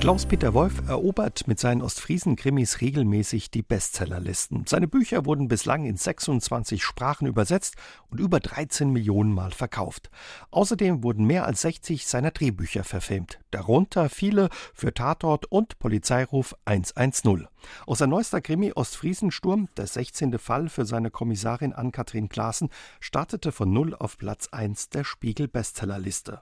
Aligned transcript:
Klaus-Peter 0.00 0.54
Wolf 0.54 0.88
erobert 0.88 1.46
mit 1.46 1.60
seinen 1.60 1.82
Ostfriesen-Krimis 1.82 2.80
regelmäßig 2.80 3.50
die 3.50 3.60
Bestsellerlisten. 3.60 4.64
Seine 4.66 4.88
Bücher 4.88 5.26
wurden 5.26 5.46
bislang 5.48 5.84
in 5.84 5.98
26 5.98 6.82
Sprachen 6.82 7.26
übersetzt 7.26 7.74
und 8.08 8.18
über 8.18 8.40
13 8.40 8.90
Millionen 8.90 9.34
Mal 9.34 9.50
verkauft. 9.50 10.10
Außerdem 10.52 11.04
wurden 11.04 11.26
mehr 11.26 11.44
als 11.44 11.60
60 11.60 12.06
seiner 12.06 12.30
Drehbücher 12.30 12.82
verfilmt, 12.82 13.40
darunter 13.50 14.08
viele 14.08 14.48
für 14.72 14.94
Tatort 14.94 15.44
und 15.44 15.78
Polizeiruf 15.78 16.56
110. 16.64 17.46
Aus 17.84 17.98
sein 17.98 18.08
neuester 18.08 18.40
Krimi 18.40 18.72
Ostfriesensturm, 18.72 19.68
der 19.76 19.86
16. 19.86 20.38
Fall 20.38 20.70
für 20.70 20.86
seine 20.86 21.10
Kommissarin 21.10 21.74
Ann-Kathrin 21.74 22.30
Klaassen, 22.30 22.70
startete 23.00 23.52
von 23.52 23.70
null 23.70 23.94
auf 23.94 24.16
Platz 24.16 24.48
1 24.50 24.88
der 24.88 25.04
Spiegel-Bestsellerliste. 25.04 26.40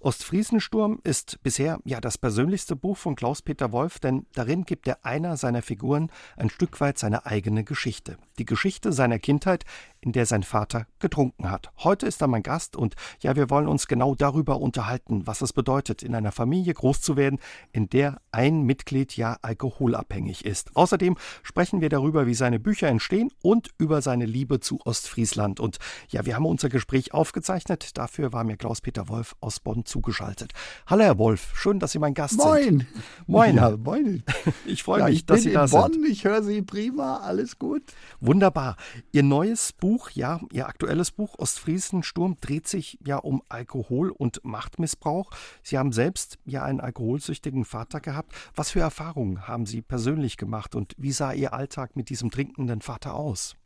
Ostfriesensturm 0.00 1.00
ist 1.04 1.42
bisher 1.42 1.78
ja 1.84 2.00
das 2.00 2.18
persönlichste 2.18 2.76
Buch 2.76 2.96
von 2.96 3.14
Klaus-Peter 3.14 3.72
Wolf, 3.72 3.98
denn 3.98 4.26
darin 4.34 4.64
gibt 4.64 4.88
er 4.88 5.04
einer 5.04 5.36
seiner 5.36 5.62
Figuren 5.62 6.10
ein 6.36 6.50
Stück 6.50 6.80
weit 6.80 6.98
seine 6.98 7.26
eigene 7.26 7.64
Geschichte. 7.64 8.18
Die 8.38 8.44
Geschichte 8.44 8.92
seiner 8.92 9.18
Kindheit, 9.18 9.64
in 10.02 10.12
der 10.12 10.26
sein 10.26 10.42
Vater 10.42 10.86
getrunken 10.98 11.50
hat. 11.50 11.70
Heute 11.78 12.06
ist 12.06 12.20
er 12.20 12.26
mein 12.28 12.42
Gast 12.42 12.76
und 12.76 12.94
ja, 13.20 13.36
wir 13.36 13.48
wollen 13.50 13.68
uns 13.68 13.86
genau 13.86 14.14
darüber 14.14 14.60
unterhalten, 14.60 15.26
was 15.26 15.40
es 15.40 15.52
bedeutet, 15.52 16.02
in 16.02 16.14
einer 16.14 16.32
Familie 16.32 16.74
groß 16.74 17.00
zu 17.00 17.16
werden, 17.16 17.38
in 17.72 17.88
der 17.88 18.20
ein 18.32 18.62
Mitglied 18.62 19.16
ja 19.16 19.36
alkoholabhängig 19.42 20.44
ist. 20.44 20.74
Außerdem 20.74 21.16
sprechen 21.42 21.80
wir 21.80 21.88
darüber, 21.88 22.26
wie 22.26 22.34
seine 22.34 22.58
Bücher 22.58 22.88
entstehen 22.88 23.30
und 23.42 23.70
über 23.78 24.02
seine 24.02 24.26
Liebe 24.26 24.58
zu 24.58 24.80
Ostfriesland. 24.84 25.60
Und 25.60 25.78
ja, 26.08 26.26
wir 26.26 26.34
haben 26.34 26.46
unser 26.46 26.68
Gespräch 26.68 27.14
aufgezeichnet. 27.14 27.96
Dafür 27.96 28.32
war 28.32 28.42
mir 28.42 28.56
Klaus-Peter 28.56 29.08
Wolf 29.08 29.36
aus 29.40 29.60
Bonn 29.60 29.84
zugeschaltet. 29.84 30.52
Hallo, 30.86 31.04
Herr 31.04 31.18
Wolf. 31.18 31.52
Schön, 31.54 31.78
dass 31.78 31.92
Sie 31.92 31.98
mein 31.98 32.14
Gast 32.14 32.38
moin. 32.38 32.62
sind. 32.64 32.86
Moin. 33.26 33.56
Ja, 33.56 33.76
moin. 33.76 34.24
Ich 34.66 34.82
freue 34.82 35.00
ja, 35.00 35.06
mich, 35.06 35.16
ich 35.16 35.26
dass 35.26 35.42
Sie 35.42 35.52
da 35.52 35.66
Bonn. 35.66 35.92
sind. 35.92 36.08
Ich 36.08 36.24
höre 36.24 36.42
Sie 36.42 36.62
prima. 36.62 37.18
Alles 37.18 37.58
gut. 37.58 37.82
Wunderbar. 38.20 38.76
Ihr 39.12 39.22
neues 39.22 39.72
Buch, 39.72 39.91
ja, 40.10 40.40
Ihr 40.52 40.68
aktuelles 40.68 41.10
Buch 41.10 41.38
Ostfriesensturm 41.38 42.36
dreht 42.40 42.68
sich 42.68 42.98
ja 43.04 43.16
um 43.16 43.42
Alkohol 43.48 44.10
und 44.10 44.44
Machtmissbrauch. 44.44 45.30
Sie 45.62 45.78
haben 45.78 45.92
selbst 45.92 46.38
ja 46.44 46.62
einen 46.64 46.80
alkoholsüchtigen 46.80 47.64
Vater 47.64 48.00
gehabt. 48.00 48.32
Was 48.54 48.70
für 48.70 48.80
Erfahrungen 48.80 49.46
haben 49.48 49.66
Sie 49.66 49.82
persönlich 49.82 50.36
gemacht 50.36 50.74
und 50.74 50.94
wie 50.98 51.12
sah 51.12 51.32
Ihr 51.32 51.52
Alltag 51.52 51.96
mit 51.96 52.10
diesem 52.10 52.30
trinkenden 52.30 52.80
Vater 52.80 53.14
aus? 53.14 53.56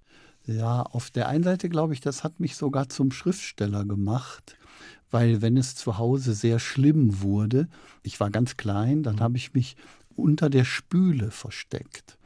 Ja, 0.47 0.83
auf 0.83 1.11
der 1.11 1.29
einen 1.29 1.45
Seite 1.45 1.69
glaube 1.69 1.93
ich, 1.93 2.01
das 2.01 2.23
hat 2.23 2.39
mich 2.39 2.57
sogar 2.57 2.89
zum 2.89 3.11
Schriftsteller 3.11 3.85
gemacht, 3.85 4.57
weil 5.11 5.43
wenn 5.43 5.57
es 5.57 5.75
zu 5.75 5.99
Hause 5.99 6.35
sehr 6.35 6.59
schlimm 6.59 7.21
wurde, 7.21 7.69
ich 8.03 8.21
war 8.21 8.31
ganz 8.31 8.57
klein, 8.57 9.03
dann 9.03 9.17
mhm. 9.17 9.21
habe 9.21 9.37
ich 9.37 9.55
mich 9.55 9.77
unter 10.15 10.49
der 10.49 10.65
Spüle 10.65 11.31
versteckt. 11.31 12.17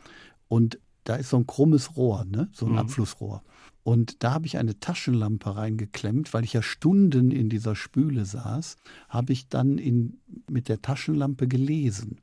Und 0.49 0.79
da 1.05 1.17
ist 1.17 1.31
so 1.31 1.39
ein 1.39 1.47
krummes 1.47 1.97
Rohr, 1.97 2.25
ne? 2.25 2.49
so 2.53 2.67
ein 2.67 2.73
mhm. 2.73 2.79
Abflussrohr. 2.79 3.43
Und 3.83 4.23
da 4.23 4.33
habe 4.33 4.47
ich 4.47 4.59
eine 4.59 4.79
Taschenlampe 4.79 5.57
reingeklemmt, 5.57 6.35
weil 6.35 6.45
ich 6.45 6.53
ja 6.53 6.63
Stunden 6.63 7.31
in 7.31 7.49
dieser 7.49 7.75
Spüle 7.75 8.25
saß, 8.25 8.77
habe 9.09 9.33
ich 9.33 9.49
dann 9.49 9.79
in, 9.79 10.19
mit 10.49 10.69
der 10.69 10.83
Taschenlampe 10.83 11.49
gelesen. 11.49 12.21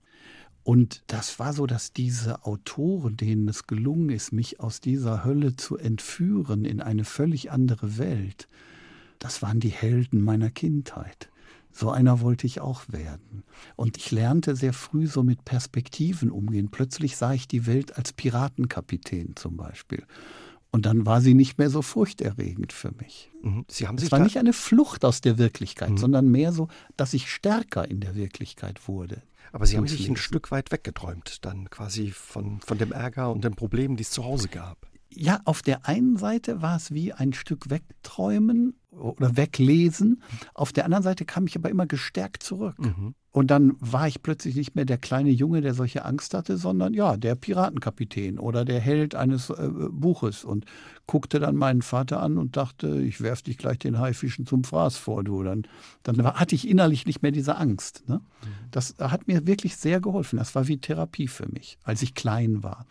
Und 0.64 1.04
das 1.08 1.40
war 1.40 1.54
so, 1.54 1.66
dass 1.66 1.94
diese 1.94 2.46
Autoren, 2.46 3.16
denen 3.16 3.48
es 3.48 3.68
gelungen 3.68 4.10
ist, 4.10 4.34
mich 4.34 4.60
aus 4.60 4.82
dieser 4.82 5.24
Hölle 5.24 5.56
zu 5.56 5.78
entführen 5.78 6.66
in 6.66 6.82
eine 6.82 7.06
völlig 7.06 7.52
andere 7.52 7.98
Welt, 7.98 8.48
das 9.18 9.42
waren 9.42 9.60
die 9.60 9.70
Helden 9.70 10.22
meiner 10.22 10.52
Kindheit. 10.52 11.30
So 11.72 11.92
einer 11.92 12.22
wollte 12.22 12.48
ich 12.48 12.60
auch 12.60 12.84
werden. 12.90 13.44
Und 13.76 13.98
ich 13.98 14.12
lernte 14.12 14.56
sehr 14.56 14.74
früh 14.74 15.08
so 15.08 15.24
mit 15.24 15.46
Perspektiven 15.46 16.32
umgehen. 16.32 16.70
Plötzlich 16.70 17.18
sah 17.18 17.34
ich 17.34 17.48
die 17.48 17.66
Welt 17.66 17.98
als 17.98 18.14
Piratenkapitän 18.14 19.36
zum 19.36 19.58
Beispiel. 19.58 20.04
Und 20.78 20.86
dann 20.86 21.08
war 21.08 21.22
sie 21.22 21.34
nicht 21.34 21.58
mehr 21.58 21.72
so 21.72 21.82
furchterregend 21.82 22.72
für 22.72 22.92
mich. 22.92 23.32
Mhm. 23.42 23.66
Sie 23.68 23.88
haben 23.88 23.98
sich 23.98 24.10
es 24.10 24.12
war 24.12 24.20
nicht 24.20 24.38
eine 24.38 24.54
Flucht 24.54 25.06
aus 25.06 25.22
der 25.22 25.40
Wirklichkeit, 25.40 25.90
mhm. 25.90 25.98
sondern 25.98 26.30
mehr 26.30 26.52
so, 26.52 26.68
dass 26.98 27.16
ich 27.16 27.32
stärker 27.32 27.90
in 27.90 28.00
der 28.00 28.14
Wirklichkeit 28.14 28.88
wurde. 28.88 29.24
Aber 29.52 29.66
Sie 29.66 29.76
haben 29.76 29.88
sich 29.88 30.08
ein 30.08 30.18
Stück 30.18 30.52
weit 30.52 30.72
weggeträumt, 30.72 31.44
dann 31.46 31.72
quasi 31.72 32.12
von, 32.12 32.62
von 32.62 32.78
dem 32.78 32.92
Ärger 32.92 33.32
und 33.32 33.44
den 33.44 33.56
Problemen, 33.56 33.96
die 33.96 34.04
es 34.04 34.12
zu 34.12 34.24
Hause 34.24 34.50
gab. 34.50 34.78
Ja, 35.10 35.42
auf 35.46 35.62
der 35.62 35.88
einen 35.88 36.18
Seite 36.18 36.62
war 36.62 36.76
es 36.76 36.92
wie 36.92 37.14
ein 37.14 37.34
Stück 37.34 37.70
wegträumen 37.70 38.76
oder 38.92 39.38
weglesen. 39.38 40.22
Auf 40.54 40.74
der 40.74 40.86
anderen 40.86 41.04
Seite 41.04 41.26
kam 41.26 41.48
ich 41.48 41.56
aber 41.56 41.70
immer 41.70 41.86
gestärkt 41.86 42.44
zurück. 42.44 42.78
Mhm. 42.80 43.14
Und 43.32 43.52
dann 43.52 43.76
war 43.80 44.08
ich 44.08 44.24
plötzlich 44.24 44.56
nicht 44.56 44.76
mehr 44.76 44.86
der 44.86 44.98
kleine 44.98 45.30
Junge, 45.30 45.62
der 45.62 45.76
solche 45.76 46.04
Angst 46.04 46.34
hatte, 46.34 46.58
sondern 46.58 46.96
ja, 46.96 47.18
der 47.18 47.36
Piratenkapitän 47.36 48.40
oder 48.40 48.66
der 48.66 48.80
Held 48.80 49.14
eines 49.14 49.52
äh, 49.52 49.70
Buches 49.92 50.44
und 50.44 50.66
guckte 51.06 51.40
dann 51.40 51.56
meinen 51.56 51.84
Vater 51.84 52.20
an 52.20 52.40
und 52.40 52.58
dachte, 52.58 53.00
ich 53.00 53.22
werf 53.22 53.44
dich 53.44 53.60
gleich 53.60 53.78
den 53.78 54.00
Haifischen 54.00 54.48
zum 54.48 54.64
Fraß 54.64 54.98
vor, 54.98 55.24
du. 55.24 55.44
Dann, 55.44 55.68
dann 56.02 56.18
war, 56.24 56.40
hatte 56.40 56.56
ich 56.56 56.68
innerlich 56.68 57.06
nicht 57.06 57.22
mehr 57.22 57.32
diese 57.32 57.58
Angst. 57.58 58.04
Ne? 58.08 58.16
Mhm. 58.16 58.48
Das 58.72 58.96
hat 59.00 59.28
mir 59.28 59.46
wirklich 59.46 59.78
sehr 59.78 60.02
geholfen. 60.02 60.38
Das 60.38 60.56
war 60.56 60.68
wie 60.68 60.80
Therapie 60.80 61.28
für 61.28 61.48
mich, 61.48 61.78
als 61.84 62.02
ich 62.02 62.16
klein 62.16 62.64
war. 62.64 62.88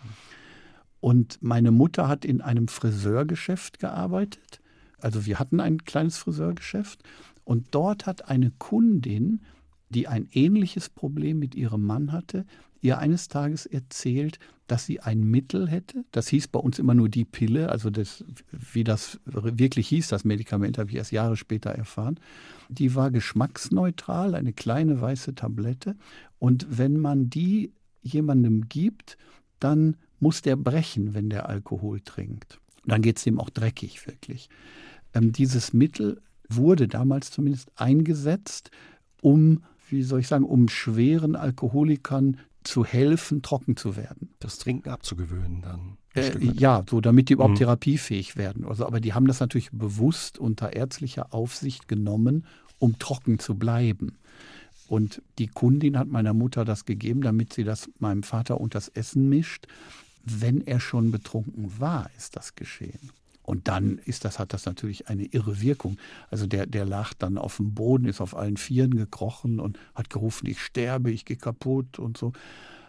Und 1.07 1.39
meine 1.41 1.71
Mutter 1.71 2.09
hat 2.09 2.25
in 2.25 2.41
einem 2.41 2.67
Friseurgeschäft 2.67 3.79
gearbeitet. 3.79 4.61
Also 4.99 5.25
wir 5.25 5.39
hatten 5.39 5.61
ein 5.61 5.85
kleines 5.85 6.19
Friseurgeschäft 6.19 7.05
und 7.45 7.69
dort 7.71 8.07
hat 8.07 8.29
eine 8.29 8.51
Kundin 8.59 9.41
die 9.91 10.09
ein 10.09 10.29
ähnliches 10.33 10.89
Problem 10.89 11.39
mit 11.39 11.55
ihrem 11.55 11.85
Mann 11.85 12.13
hatte, 12.13 12.45
ihr 12.81 12.99
eines 12.99 13.29
Tages 13.29 13.67
erzählt, 13.67 14.39
dass 14.67 14.85
sie 14.85 15.01
ein 15.01 15.23
Mittel 15.23 15.69
hätte. 15.69 16.05
Das 16.11 16.29
hieß 16.29 16.49
bei 16.49 16.59
uns 16.59 16.79
immer 16.79 16.95
nur 16.95 17.09
die 17.09 17.25
Pille, 17.25 17.69
also 17.69 17.91
das, 17.91 18.25
wie 18.51 18.85
das 18.85 19.21
wirklich 19.25 19.89
hieß, 19.89 20.09
das 20.09 20.25
Medikament 20.25 20.77
habe 20.79 20.91
ich 20.91 20.97
erst 20.97 21.13
Jahre 21.13 21.37
später 21.37 21.71
erfahren. 21.71 22.19
Die 22.69 22.95
war 22.95 23.11
geschmacksneutral, 23.11 24.35
eine 24.35 24.53
kleine 24.53 25.01
weiße 25.01 25.35
Tablette. 25.35 25.97
Und 26.39 26.67
wenn 26.69 26.99
man 26.99 27.31
die 27.31 27.73
jemandem 28.03 28.69
gibt, 28.69 29.17
dann 29.61 29.97
muss 30.21 30.43
der 30.43 30.57
brechen, 30.57 31.15
wenn 31.15 31.31
der 31.31 31.49
Alkohol 31.49 32.01
trinkt. 32.01 32.59
Dann 32.85 33.03
geht 33.03 33.19
es 33.19 33.27
ihm 33.27 33.41
auch 33.41 33.51
dreckig, 33.51 34.07
wirklich. 34.07 34.49
Ähm, 35.15 35.33
dieses 35.33 35.73
Mittel 35.73 36.21
wurde 36.49 36.89
damals 36.89 37.31
zumindest 37.31 37.73
eingesetzt, 37.77 38.71
um 39.21 39.63
wie 39.89 40.03
soll 40.03 40.21
ich 40.21 40.29
sagen, 40.29 40.45
um 40.45 40.69
schweren 40.69 41.37
Alkoholikern 41.37 42.39
zu 42.65 42.85
helfen, 42.85 43.43
trocken 43.43 43.77
zu 43.77 43.97
werden. 43.97 44.31
Das 44.41 44.59
Trinken 44.59 44.91
abzugewöhnen 44.91 45.63
dann. 45.63 45.97
Äh, 46.15 46.39
ja, 46.39 46.85
so 46.89 47.01
damit 47.01 47.29
die 47.29 47.35
überhaupt 47.35 47.55
mhm. 47.55 47.59
therapiefähig 47.59 48.37
werden. 48.37 48.65
Also, 48.65 48.87
aber 48.87 49.01
die 49.01 49.13
haben 49.13 49.27
das 49.27 49.41
natürlich 49.41 49.71
bewusst 49.71 50.39
unter 50.39 50.73
ärztlicher 50.73 51.33
Aufsicht 51.33 51.89
genommen, 51.89 52.47
um 52.79 52.99
trocken 52.99 53.39
zu 53.39 53.55
bleiben. 53.55 54.19
Und 54.89 55.23
die 55.39 55.49
Kundin 55.49 55.99
hat 55.99 56.09
meiner 56.09 56.35
Mutter 56.35 56.65
das 56.65 56.85
gegeben, 56.85 57.23
damit 57.23 57.53
sie 57.53 57.65
das 57.65 57.91
meinem 57.99 58.23
Vater 58.23 58.61
unter 58.61 58.79
das 58.79 58.89
Essen 58.89 59.29
mischt. 59.29 59.67
Wenn 60.25 60.61
er 60.61 60.81
schon 60.81 61.11
betrunken 61.11 61.79
war, 61.79 62.11
ist 62.17 62.37
das 62.37 62.55
geschehen. 62.55 63.11
Und 63.43 63.69
dann 63.69 63.99
ist 63.99 64.25
das, 64.25 64.41
hat 64.41 64.53
das 64.53 64.67
natürlich 64.67 65.09
eine 65.09 65.25
irre 65.25 65.61
Wirkung. 65.61 65.99
Also 66.31 66.47
der, 66.49 66.67
der 66.67 66.85
lag 66.85 67.15
dann 67.15 67.39
auf 67.39 67.59
dem 67.59 67.75
Boden, 67.75 68.07
ist 68.07 68.21
auf 68.21 68.37
allen 68.37 68.57
Vieren 68.57 68.97
gekrochen 68.97 69.61
und 69.61 69.79
hat 69.95 70.11
gerufen, 70.11 70.47
ich 70.47 70.61
sterbe, 70.61 71.13
ich 71.13 71.25
gehe 71.25 71.37
kaputt 71.37 72.01
und 72.01 72.19
so. 72.19 72.33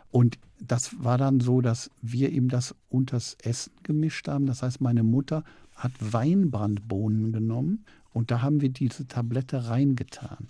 Und 0.10 0.40
das 0.60 1.04
war 1.04 1.20
dann 1.20 1.42
so, 1.42 1.62
dass 1.62 1.92
wir 2.02 2.32
ihm 2.32 2.50
das 2.50 2.74
unters 2.90 3.38
Essen 3.44 3.72
gemischt 3.84 4.28
haben. 4.28 4.48
Das 4.48 4.64
heißt, 4.64 4.82
meine 4.82 5.04
Mutter 5.04 5.44
hat 5.76 5.92
Weinbrandbohnen 6.00 7.32
genommen 7.32 7.86
und 8.12 8.32
da 8.32 8.42
haben 8.42 8.62
wir 8.62 8.70
diese 8.70 9.08
Tablette 9.08 9.70
reingetan. 9.70 10.48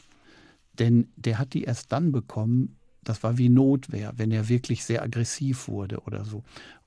Denn 0.79 1.07
der 1.15 1.39
hat 1.39 1.53
die 1.53 1.63
erst 1.63 1.91
dann 1.91 2.11
bekommen, 2.11 2.77
das 3.03 3.23
war 3.23 3.37
wie 3.37 3.49
Notwehr, 3.49 4.13
wenn 4.17 4.31
er 4.31 4.49
wirklich 4.49 4.83
sehr 4.83 5.01
aggressiv 5.01 5.67
wurde 5.67 6.01
oder 6.01 6.25
so. 6.25 6.43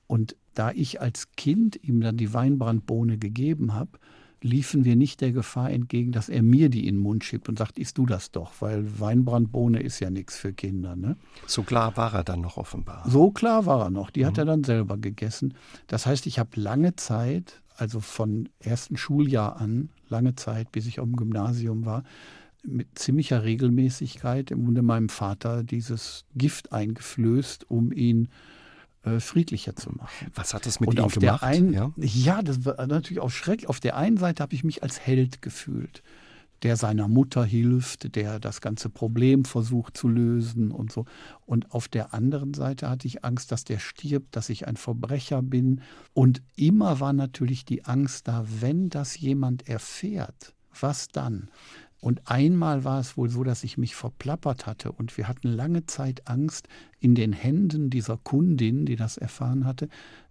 Und 0.07 0.37
da 0.55 0.71
ich 0.73 1.01
als 1.01 1.33
Kind 1.33 1.83
ihm 1.83 2.01
dann 2.01 2.17
die 2.17 2.35
Weinbrandbohne 2.35 3.17
gegeben 3.17 3.75
habe, 3.75 3.99
liefen 4.43 4.85
wir 4.85 4.97
nicht 4.97 5.21
der 5.21 5.33
Gefahr 5.33 5.71
entgegen, 5.71 6.13
dass 6.13 6.29
er 6.29 6.43
mir 6.43 6.71
die 6.71 6.87
in 6.89 6.97
den 6.97 7.03
Mund 7.03 7.25
schiebt 7.25 7.49
und 7.49 7.59
sagt, 7.59 7.79
isst 7.79 7.99
du 7.99 8.07
das 8.07 8.31
doch, 8.31 8.53
weil 8.61 8.99
Weinbrandbohne 8.99 9.81
ist 9.81 10.01
ja 10.01 10.11
nichts 10.11 10.37
für 10.37 10.53
Kinder. 10.53 10.97
Ne? 10.97 11.17
So 11.47 11.63
klar 11.63 11.97
war 11.97 12.15
er 12.15 12.25
dann 12.25 12.41
noch 12.41 12.57
offenbar. 12.57 13.05
So 13.09 13.31
klar 13.31 13.67
war 13.67 13.83
er 13.85 13.91
noch. 13.91 14.11
Die 14.11 14.23
mhm. 14.23 14.27
hat 14.27 14.39
er 14.39 14.45
dann 14.47 14.65
selber 14.65 14.97
gegessen. 14.97 15.55
Das 15.87 16.07
heißt, 16.07 16.27
ich 16.27 16.39
habe 16.39 16.51
lange 16.55 16.97
Zeit, 16.97 17.61
also 17.77 18.01
von 18.01 18.49
ersten 18.59 18.97
Schuljahr 18.97 19.61
an, 19.61 19.91
lange 20.09 20.35
Zeit, 20.35 20.73
bis 20.73 20.87
ich 20.87 21.01
auf 21.01 21.07
dem 21.07 21.17
Gymnasium 21.17 21.85
war, 21.85 22.05
mit 22.65 22.99
ziemlicher 22.99 23.45
Regelmäßigkeit 23.45 24.51
im 24.51 24.65
Grunde 24.65 24.83
meinem 24.83 25.09
Vater 25.09 25.63
dieses 25.65 26.25
Gift 26.35 26.73
eingeflößt, 26.73 27.71
um 27.71 27.93
ihn 27.93 28.29
äh, 29.03 29.19
friedlicher 29.19 29.75
zu 29.75 29.91
machen. 29.93 30.31
Was 30.35 30.53
hat 30.53 30.67
das 30.67 30.79
mit 30.79 30.91
und 30.91 30.99
ihm 30.99 31.05
auf 31.05 31.15
gemacht? 31.15 31.43
Der 31.43 31.49
einen, 31.49 31.73
ja? 31.73 31.93
ja, 31.97 32.43
das 32.43 32.65
war 32.65 32.87
natürlich 32.87 33.21
auch 33.21 33.31
schrecklich. 33.31 33.69
Auf 33.69 33.81
der 33.81 33.97
einen 33.97 34.19
Seite 34.19 34.43
habe 34.43 34.55
ich 34.55 34.63
mich 34.65 34.83
als 34.83 35.01
Held 35.01 35.41
gefühlt. 35.43 36.03
der 36.63 36.77
seiner 36.77 37.09
Mutter 37.09 37.43
hilft, 37.45 38.15
der 38.15 38.39
das 38.39 38.61
ganze 38.61 38.91
Problem 38.91 39.47
versucht 39.47 39.97
zu 39.97 40.09
lösen 40.09 40.71
und 40.71 40.93
so. 40.93 41.07
Und 41.47 41.73
auf 41.73 41.89
der 41.89 42.13
anderen 42.13 42.53
Seite 42.53 42.91
hatte 42.91 43.07
ich 43.07 43.25
Angst, 43.25 43.51
dass 43.51 43.65
der 43.65 43.79
stirbt, 43.79 44.37
dass 44.37 44.51
ich 44.51 44.67
ein 44.67 44.77
Verbrecher 44.77 45.41
bin. 45.41 45.81
Und 46.13 46.43
immer 46.57 47.01
war 47.01 47.15
natürlich 47.15 47.65
die 47.65 47.87
Angst 47.87 48.29
da, 48.29 48.45
wenn 48.61 48.91
das 48.91 49.19
jemand 49.19 49.67
erfährt, 49.69 50.55
was 50.79 51.09
dann? 51.09 51.49
Und 52.01 52.23
einmal 52.25 52.85
war 52.85 52.99
es 52.99 53.17
wohl 53.17 53.29
so, 53.29 53.45
dass 53.45 53.63
ich 53.63 53.77
mich 53.77 53.95
verplappert 53.95 54.67
hatte 54.67 54.91
und 54.91 55.17
wir 55.19 55.29
hatten 55.29 55.49
lange 55.49 55.87
Zeit 55.87 56.27
Angst, 56.27 56.69
in 56.99 57.15
den 57.15 57.33
Händen 57.33 57.91
dieser 57.91 58.17
Kundin, 58.17 58.87
die 58.87 58.97
das 58.97 59.19
erfahren 59.19 59.67
hatte, 59.67 59.89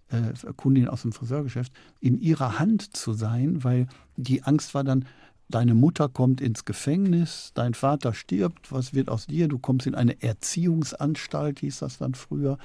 äh, 0.09 0.33
Kundin 0.55 0.87
aus 0.87 1.03
dem 1.03 1.11
Friseurgeschäft, 1.11 1.71
in 1.99 2.17
ihrer 2.19 2.57
Hand 2.59 2.95
zu 2.95 3.13
sein, 3.13 3.63
weil 3.63 3.87
die 4.17 4.43
Angst 4.43 4.73
war 4.73 4.83
dann, 4.83 5.05
deine 5.49 5.73
Mutter 5.73 6.09
kommt 6.09 6.41
ins 6.41 6.65
Gefängnis, 6.65 7.51
dein 7.53 7.73
Vater 7.73 8.13
stirbt, 8.13 8.71
was 8.71 8.93
wird 8.93 9.09
aus 9.09 9.27
dir? 9.27 9.47
Du 9.47 9.59
kommst 9.59 9.87
in 9.87 9.95
eine 9.95 10.21
Erziehungsanstalt, 10.21 11.59
hieß 11.59 11.79
das 11.79 11.97
dann 11.97 12.13
früher. 12.13 12.57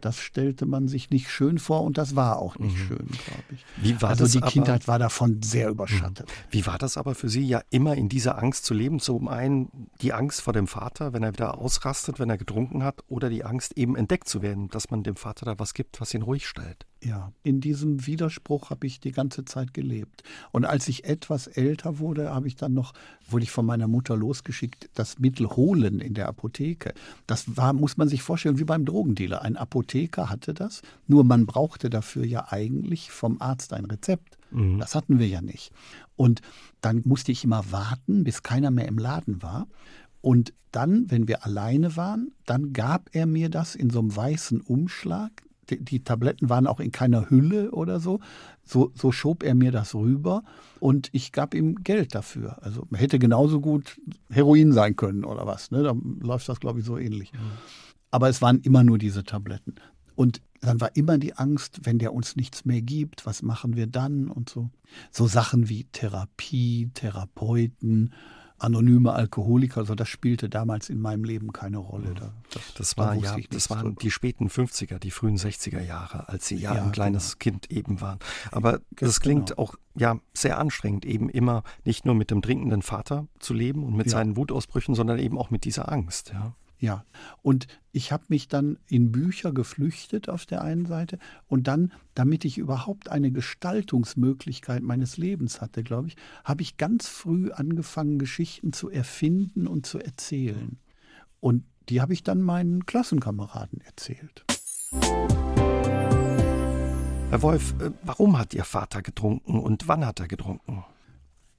Das 0.00 0.18
stellte 0.18 0.66
man 0.66 0.88
sich 0.88 1.10
nicht 1.10 1.30
schön 1.30 1.58
vor 1.58 1.82
und 1.82 1.98
das 1.98 2.16
war 2.16 2.38
auch 2.38 2.58
nicht 2.58 2.76
mhm. 2.76 2.86
schön, 2.86 3.06
glaube 3.06 3.44
ich. 3.52 3.64
Wie 3.76 4.00
war 4.02 4.10
also 4.10 4.24
das 4.24 4.32
die 4.32 4.42
aber, 4.42 4.50
Kindheit 4.50 4.88
war 4.88 4.98
davon 4.98 5.42
sehr 5.42 5.68
überschattet. 5.68 6.28
Mhm. 6.28 6.52
Wie 6.52 6.66
war 6.66 6.78
das 6.78 6.96
aber 6.96 7.14
für 7.14 7.28
Sie, 7.28 7.46
ja 7.46 7.62
immer 7.70 7.94
in 7.94 8.08
dieser 8.08 8.38
Angst 8.38 8.64
zu 8.64 8.74
leben? 8.74 9.00
Zum 9.00 9.28
einen 9.28 9.88
die 10.00 10.12
Angst 10.12 10.40
vor 10.42 10.52
dem 10.52 10.66
Vater, 10.66 11.12
wenn 11.12 11.22
er 11.22 11.32
wieder 11.32 11.58
ausrastet, 11.58 12.18
wenn 12.18 12.30
er 12.30 12.38
getrunken 12.38 12.82
hat, 12.82 13.04
oder 13.08 13.28
die 13.28 13.44
Angst 13.44 13.76
eben 13.76 13.96
entdeckt 13.96 14.28
zu 14.28 14.42
werden, 14.42 14.68
dass 14.68 14.90
man 14.90 15.02
dem 15.02 15.16
Vater 15.16 15.46
da 15.46 15.58
was 15.58 15.74
gibt, 15.74 16.00
was 16.00 16.14
ihn 16.14 16.22
ruhig 16.22 16.46
stellt. 16.46 16.86
Ja, 17.02 17.32
in 17.42 17.62
diesem 17.62 18.06
Widerspruch 18.06 18.68
habe 18.68 18.86
ich 18.86 19.00
die 19.00 19.12
ganze 19.12 19.46
Zeit 19.46 19.72
gelebt. 19.72 20.22
Und 20.52 20.66
als 20.66 20.86
ich 20.86 21.04
etwas 21.04 21.46
älter 21.46 21.98
wurde, 21.98 22.34
habe 22.34 22.46
ich 22.46 22.56
dann 22.56 22.74
noch, 22.74 22.92
wurde 23.26 23.44
ich 23.44 23.50
von 23.50 23.64
meiner 23.64 23.88
Mutter 23.88 24.16
losgeschickt, 24.16 24.90
das 24.94 25.18
Mittel 25.18 25.48
holen 25.48 26.00
in 26.00 26.12
der 26.12 26.28
Apotheke. 26.28 26.92
Das 27.26 27.56
war, 27.56 27.72
muss 27.72 27.96
man 27.96 28.08
sich 28.08 28.22
vorstellen, 28.22 28.58
wie 28.58 28.64
beim 28.64 28.84
Drogendealer. 28.84 29.40
Ein 29.40 29.56
Apotheker 29.56 30.28
hatte 30.28 30.52
das, 30.52 30.82
nur 31.06 31.24
man 31.24 31.46
brauchte 31.46 31.88
dafür 31.88 32.26
ja 32.26 32.52
eigentlich 32.52 33.10
vom 33.10 33.40
Arzt 33.40 33.72
ein 33.72 33.86
Rezept. 33.86 34.36
Mhm. 34.50 34.78
Das 34.78 34.94
hatten 34.94 35.18
wir 35.18 35.28
ja 35.28 35.40
nicht. 35.40 35.72
Und 36.16 36.42
dann 36.82 37.00
musste 37.06 37.32
ich 37.32 37.44
immer 37.44 37.72
warten, 37.72 38.24
bis 38.24 38.42
keiner 38.42 38.70
mehr 38.70 38.88
im 38.88 38.98
Laden 38.98 39.40
war. 39.40 39.68
Und 40.20 40.52
dann, 40.70 41.10
wenn 41.10 41.28
wir 41.28 41.46
alleine 41.46 41.96
waren, 41.96 42.32
dann 42.44 42.74
gab 42.74 43.08
er 43.14 43.24
mir 43.24 43.48
das 43.48 43.74
in 43.74 43.88
so 43.88 44.00
einem 44.00 44.14
weißen 44.14 44.60
Umschlag 44.60 45.32
die, 45.78 46.02
Tabletten 46.02 46.48
waren 46.48 46.66
auch 46.66 46.80
in 46.80 46.92
keiner 46.92 47.30
Hülle 47.30 47.70
oder 47.70 48.00
so. 48.00 48.20
so. 48.64 48.92
So 48.94 49.12
schob 49.12 49.42
er 49.42 49.54
mir 49.54 49.72
das 49.72 49.94
rüber 49.94 50.42
und 50.78 51.08
ich 51.12 51.32
gab 51.32 51.54
ihm 51.54 51.76
Geld 51.82 52.14
dafür. 52.14 52.58
Also 52.62 52.86
hätte 52.94 53.18
genauso 53.18 53.60
gut 53.60 54.00
Heroin 54.30 54.72
sein 54.72 54.96
können 54.96 55.24
oder 55.24 55.46
was. 55.46 55.70
Ne? 55.70 55.82
Da 55.82 55.94
läuft 56.20 56.48
das, 56.48 56.60
glaube 56.60 56.80
ich, 56.80 56.84
so 56.84 56.98
ähnlich. 56.98 57.32
Mhm. 57.32 57.38
Aber 58.10 58.28
es 58.28 58.42
waren 58.42 58.60
immer 58.60 58.82
nur 58.82 58.98
diese 58.98 59.24
Tabletten. 59.24 59.74
Und 60.16 60.42
dann 60.60 60.80
war 60.80 60.94
immer 60.94 61.16
die 61.16 61.36
Angst, 61.36 61.80
wenn 61.84 61.98
der 61.98 62.12
uns 62.12 62.36
nichts 62.36 62.64
mehr 62.64 62.82
gibt, 62.82 63.24
was 63.24 63.42
machen 63.42 63.76
wir 63.76 63.86
dann 63.86 64.30
und 64.30 64.50
so. 64.50 64.68
So 65.10 65.26
Sachen 65.26 65.68
wie 65.68 65.84
Therapie, 65.84 66.90
Therapeuten, 66.92 68.12
anonyme 68.62 69.12
Alkoholiker, 69.12 69.80
also 69.80 69.94
das 69.94 70.08
spielte 70.08 70.48
damals 70.48 70.88
in 70.90 71.00
meinem 71.00 71.24
Leben 71.24 71.52
keine 71.52 71.78
Rolle. 71.78 72.14
Da, 72.14 72.32
das, 72.52 72.74
das, 72.74 72.96
war, 72.96 73.14
ja, 73.14 73.36
das 73.50 73.70
waren 73.70 73.96
die 73.96 74.10
späten 74.10 74.48
50er, 74.48 74.98
die 74.98 75.10
frühen 75.10 75.36
60er 75.36 75.80
Jahre, 75.80 76.28
als 76.28 76.48
Sie 76.48 76.56
ja, 76.56 76.74
ja 76.74 76.82
ein 76.84 76.92
kleines 76.92 77.38
genau. 77.38 77.56
Kind 77.58 77.70
eben 77.70 78.00
waren. 78.00 78.18
Aber 78.50 78.80
das 78.92 79.20
klingt 79.20 79.50
genau. 79.50 79.62
auch 79.62 79.74
ja 79.94 80.18
sehr 80.34 80.58
anstrengend, 80.58 81.04
eben 81.04 81.28
immer 81.28 81.62
nicht 81.84 82.04
nur 82.04 82.14
mit 82.14 82.30
dem 82.30 82.42
trinkenden 82.42 82.82
Vater 82.82 83.26
zu 83.38 83.54
leben 83.54 83.84
und 83.84 83.96
mit 83.96 84.06
ja. 84.06 84.12
seinen 84.12 84.36
Wutausbrüchen, 84.36 84.94
sondern 84.94 85.18
eben 85.18 85.38
auch 85.38 85.50
mit 85.50 85.64
dieser 85.64 85.90
Angst. 85.90 86.30
Ja. 86.32 86.54
Ja, 86.80 87.04
und 87.42 87.66
ich 87.92 88.10
habe 88.10 88.24
mich 88.28 88.48
dann 88.48 88.78
in 88.86 89.12
Bücher 89.12 89.52
geflüchtet 89.52 90.30
auf 90.30 90.46
der 90.46 90.62
einen 90.62 90.86
Seite 90.86 91.18
und 91.46 91.68
dann, 91.68 91.92
damit 92.14 92.46
ich 92.46 92.56
überhaupt 92.56 93.10
eine 93.10 93.30
Gestaltungsmöglichkeit 93.30 94.82
meines 94.82 95.18
Lebens 95.18 95.60
hatte, 95.60 95.82
glaube 95.82 96.08
ich, 96.08 96.16
habe 96.42 96.62
ich 96.62 96.78
ganz 96.78 97.06
früh 97.06 97.52
angefangen, 97.52 98.18
Geschichten 98.18 98.72
zu 98.72 98.88
erfinden 98.88 99.66
und 99.66 99.84
zu 99.84 99.98
erzählen. 99.98 100.78
Und 101.38 101.64
die 101.90 102.00
habe 102.00 102.14
ich 102.14 102.22
dann 102.22 102.40
meinen 102.40 102.86
Klassenkameraden 102.86 103.82
erzählt. 103.82 104.46
Herr 107.30 107.42
Wolf, 107.42 107.74
äh, 107.80 107.90
warum 108.04 108.38
hat 108.38 108.54
Ihr 108.54 108.64
Vater 108.64 109.02
getrunken 109.02 109.60
und 109.60 109.86
wann 109.86 110.06
hat 110.06 110.18
er 110.18 110.28
getrunken? 110.28 110.82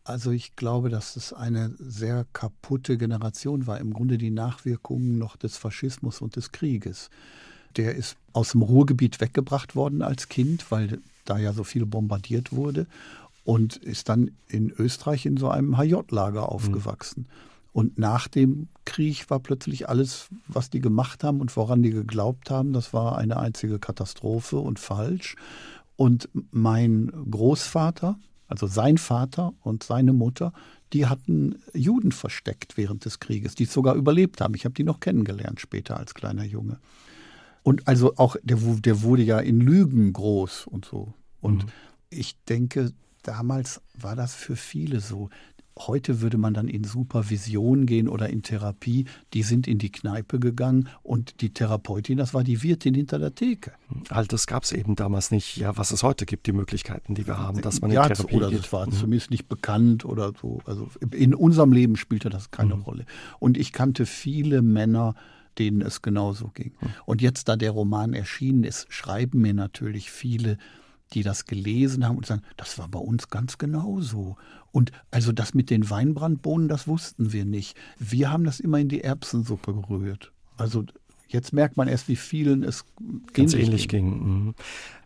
Also 0.03 0.31
ich 0.31 0.56
glaube, 0.56 0.89
dass 0.89 1.15
es 1.15 1.31
eine 1.31 1.75
sehr 1.77 2.25
kaputte 2.33 2.98
Generation 2.98 3.68
war. 3.68 3.80
Im 3.80 3.94
Grunde 3.94 4.18
die 4.18 4.31
Nachwirkungen 4.31 5.18
noch 5.18 5.36
des 5.36 5.57
Faschismus 5.57 6.21
und 6.21 6.36
des 6.36 6.51
Krieges. 6.51 7.09
Der 7.77 7.95
ist 7.95 8.18
aus 8.33 8.51
dem 8.51 8.63
Ruhrgebiet 8.63 9.21
weggebracht 9.21 9.75
worden 9.75 10.01
als 10.01 10.27
Kind, 10.27 10.71
weil 10.71 11.00
da 11.25 11.38
ja 11.38 11.53
so 11.53 11.63
viel 11.63 11.86
bombardiert 11.86 12.51
wurde 12.51 12.88
und 13.44 13.77
ist 13.77 14.09
dann 14.09 14.31
in 14.48 14.71
Österreich 14.71 15.25
in 15.25 15.38
so 15.38 15.50
einem 15.50 15.77
HJ-Lager 15.77 16.50
aufgewachsen. 16.50 17.21
Mhm. 17.21 17.51
Und 17.74 17.98
nach 17.98 18.27
dem 18.27 18.68
Krieg 18.83 19.30
war 19.30 19.39
plötzlich 19.39 19.88
alles, 19.88 20.27
was 20.48 20.69
die 20.69 20.81
gemacht 20.81 21.24
haben 21.24 21.39
und 21.39 21.56
woran 21.56 21.81
die 21.81 21.92
geglaubt 21.92 22.50
haben, 22.50 22.74
das 22.74 22.94
war 22.94 23.18
eine 23.18 23.38
einzige 23.38 23.80
Katastrophe 23.80 24.57
und 24.57 24.77
falsch. 24.77 25.36
Und 25.95 26.27
mein 26.51 27.12
Großvater, 27.30 28.19
also 28.51 28.68
sein 28.68 28.98
Vater 28.98 29.53
und 29.62 29.83
seine 29.83 30.12
Mutter, 30.12 30.51
die 30.92 31.06
hatten 31.06 31.56
Juden 31.74 32.12
versteckt 32.12 32.75
während 32.75 33.06
des 33.06 33.21
Krieges, 33.21 33.56
die 33.56 33.63
es 33.63 33.71
sogar 33.71 33.95
überlebt 33.95 34.42
haben. 34.42 34.56
Ich 34.56 34.65
habe 34.65 34.74
die 34.74 34.83
noch 34.83 35.00
kennengelernt 35.00 35.62
später 35.62 35.98
als 35.98 36.13
kleiner 36.13 36.44
Junge. 36.44 36.80
Und 37.63 37.88
also 37.88 38.18
auch, 38.18 38.36
der, 38.44 38.57
der 38.57 39.01
wurde 39.03 39.24
ja 39.24 39.39
in 39.39 39.62
Lügen 39.62 40.12
groß 40.12 40.68
und 40.68 40.83
so. 40.83 41.13
Und 41.39 41.65
mhm. 41.65 41.71
ich 42.09 42.44
denke, 42.44 42.92
damals 43.24 43.81
war 43.94 44.18
das 44.18 44.36
für 44.36 44.57
viele 44.57 45.00
so. 45.00 45.30
Heute 45.79 46.21
würde 46.21 46.38
man 46.38 46.53
dann 46.53 46.68
in 46.68 46.83
Supervision 46.83 47.85
gehen 47.85 48.07
oder 48.07 48.29
in 48.29 48.44
Therapie. 48.44 49.06
Die 49.33 49.44
sind 49.44 49.68
in 49.68 49.77
die 49.77 49.91
Kneipe 49.91 50.39
gegangen 50.39 50.89
und 51.01 51.41
die 51.41 51.53
Therapeutin, 51.53 52.18
das 52.18 52.33
war 52.33 52.44
die 52.44 52.62
Wirtin 52.62 52.94
hinter 52.94 53.19
der 53.19 53.33
Theke. 53.35 53.71
All 54.09 54.25
das 54.25 54.47
gab 54.47 54.63
es 54.63 54.73
eben 54.73 54.95
damals 54.95 55.31
nicht, 55.31 55.57
ja, 55.57 55.77
was 55.77 55.91
es 55.91 56.03
heute 56.03 56.25
gibt, 56.25 56.45
die 56.47 56.51
Möglichkeiten, 56.51 57.15
die 57.15 57.25
wir 57.25 57.38
haben, 57.38 57.62
dass 57.62 57.81
man 57.81 57.89
in 57.89 57.95
ja, 57.95 58.07
Therapie 58.07 58.35
oder 58.35 58.50
geht. 58.50 58.59
das 58.59 58.73
war 58.73 58.85
mhm. 58.85 58.91
zumindest 58.91 59.31
nicht 59.31 59.47
bekannt 59.47 60.03
oder 60.06 60.33
so. 60.41 60.62
Also 60.65 60.89
in 61.12 61.33
unserem 61.33 61.71
Leben 61.71 61.95
spielte 61.95 62.29
das 62.29 62.51
keine 62.51 62.75
mhm. 62.75 62.81
Rolle. 62.81 63.05
Und 63.39 63.57
ich 63.57 63.72
kannte 63.72 64.05
viele 64.05 64.62
Männer, 64.62 65.15
denen 65.57 65.81
es 65.81 66.01
genauso 66.01 66.50
ging. 66.50 66.74
Mhm. 66.81 66.88
Und 67.05 67.22
jetzt, 67.22 67.48
da 67.48 67.55
der 67.55 67.72
Roman 67.72 68.13
erschienen 68.13 68.63
ist, 68.63 68.91
schreiben 68.91 69.41
mir 69.41 69.53
natürlich 69.53 70.12
viele, 70.12 70.57
die 71.13 71.24
das 71.24 71.46
gelesen 71.46 72.08
haben 72.08 72.18
und 72.18 72.25
sagen, 72.25 72.41
das 72.58 72.77
war 72.77 72.88
bei 72.88 73.00
uns 73.00 73.30
ganz 73.30 73.58
genauso. 73.58 74.38
Und 74.72 74.91
also 75.12 75.32
das 75.32 75.53
mit 75.53 75.70
den 75.70 75.89
Weinbrandbohnen, 75.89 76.68
das 76.68 76.88
wussten 76.88 77.34
wir 77.34 77.46
nicht. 77.46 77.77
Wir 78.00 78.32
haben 78.32 78.44
das 78.44 78.60
immer 78.60 78.80
in 78.80 78.89
die 78.89 79.03
Erbsensuppe 79.03 79.74
gerührt. 79.74 80.32
Also 80.58 80.86
jetzt 81.27 81.53
merkt 81.53 81.77
man 81.77 81.88
erst, 81.88 82.08
wie 82.08 82.15
vielen 82.15 82.63
es 82.63 82.86
ganz 83.34 83.53
ähnlich 83.53 83.88
ging. 83.88 84.12
ging. 84.12 84.46
Mhm. 84.46 84.56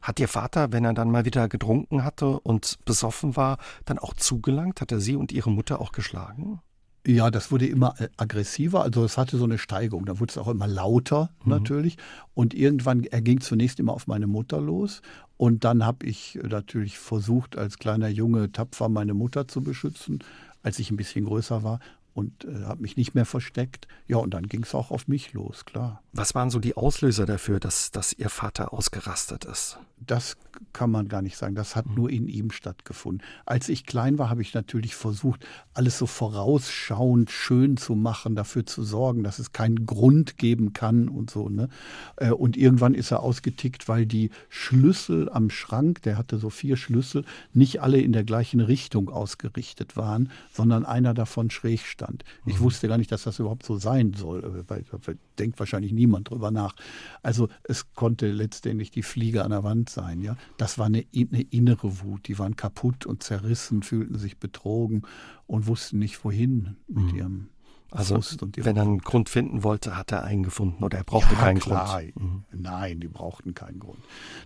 Hat 0.02 0.20
Ihr 0.20 0.28
Vater, 0.28 0.72
wenn 0.72 0.86
er 0.86 0.94
dann 0.94 1.12
mal 1.12 1.26
wieder 1.26 1.48
getrunken 1.50 2.04
hatte 2.04 2.40
und 2.40 2.78
besoffen 2.86 3.36
war, 3.36 3.58
dann 3.86 3.98
auch 4.00 4.14
zugelangt? 4.14 4.82
Hat 4.82 4.92
er 4.92 5.00
Sie 5.00 5.16
und 5.16 5.32
Ihre 5.32 5.52
Mutter 5.52 5.82
auch 5.82 5.92
geschlagen? 5.92 6.60
Ja, 7.08 7.30
das 7.30 7.52
wurde 7.52 7.68
immer 7.68 7.94
äh, 8.00 8.10
aggressiver, 8.18 8.82
also 8.82 9.04
es 9.04 9.18
hatte 9.18 9.38
so 9.38 9.44
eine 9.44 9.58
Steigerung. 9.60 10.06
Da 10.06 10.20
wurde 10.20 10.32
es 10.32 10.38
auch 10.38 10.48
immer 10.48 10.68
lauter 10.68 11.30
mhm. 11.44 11.52
natürlich. 11.52 11.98
Und 12.34 12.54
irgendwann, 12.54 13.04
er 13.04 13.22
ging 13.22 13.42
zunächst 13.42 13.80
immer 13.80 13.94
auf 13.94 14.08
meine 14.08 14.28
Mutter 14.28 14.60
los. 14.60 15.02
Und 15.38 15.64
dann 15.64 15.86
habe 15.86 16.06
ich 16.06 16.40
natürlich 16.42 16.98
versucht, 16.98 17.58
als 17.58 17.78
kleiner 17.78 18.08
Junge 18.08 18.52
tapfer 18.52 18.90
meine 18.90 19.14
Mutter 19.14 19.48
zu 19.48 19.62
beschützen. 19.62 20.20
Als 20.64 20.80
ich 20.80 20.90
ein 20.90 20.98
bisschen 20.98 21.26
größer 21.26 21.62
war, 21.62 21.80
und 22.16 22.46
äh, 22.46 22.64
habe 22.64 22.82
mich 22.82 22.96
nicht 22.96 23.14
mehr 23.14 23.26
versteckt. 23.26 23.88
Ja, 24.08 24.18
und 24.18 24.34
dann 24.34 24.48
ging 24.48 24.64
es 24.64 24.74
auch 24.74 24.90
auf 24.90 25.08
mich 25.08 25.34
los, 25.34 25.66
klar. 25.66 26.02
Was 26.14 26.34
waren 26.34 26.50
so 26.50 26.60
die 26.60 26.78
Auslöser 26.78 27.26
dafür, 27.26 27.60
dass, 27.60 27.92
dass 27.92 28.14
Ihr 28.14 28.30
Vater 28.30 28.74
ausgerastet 28.74 29.44
ist? 29.44 29.78
Das 30.00 30.38
kann 30.72 30.92
man 30.92 31.10
gar 31.10 31.22
nicht 31.22 31.36
sagen. 31.36 31.56
Das 31.56 31.76
hat 31.76 31.88
mhm. 31.88 31.96
nur 31.96 32.10
in 32.10 32.30
ihm 32.30 32.52
stattgefunden. 32.52 33.26
Als 33.46 33.68
ich 33.68 33.86
klein 33.86 34.18
war, 34.18 34.30
habe 34.30 34.42
ich 34.42 34.54
natürlich 34.54 34.96
versucht, 34.96 35.46
alles 35.74 35.98
so 35.98 36.06
vorausschauend 36.06 37.32
schön 37.32 37.76
zu 37.76 37.96
machen, 37.96 38.36
dafür 38.36 38.66
zu 38.66 38.84
sorgen, 38.84 39.24
dass 39.24 39.40
es 39.40 39.52
keinen 39.52 39.86
Grund 39.86 40.38
geben 40.38 40.72
kann 40.72 41.10
und 41.10 41.30
so. 41.30 41.50
Ne? 41.50 41.68
Äh, 42.16 42.32
und 42.32 42.56
irgendwann 42.56 42.94
ist 42.94 43.12
er 43.12 43.24
ausgetickt, 43.24 43.90
weil 43.90 44.06
die 44.06 44.30
Schlüssel 44.48 45.30
am 45.30 45.50
Schrank, 45.50 46.02
der 46.04 46.18
hatte 46.18 46.38
so 46.38 46.50
vier 46.50 46.78
Schlüssel, 46.78 47.26
nicht 47.54 47.82
alle 47.82 48.00
in 48.00 48.14
der 48.14 48.24
gleichen 48.24 48.62
Richtung 48.62 49.10
ausgerichtet 49.10 49.98
waren, 49.98 50.30
sondern 50.54 50.86
einer 50.86 51.14
davon 51.14 51.50
schräg 51.50 51.82
stand 51.82 52.05
stand. 52.06 52.24
Ich 52.46 52.60
mhm. 52.60 52.64
wusste 52.64 52.88
gar 52.88 52.98
nicht, 52.98 53.12
dass 53.12 53.24
das 53.24 53.40
überhaupt 53.40 53.66
so 53.66 53.78
sein 53.78 54.14
soll, 54.14 54.64
weil 54.68 54.84
da 54.84 54.98
denkt 55.40 55.60
wahrscheinlich 55.60 55.92
niemand 55.92 56.30
drüber 56.30 56.52
nach. 56.52 56.76
Also 57.24 57.50
es 57.64 57.94
konnte 57.94 58.32
letztendlich 58.32 58.92
die 58.92 59.04
Fliege 59.04 59.44
an 59.44 59.52
der 59.52 59.64
Wand 59.64 59.90
sein. 59.90 60.22
Ja, 60.22 60.38
das 60.58 60.78
war 60.78 60.86
eine, 60.86 61.06
eine 61.16 61.42
innere 61.42 62.02
Wut. 62.02 62.28
Die 62.28 62.40
waren 62.40 62.56
kaputt 62.56 63.06
und 63.06 63.24
zerrissen, 63.24 63.84
fühlten 63.84 64.18
sich 64.18 64.38
betrogen 64.38 65.04
und 65.48 65.68
wussten 65.68 66.00
nicht 66.00 66.24
wohin 66.24 66.78
mit 66.88 67.12
mhm. 67.12 67.16
ihrem 67.16 67.50
also 67.92 68.20
wenn 68.58 68.76
er 68.76 68.84
einen 68.84 69.00
Grund 69.00 69.30
finden 69.30 69.64
wollte, 69.64 69.96
hat 69.96 70.12
er 70.12 70.26
einen 70.26 70.44
gefunden 70.44 70.84
oder 70.84 70.98
er 70.98 71.04
brauchte 71.06 71.34
ja, 71.34 71.40
keinen 71.40 71.60
klar. 71.60 72.02
Grund. 72.02 72.16
Mhm. 72.20 72.44
Nein, 72.52 73.00
die 73.00 73.08
brauchten 73.08 73.54
keinen 73.54 73.80
Grund. 73.80 74.00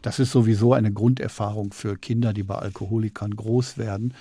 Das 0.04 0.20
ist 0.20 0.32
sowieso 0.32 0.74
eine 0.74 0.92
Grunderfahrung 0.94 1.74
für 1.74 1.98
Kinder, 1.98 2.34
die 2.34 2.44
bei 2.44 2.56
Alkoholikern 2.56 3.36
groß 3.36 3.80
werden, 3.80 4.14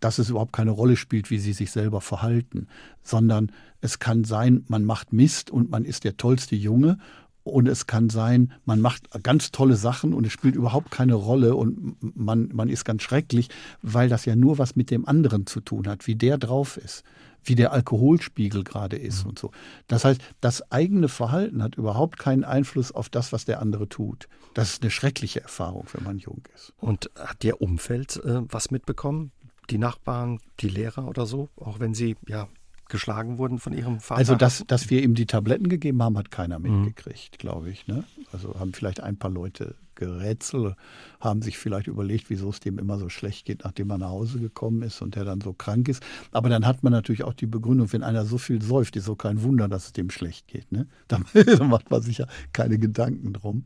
dass 0.00 0.18
es 0.18 0.30
überhaupt 0.30 0.52
keine 0.52 0.70
Rolle 0.70 0.96
spielt, 0.96 1.30
wie 1.30 1.38
sie 1.38 1.52
sich 1.52 1.70
selber 1.70 2.00
verhalten, 2.00 2.68
sondern 3.02 3.52
es 3.80 3.98
kann 3.98 4.24
sein, 4.24 4.64
man 4.68 4.84
macht 4.84 5.12
Mist 5.12 5.50
und 5.50 5.70
man 5.70 5.84
ist 5.84 6.04
der 6.04 6.16
tollste 6.16 6.56
Junge 6.56 6.98
und 7.44 7.68
es 7.68 7.86
kann 7.86 8.10
sein, 8.10 8.52
man 8.64 8.80
macht 8.80 9.08
ganz 9.22 9.52
tolle 9.52 9.76
Sachen 9.76 10.12
und 10.12 10.26
es 10.26 10.32
spielt 10.32 10.56
überhaupt 10.56 10.90
keine 10.90 11.14
Rolle 11.14 11.54
und 11.54 11.96
man, 12.16 12.50
man 12.52 12.68
ist 12.68 12.84
ganz 12.84 13.02
schrecklich, 13.02 13.48
weil 13.82 14.08
das 14.08 14.24
ja 14.24 14.34
nur 14.34 14.58
was 14.58 14.74
mit 14.74 14.90
dem 14.90 15.06
anderen 15.06 15.46
zu 15.46 15.60
tun 15.60 15.86
hat, 15.86 16.06
wie 16.06 16.16
der 16.16 16.38
drauf 16.38 16.76
ist 16.76 17.04
wie 17.48 17.54
der 17.54 17.72
Alkoholspiegel 17.72 18.64
gerade 18.64 18.96
ist 18.96 19.24
mhm. 19.24 19.30
und 19.30 19.38
so. 19.38 19.50
Das 19.86 20.04
heißt, 20.04 20.20
das 20.40 20.70
eigene 20.72 21.08
Verhalten 21.08 21.62
hat 21.62 21.76
überhaupt 21.76 22.18
keinen 22.18 22.44
Einfluss 22.44 22.92
auf 22.92 23.08
das, 23.08 23.32
was 23.32 23.44
der 23.44 23.60
andere 23.60 23.88
tut. 23.88 24.28
Das 24.54 24.72
ist 24.72 24.82
eine 24.82 24.90
schreckliche 24.90 25.40
Erfahrung, 25.42 25.86
wenn 25.92 26.04
man 26.04 26.18
jung 26.18 26.42
ist. 26.54 26.72
Und 26.78 27.10
hat 27.16 27.44
Ihr 27.44 27.60
Umfeld 27.60 28.16
äh, 28.24 28.42
was 28.48 28.70
mitbekommen? 28.70 29.32
Die 29.70 29.78
Nachbarn, 29.78 30.38
die 30.60 30.68
Lehrer 30.68 31.08
oder 31.08 31.26
so, 31.26 31.48
auch 31.56 31.80
wenn 31.80 31.94
sie 31.94 32.16
ja 32.26 32.48
geschlagen 32.88 33.38
wurden 33.38 33.58
von 33.58 33.72
ihrem 33.72 34.00
Vater? 34.00 34.18
Also, 34.18 34.34
dass, 34.36 34.64
dass 34.66 34.90
wir 34.90 35.02
ihm 35.02 35.14
die 35.14 35.26
Tabletten 35.26 35.68
gegeben 35.68 36.02
haben, 36.02 36.16
hat 36.16 36.30
keiner 36.30 36.58
mhm. 36.58 36.84
mitgekriegt, 36.84 37.34
mhm. 37.34 37.38
glaube 37.38 37.70
ich. 37.70 37.86
Ne? 37.86 38.04
Also 38.32 38.58
haben 38.58 38.72
vielleicht 38.72 39.00
ein 39.00 39.16
paar 39.16 39.30
Leute 39.30 39.74
gerätselt, 39.94 40.76
haben 41.20 41.42
sich 41.42 41.58
vielleicht 41.58 41.86
überlegt, 41.86 42.28
wieso 42.28 42.50
es 42.50 42.60
dem 42.60 42.78
immer 42.78 42.98
so 42.98 43.08
schlecht 43.08 43.46
geht, 43.46 43.64
nachdem 43.64 43.90
er 43.90 43.98
nach 43.98 44.10
Hause 44.10 44.38
gekommen 44.38 44.82
ist 44.82 45.00
und 45.00 45.16
der 45.16 45.24
dann 45.24 45.40
so 45.40 45.52
krank 45.52 45.88
ist. 45.88 46.04
Aber 46.32 46.48
dann 46.48 46.66
hat 46.66 46.82
man 46.82 46.92
natürlich 46.92 47.24
auch 47.24 47.34
die 47.34 47.46
Begründung, 47.46 47.92
wenn 47.92 48.02
einer 48.02 48.26
so 48.26 48.38
viel 48.38 48.60
säuft, 48.60 48.94
ist 48.96 49.06
so 49.06 49.16
kein 49.16 49.42
Wunder, 49.42 49.68
dass 49.68 49.86
es 49.86 49.92
dem 49.92 50.10
schlecht 50.10 50.48
geht. 50.48 50.70
Ne? 50.70 50.86
Da 51.08 51.64
macht 51.64 51.90
man 51.90 52.02
sich 52.02 52.18
ja 52.18 52.26
keine 52.52 52.78
Gedanken 52.78 53.32
drum 53.32 53.64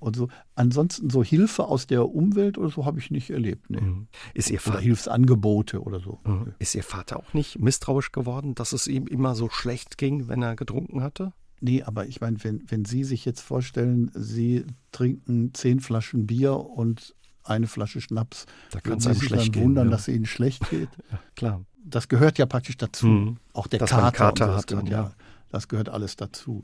und 0.00 0.16
so. 0.16 0.28
Ansonsten 0.54 1.10
so 1.10 1.22
Hilfe 1.22 1.64
aus 1.66 1.86
der 1.86 2.08
Umwelt 2.08 2.58
oder 2.58 2.70
so 2.70 2.84
habe 2.84 2.98
ich 2.98 3.10
nicht 3.10 3.30
erlebt. 3.30 3.70
Nee. 3.70 3.80
Mhm. 3.80 4.08
Ist 4.34 4.50
Ihr 4.50 4.60
Vater, 4.60 4.78
oder 4.78 4.84
Hilfsangebote 4.84 5.82
oder 5.82 6.00
so. 6.00 6.18
Mhm. 6.24 6.54
Ist 6.58 6.74
Ihr 6.74 6.82
Vater 6.82 7.18
auch 7.18 7.32
nicht 7.34 7.58
misstrauisch 7.58 8.12
geworden, 8.12 8.54
dass 8.54 8.72
es 8.72 8.86
ihm 8.86 9.06
immer 9.06 9.34
so 9.34 9.48
schlecht 9.48 9.98
ging, 9.98 10.28
wenn 10.28 10.42
er 10.42 10.56
getrunken 10.56 11.02
hatte? 11.02 11.32
Nee, 11.60 11.82
aber 11.82 12.06
ich 12.06 12.20
meine, 12.20 12.42
wenn, 12.42 12.62
wenn 12.68 12.84
Sie 12.84 13.04
sich 13.04 13.24
jetzt 13.24 13.40
vorstellen, 13.40 14.10
Sie 14.14 14.64
trinken 14.92 15.52
zehn 15.52 15.80
Flaschen 15.80 16.26
Bier 16.26 16.56
und 16.56 17.14
eine 17.44 17.66
Flasche 17.66 18.00
Schnaps, 18.00 18.46
da 18.70 18.80
kann 18.80 18.98
es 18.98 19.06
einem 19.06 19.20
schlecht 19.20 19.56
dann 19.56 19.62
wundern, 19.62 19.86
ja. 19.88 19.90
dass 19.92 20.08
es 20.08 20.14
Ihnen 20.14 20.26
schlecht 20.26 20.68
geht. 20.70 20.88
ja, 21.12 21.20
klar. 21.36 21.64
Das 21.82 22.08
gehört 22.08 22.38
ja 22.38 22.46
praktisch 22.46 22.76
dazu. 22.76 23.06
Mhm. 23.06 23.36
Auch 23.52 23.66
der 23.66 23.80
dass 23.80 23.90
Kater, 23.90 24.12
Kater 24.12 24.56
hat, 24.56 24.88
ja. 24.88 25.12
Das 25.50 25.68
gehört 25.68 25.88
alles 25.88 26.16
dazu. 26.16 26.62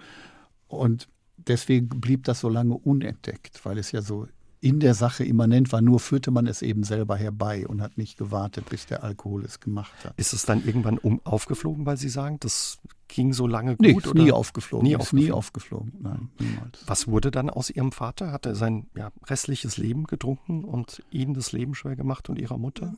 Und 0.69 1.09
deswegen 1.37 1.89
blieb 2.01 2.25
das 2.25 2.41
so 2.41 2.49
lange 2.49 2.75
unentdeckt, 2.75 3.65
weil 3.65 3.79
es 3.79 3.93
ja 3.93 4.03
so 4.03 4.27
in 4.61 4.81
der 4.81 4.95
Sache 4.95 5.25
immanent 5.25 5.71
war, 5.73 5.81
nur 5.81 6.01
führte 6.01 6.31
man 6.31 6.47
es 6.47 6.63
eben 6.63 6.83
selber 6.83 7.17
herbei 7.17 7.67
und 7.69 7.83
hat 7.83 7.99
nicht 7.99 8.17
gewartet, 8.17 8.69
bis 8.69 8.87
der 8.87 9.05
Alkohol 9.05 9.45
es 9.45 9.61
gemacht 9.61 9.93
hat. 10.05 10.15
Ist 10.17 10.33
es 10.33 10.45
dann 10.45 10.65
irgendwann 10.65 10.99
um 10.99 11.21
aufgeflogen, 11.25 11.87
weil 11.87 11.97
Sie 11.97 12.09
sagen, 12.09 12.39
das 12.41 12.79
ging 13.09 13.33
so 13.33 13.47
lange 13.47 13.77
gut? 13.77 13.87
Nee, 13.87 13.95
oder? 13.95 14.23
nie 14.23 14.33
aufgeflogen. 14.33 14.87
Nie 14.87 14.95
ist 14.95 15.01
aufgeflogen. 15.01 15.27
nie 15.27 15.33
aufgeflogen, 15.33 15.93
nein, 16.01 16.31
niemals. 16.41 16.83
Was 16.87 17.07
wurde 17.07 17.31
dann 17.31 17.51
aus 17.51 17.71
Ihrem 17.71 17.93
Vater? 17.93 18.33
Hat 18.33 18.47
er 18.47 18.55
sein 18.55 18.87
ja, 18.97 19.13
restliches 19.27 19.77
Leben 19.77 20.05
getrunken 20.05 20.65
und 20.65 21.03
Ihnen 21.11 21.35
das 21.35 21.53
Leben 21.53 21.75
schwer 21.75 21.95
gemacht 21.95 22.29
und 22.29 22.39
Ihrer 22.39 22.59
Mutter? 22.59 22.97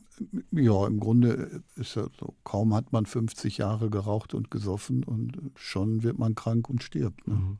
Ja, 0.51 0.87
im 0.87 0.99
Grunde 0.99 1.61
ist 1.75 1.95
ja 1.95 2.07
so, 2.19 2.33
kaum 2.43 2.73
hat 2.73 2.93
man 2.93 3.05
50 3.05 3.57
Jahre 3.57 3.89
geraucht 3.89 4.33
und 4.33 4.49
gesoffen 4.49 5.03
und 5.03 5.37
schon 5.55 6.03
wird 6.03 6.17
man 6.17 6.35
krank 6.35 6.69
und 6.69 6.83
stirbt. 6.83 7.27
Ne? 7.27 7.35
Mhm. 7.35 7.57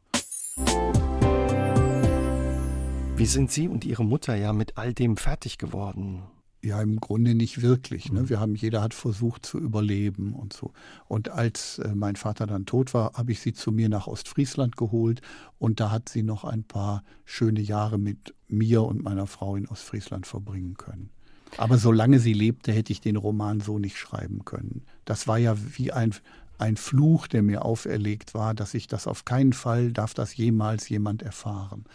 Wie 3.19 3.25
sind 3.25 3.51
Sie 3.51 3.67
und 3.67 3.83
Ihre 3.83 4.05
Mutter 4.05 4.35
ja 4.35 4.53
mit 4.53 4.77
all 4.77 4.93
dem 4.93 5.17
fertig 5.17 5.57
geworden? 5.57 6.23
Ja, 6.61 6.81
im 6.81 6.99
Grunde 6.99 7.35
nicht 7.35 7.61
wirklich. 7.61 8.11
Ne? 8.11 8.21
Mhm. 8.21 8.29
Wir 8.29 8.39
haben, 8.39 8.55
jeder 8.55 8.81
hat 8.81 8.93
versucht 8.93 9.45
zu 9.45 9.59
überleben 9.59 10.33
und 10.33 10.53
so. 10.53 10.71
Und 11.07 11.29
als 11.29 11.79
äh, 11.79 11.95
mein 11.95 12.15
Vater 12.15 12.47
dann 12.47 12.65
tot 12.65 12.93
war, 12.93 13.13
habe 13.13 13.31
ich 13.31 13.39
sie 13.39 13.53
zu 13.53 13.71
mir 13.71 13.89
nach 13.89 14.07
Ostfriesland 14.07 14.75
geholt 14.75 15.21
und 15.57 15.79
da 15.79 15.91
hat 15.91 16.09
sie 16.09 16.23
noch 16.23 16.43
ein 16.43 16.63
paar 16.63 17.03
schöne 17.25 17.61
Jahre 17.61 17.97
mit 17.97 18.33
mir 18.47 18.83
und 18.83 19.03
meiner 19.03 19.27
Frau 19.27 19.55
in 19.55 19.67
Ostfriesland 19.67 20.27
verbringen 20.27 20.75
können. 20.75 21.09
Aber 21.57 21.77
solange 21.77 22.19
sie 22.19 22.33
lebte, 22.33 22.71
hätte 22.71 22.91
ich 22.91 23.01
den 23.01 23.15
Roman 23.15 23.59
so 23.59 23.79
nicht 23.79 23.97
schreiben 23.97 24.45
können. 24.45 24.83
Das 25.05 25.27
war 25.27 25.37
ja 25.37 25.55
wie 25.77 25.91
ein, 25.91 26.13
ein 26.59 26.77
Fluch, 26.77 27.27
der 27.27 27.41
mir 27.41 27.65
auferlegt 27.65 28.33
war, 28.33 28.53
dass 28.53 28.73
ich 28.73 28.87
das 28.87 29.07
auf 29.07 29.25
keinen 29.25 29.53
Fall 29.53 29.91
darf 29.91 30.13
das 30.13 30.35
jemals 30.35 30.89
jemand 30.89 31.23
erfahren. 31.23 31.85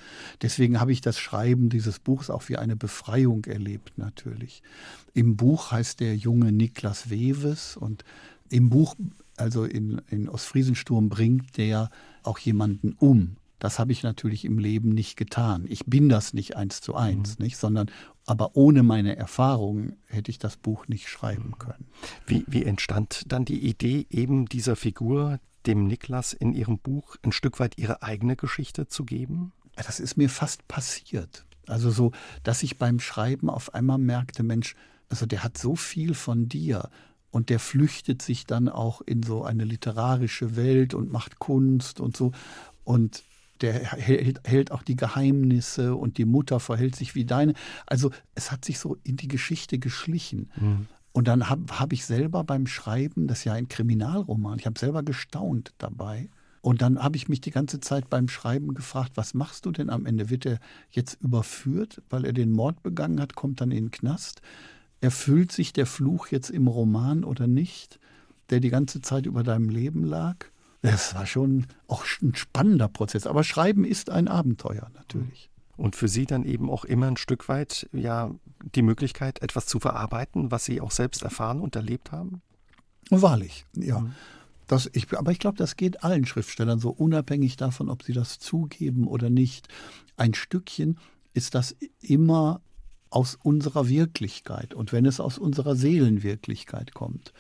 Deswegen 0.43 0.81
habe 0.81 0.93
ich 0.93 1.01
das 1.01 1.19
Schreiben 1.19 1.69
dieses 1.69 1.99
Buchs 1.99 2.31
auch 2.31 2.49
wie 2.49 2.57
eine 2.57 2.75
Befreiung 2.75 3.45
erlebt, 3.45 3.93
natürlich. 3.97 4.63
Im 5.13 5.37
Buch 5.37 5.71
heißt 5.71 6.01
der 6.01 6.17
junge 6.17 6.51
Niklas 6.51 7.11
Weves 7.11 7.77
und 7.77 8.05
im 8.49 8.71
Buch, 8.71 8.95
also 9.37 9.65
in, 9.65 10.01
in 10.09 10.29
Ostfriesensturm, 10.29 11.09
bringt 11.09 11.57
der 11.59 11.91
auch 12.23 12.39
jemanden 12.39 12.95
um. 12.99 13.37
Das 13.59 13.79
habe 13.79 13.93
ich 13.93 14.03
natürlich 14.03 14.45
im 14.45 14.59
Leben 14.59 14.91
nicht 14.91 15.17
getan. 15.17 15.65
Ich 15.69 15.87
bin 15.87 16.09
das 16.09 16.35
nicht 16.35 16.57
eins 16.57 16.81
zu 16.81 16.95
eins, 16.95 17.39
mhm. 17.39 17.45
nicht, 17.45 17.57
sondern 17.57 17.91
aber 18.27 18.57
ohne 18.57 18.83
meine 18.83 19.17
Erfahrungen 19.17 19.97
hätte 20.07 20.31
ich 20.31 20.39
das 20.39 20.57
Buch 20.57 20.89
nicht 20.89 21.09
schreiben 21.09 21.51
mhm. 21.51 21.59
können. 21.59 21.87
Wie, 22.27 22.45
wie 22.47 22.65
entstand 22.65 23.31
dann 23.33 23.45
die 23.45 23.67
Idee, 23.69 24.07
eben 24.11 24.47
dieser 24.47 24.77
Figur, 24.77 25.41
dem 25.67 25.87
Niklas, 25.87 26.33
in 26.33 26.53
Ihrem 26.53 26.79
Buch 26.79 27.17
ein 27.23 27.33
Stück 27.33 27.61
weit 27.61 27.79
Ihre 27.79 28.03
eigene 28.03 28.37
Geschichte 28.37 28.87
zu 28.87 29.05
geben? 29.05 29.53
Das 29.77 30.01
ist 30.01 30.17
mir 30.17 30.29
fast 30.29 30.67
passiert. 30.69 31.47
Also 31.67 31.91
so, 31.91 32.13
dass 32.43 32.63
ich 32.63 32.79
beim 32.79 33.01
Schreiben 33.01 33.49
auf 33.49 33.75
einmal 33.75 33.99
merkte, 33.99 34.43
Mensch, 34.43 34.77
also 35.09 35.27
der 35.27 35.43
hat 35.43 35.59
so 35.59 35.77
viel 35.77 36.15
von 36.15 36.49
dir 36.49 36.91
und 37.31 37.51
der 37.51 37.59
flüchtet 37.59 38.23
sich 38.23 38.47
dann 38.47 38.69
auch 38.69 39.01
in 39.01 39.23
so 39.23 39.45
eine 39.45 39.65
literarische 39.65 40.57
Welt 40.57 40.95
und 40.95 41.11
macht 41.11 41.39
Kunst 41.39 42.01
und 42.01 42.17
so. 42.17 42.33
Und 42.85 43.23
der 43.61 43.73
hält, 43.73 44.41
hält, 44.45 44.73
auch 44.73 44.83
die 44.83 44.97
Geheimnisse 44.97 45.95
und 45.95 46.19
die 46.19 46.25
Mutter 46.25 46.61
verhält 46.61 46.97
sich 46.97 47.15
wie 47.15 47.25
deine. 47.25 47.55
Also 47.87 48.11
es 48.35 48.51
hat 48.51 48.65
sich 48.65 48.79
so 48.79 48.97
in 49.05 49.17
die 49.17 49.29
Geschichte 49.29 49.79
geschlichen. 49.79 50.51
Mhm. 50.57 50.87
Und 51.13 51.29
dann 51.29 51.49
habe 51.49 51.79
hab 51.79 51.93
ich 51.93 52.05
selber 52.05 52.43
beim 52.43 52.67
Schreiben, 52.67 53.29
das 53.29 53.39
ist 53.39 53.45
ja 53.45 53.53
ein 53.53 53.69
Kriminalroman, 53.69 54.59
ich 54.59 54.67
habe 54.67 54.79
selber 54.79 55.05
gestaunt 55.05 55.73
dabei. 55.79 56.29
Und 56.61 56.83
dann 56.83 56.99
habe 56.99 57.17
ich 57.17 57.29
mich 57.29 57.41
die 57.41 57.51
ganze 57.51 57.79
Zeit 57.79 58.09
beim 58.09 58.27
Schreiben 58.27 58.75
gefragt, 58.75 59.13
was 59.17 59.35
machst 59.35 59.67
du 59.67 59.71
denn 59.71 59.91
am 59.91 60.07
Ende? 60.07 60.31
Wird 60.31 60.47
er 60.47 60.59
jetzt 60.91 61.21
überführt, 61.21 62.03
weil 62.09 62.25
er 62.25 62.33
den 62.33 62.53
Mord 62.53 62.83
begangen 62.83 63.21
hat, 63.21 63.35
kommt 63.35 63.61
dann 63.61 63.71
in 63.71 63.85
den 63.85 63.91
Knast? 63.91 64.41
Erfüllt 65.03 65.53
sich 65.53 65.75
der 65.75 65.85
Fluch 65.85 66.29
jetzt 66.29 66.49
im 66.49 66.67
Roman 66.67 67.23
oder 67.23 67.47
nicht, 67.47 68.01
der 68.49 68.61
die 68.61 68.71
ganze 68.71 69.03
Zeit 69.03 69.27
über 69.27 69.43
deinem 69.43 69.69
Leben 69.69 70.05
lag? 70.05 70.47
Das 70.85 71.15
war 71.15 71.25
schon 71.25 71.67
auch 71.89 72.05
ein 72.21 72.35
spannender 72.35 72.89
Prozess. 72.89 73.27
Aber 73.27 73.43
Schreiben 73.43 73.85
ist 73.85 74.11
ein 74.11 74.29
Abenteuer 74.29 74.91
natürlich. 74.95 75.49
Und 75.79 75.97
für 75.97 76.09
Sie 76.09 76.27
dann 76.27 76.45
eben 76.45 76.69
auch 76.69 76.85
immer 76.85 77.07
ein 77.07 77.17
Stück 77.17 77.49
weit 77.49 77.89
ja 77.93 78.31
die 78.75 78.83
Möglichkeit, 78.83 79.41
etwas 79.41 79.65
zu 79.65 79.81
verarbeiten, 79.81 80.51
was 80.51 80.67
Sie 80.67 80.83
auch 80.83 80.91
selbst 80.91 81.23
erfahren 81.23 81.61
und 81.61 81.75
erlebt 81.75 82.13
haben? 82.13 82.43
Wahrlich, 83.09 83.65
ja. 83.75 84.01
Mhm. 84.01 84.15
Das, 84.67 84.91
ich, 84.93 85.11
aber 85.17 85.33
ich 85.33 85.39
glaube, 85.39 85.57
das 85.57 85.77
geht 85.77 86.05
allen 86.05 86.27
Schriftstellern 86.27 86.79
so, 86.79 86.91
unabhängig 86.91 87.57
davon, 87.57 87.89
ob 87.89 88.03
sie 88.03 88.13
das 88.13 88.39
zugeben 88.39 89.07
oder 89.07 89.31
nicht. 89.31 89.69
Ein 90.17 90.35
Stückchen 90.35 90.99
ist 91.33 91.55
das 91.55 91.77
immer 92.01 92.61
aus 93.09 93.39
unserer 93.43 93.89
Wirklichkeit 93.89 94.75
und 94.75 94.93
wenn 94.93 95.07
es 95.07 95.19
aus 95.21 95.39
unserer 95.39 95.77
Seelenwirklichkeit 95.77 96.93
kommt 96.93 97.33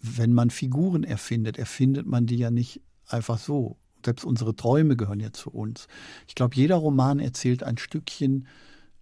wenn 0.00 0.32
man 0.32 0.50
Figuren 0.50 1.04
erfindet, 1.04 1.58
erfindet 1.58 2.06
man 2.06 2.26
die 2.26 2.36
ja 2.36 2.50
nicht 2.50 2.80
einfach 3.08 3.38
so. 3.38 3.76
Selbst 4.04 4.24
unsere 4.24 4.54
Träume 4.54 4.96
gehören 4.96 5.20
ja 5.20 5.32
zu 5.32 5.50
uns. 5.50 5.88
Ich 6.28 6.34
glaube, 6.34 6.54
jeder 6.54 6.76
Roman 6.76 7.18
erzählt 7.18 7.62
ein 7.62 7.78
Stückchen 7.78 8.46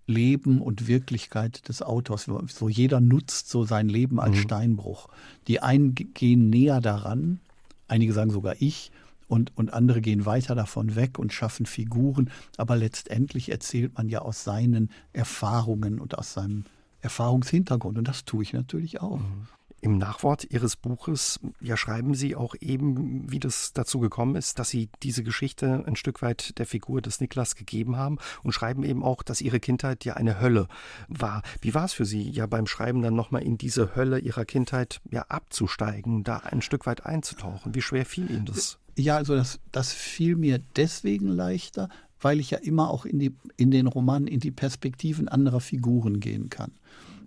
Leben 0.07 0.62
und 0.62 0.87
Wirklichkeit 0.87 1.69
des 1.69 1.83
Autors. 1.83 2.31
So 2.49 2.69
jeder 2.69 3.00
nutzt 3.00 3.50
so 3.50 3.65
sein 3.65 3.88
Leben 3.88 4.21
als 4.21 4.37
mhm. 4.37 4.41
Steinbruch. 4.41 5.09
Die 5.49 5.61
einen 5.61 5.95
gehen 5.95 6.49
näher 6.49 6.81
daran, 6.81 7.41
einige 7.88 8.12
sagen 8.12 8.31
sogar 8.31 8.55
ich, 8.61 8.91
und, 9.29 9.57
und 9.57 9.73
andere 9.73 10.00
gehen 10.00 10.25
weiter 10.25 10.55
davon 10.55 10.95
weg 10.95 11.19
und 11.19 11.33
schaffen 11.33 11.67
Figuren. 11.67 12.31
Aber 12.57 12.76
letztendlich 12.76 13.50
erzählt 13.50 13.99
man 13.99 14.09
ja 14.09 14.21
aus 14.21 14.45
seinen 14.45 14.91
Erfahrungen 15.12 15.99
und 15.99 16.17
aus 16.17 16.33
seinem 16.33 16.65
Erfahrungshintergrund. 17.00 17.99
Und 17.99 18.07
das 18.07 18.25
tue 18.25 18.45
ich 18.45 18.53
natürlich 18.53 19.00
auch. 19.00 19.19
Mhm. 19.19 19.49
Im 19.80 19.99
Nachwort 19.99 20.47
Ihres 20.50 20.75
Buches 20.75 21.38
ja, 21.61 21.76
schreiben 21.76 22.14
Sie 22.14 22.35
auch 22.35 22.54
eben, 22.61 23.30
wie 23.30 23.38
das 23.38 23.73
dazu 23.73 24.00
gekommen 24.00 24.35
ist, 24.35 24.59
dass 24.59 24.71
Sie 24.71 24.88
diese 25.02 25.23
Geschichte 25.23 25.85
ein 25.87 25.97
Stück 25.97 26.23
weit 26.23 26.59
der 26.59 26.66
Figur 26.66 27.02
des 27.02 27.21
Niklas 27.21 27.56
gegeben 27.56 27.97
haben 27.97 28.18
und 28.42 28.52
schreiben 28.52 28.85
eben 28.85 29.04
auch, 29.04 29.23
dass 29.23 29.40
Ihre 29.40 29.61
Kindheit 29.61 30.04
ja 30.04 30.14
eine 30.14 30.40
Hölle 30.40 30.68
war. 31.09 31.42
Wie 31.61 31.75
war 31.75 31.85
es 31.85 31.92
für 31.92 32.06
Sie, 32.06 32.30
ja 32.30 32.47
beim 32.47 32.66
Schreiben 32.66 33.02
dann 33.02 33.14
nochmal 33.14 33.42
in 33.42 33.59
diese 33.59 33.95
Hölle 33.95 34.18
Ihrer 34.18 34.45
Kindheit 34.45 35.00
ja 35.11 35.23
abzusteigen, 35.28 36.25
da 36.25 36.38
ein 36.38 36.62
Stück 36.62 36.87
weit 36.87 37.04
einzutauchen? 37.04 37.75
Wie 37.75 37.83
schwer 37.83 38.06
fiel 38.06 38.30
Ihnen 38.30 38.47
das? 38.47 38.78
Ja, 38.97 39.16
also 39.16 39.37
das, 39.37 39.61
das 39.73 39.92
fiel 39.92 40.37
mir 40.37 40.59
deswegen 40.75 41.28
leichter, 41.28 41.90
weil 42.21 42.40
ich 42.40 42.50
ja 42.50 42.59
immer 42.59 42.90
auch 42.90 43.04
in, 43.04 43.18
die, 43.18 43.35
in 43.56 43.71
den 43.71 43.87
Romanen 43.87 44.26
in 44.26 44.40
die 44.40 44.50
Perspektiven 44.50 45.28
anderer 45.28 45.61
Figuren 45.61 46.18
gehen 46.18 46.49
kann. 46.49 46.73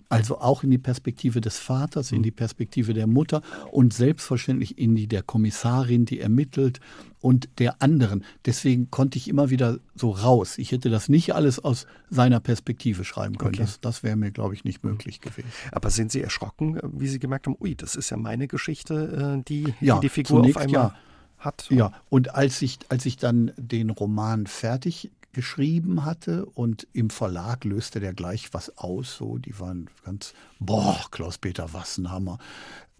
Also 0.09 0.39
auch 0.39 0.63
in 0.63 0.71
die 0.71 0.79
Perspektive 0.79 1.39
des 1.39 1.59
Vaters, 1.59 2.11
in 2.11 2.23
die 2.23 2.31
Perspektive 2.31 2.95
der 2.95 3.05
Mutter 3.05 3.43
und 3.71 3.93
selbstverständlich 3.93 4.79
in 4.79 4.95
die 4.95 5.05
der 5.05 5.21
Kommissarin, 5.21 6.05
die 6.05 6.19
ermittelt 6.19 6.79
und 7.21 7.47
der 7.59 7.79
anderen. 7.81 8.25
Deswegen 8.43 8.89
konnte 8.89 9.19
ich 9.19 9.27
immer 9.27 9.51
wieder 9.51 9.77
so 9.93 10.09
raus. 10.09 10.57
Ich 10.57 10.71
hätte 10.71 10.89
das 10.89 11.09
nicht 11.09 11.35
alles 11.35 11.59
aus 11.59 11.85
seiner 12.09 12.39
Perspektive 12.39 13.05
schreiben 13.05 13.37
können. 13.37 13.53
Okay. 13.53 13.61
Das, 13.61 13.81
das 13.81 14.01
wäre 14.01 14.15
mir, 14.15 14.31
glaube 14.31 14.55
ich, 14.55 14.63
nicht 14.63 14.83
möglich 14.83 15.21
gewesen. 15.21 15.49
Aber 15.71 15.91
sind 15.91 16.11
Sie 16.11 16.21
erschrocken, 16.21 16.79
wie 16.81 17.07
Sie 17.07 17.19
gemerkt 17.19 17.45
haben, 17.45 17.57
ui, 17.59 17.75
das 17.75 17.95
ist 17.95 18.09
ja 18.09 18.17
meine 18.17 18.47
Geschichte, 18.47 19.37
äh, 19.37 19.43
die 19.47 19.75
ja, 19.79 19.99
die, 19.99 20.09
Figur 20.09 20.41
auf 20.41 20.57
einmal 20.57 20.73
ja. 20.73 20.95
hat? 21.37 21.67
Ja, 21.69 21.93
und 22.09 22.33
als 22.33 22.63
ich, 22.63 22.79
als 22.89 23.05
ich 23.05 23.17
dann 23.17 23.51
den 23.57 23.91
Roman 23.91 24.47
fertig 24.47 25.11
geschrieben 25.33 26.05
hatte 26.05 26.45
und 26.45 26.87
im 26.93 27.09
Verlag 27.09 27.63
löste 27.63 27.99
der 27.99 28.13
gleich 28.13 28.53
was 28.53 28.77
aus. 28.77 29.15
So, 29.15 29.37
die 29.37 29.59
waren 29.59 29.89
ganz, 30.03 30.33
boah, 30.59 31.05
Klaus-Peter 31.11 31.73
Wassenhammer. 31.73 32.39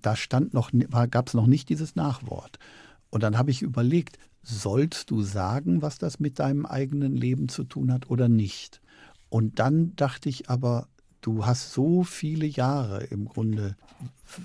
Da 0.01 0.15
stand 0.15 0.53
noch, 0.53 0.71
gab 1.11 1.27
es 1.27 1.33
noch 1.33 1.47
nicht 1.47 1.69
dieses 1.69 1.95
Nachwort. 1.95 2.59
Und 3.09 3.23
dann 3.23 3.37
habe 3.37 3.51
ich 3.51 3.61
überlegt, 3.61 4.17
sollst 4.43 5.11
du 5.11 5.21
sagen, 5.21 5.81
was 5.81 5.97
das 5.97 6.19
mit 6.19 6.39
deinem 6.39 6.65
eigenen 6.65 7.15
Leben 7.15 7.49
zu 7.49 7.63
tun 7.63 7.91
hat 7.91 8.09
oder 8.09 8.29
nicht? 8.29 8.81
Und 9.29 9.59
dann 9.59 9.95
dachte 9.95 10.29
ich 10.29 10.49
aber, 10.49 10.87
du 11.21 11.45
hast 11.45 11.73
so 11.73 12.03
viele 12.03 12.45
Jahre, 12.45 13.03
im 13.05 13.25
Grunde 13.25 13.75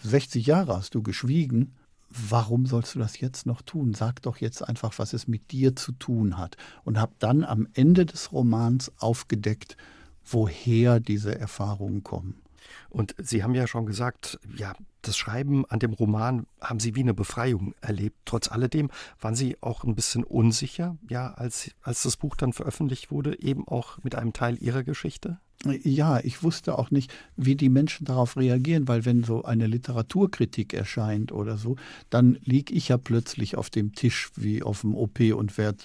60 0.02 0.46
Jahre 0.46 0.76
hast 0.76 0.94
du 0.94 1.02
geschwiegen 1.02 1.74
warum 2.14 2.66
sollst 2.66 2.94
du 2.94 2.99
das 2.99 3.21
jetzt 3.21 3.47
noch 3.47 3.62
tun? 3.62 3.94
Sag 3.94 4.23
doch 4.23 4.38
jetzt 4.38 4.62
einfach, 4.62 4.99
was 4.99 5.12
es 5.12 5.26
mit 5.26 5.50
dir 5.50 5.75
zu 5.76 5.92
tun 5.92 6.38
hat. 6.38 6.56
Und 6.85 6.99
habe 6.99 7.12
dann 7.18 7.44
am 7.44 7.68
Ende 7.75 8.06
des 8.06 8.33
Romans 8.33 8.92
aufgedeckt, 8.99 9.76
woher 10.25 11.00
diese 11.00 11.38
Erfahrungen 11.38 12.02
kommen. 12.02 12.40
Und 12.88 13.14
Sie 13.18 13.42
haben 13.42 13.54
ja 13.54 13.66
schon 13.66 13.87
gesagt, 13.87 14.38
ja, 14.56 14.73
das 15.02 15.16
Schreiben 15.16 15.66
an 15.66 15.80
dem 15.80 15.92
Roman 15.92 16.47
haben 16.61 16.80
Sie 16.80 16.94
wie 16.94 17.00
eine 17.00 17.12
Befreiung 17.12 17.75
erlebt. 17.80 18.16
Trotz 18.25 18.50
alledem 18.50 18.90
waren 19.21 19.35
Sie 19.35 19.56
auch 19.61 19.85
ein 19.85 19.94
bisschen 19.94 20.25
unsicher, 20.25 20.97
ja, 21.09 21.35
als, 21.35 21.73
als 21.83 22.02
das 22.02 22.16
Buch 22.16 22.37
dann 22.37 22.52
veröffentlicht 22.52 23.11
wurde, 23.11 23.38
eben 23.40 23.68
auch 23.68 23.99
mit 24.02 24.14
einem 24.14 24.33
Teil 24.33 24.56
Ihrer 24.62 24.83
Geschichte? 24.83 25.38
Ja, 25.83 26.21
ich 26.21 26.42
wusste 26.42 26.78
auch 26.78 26.90
nicht, 26.90 27.12
wie 27.37 27.56
die 27.56 27.68
Menschen 27.68 28.04
darauf 28.04 28.37
reagieren, 28.37 28.88
weil 28.88 29.04
wenn 29.04 29.25
so 29.25 29.42
eine 29.44 29.66
Literaturkritik 29.66 30.75
erscheint 30.75 31.33
oder 31.33 31.56
so, 31.56 31.76
dann 32.11 32.38
liege 32.44 32.75
ich 32.75 32.88
ja 32.88 32.99
plötzlich 32.99 33.56
auf 33.56 33.71
dem 33.71 33.94
Tisch 33.94 34.30
wie 34.37 34.62
auf 34.62 34.83
dem 34.83 34.94
OP 34.94 35.21
und 35.35 35.56
werde 35.59 35.85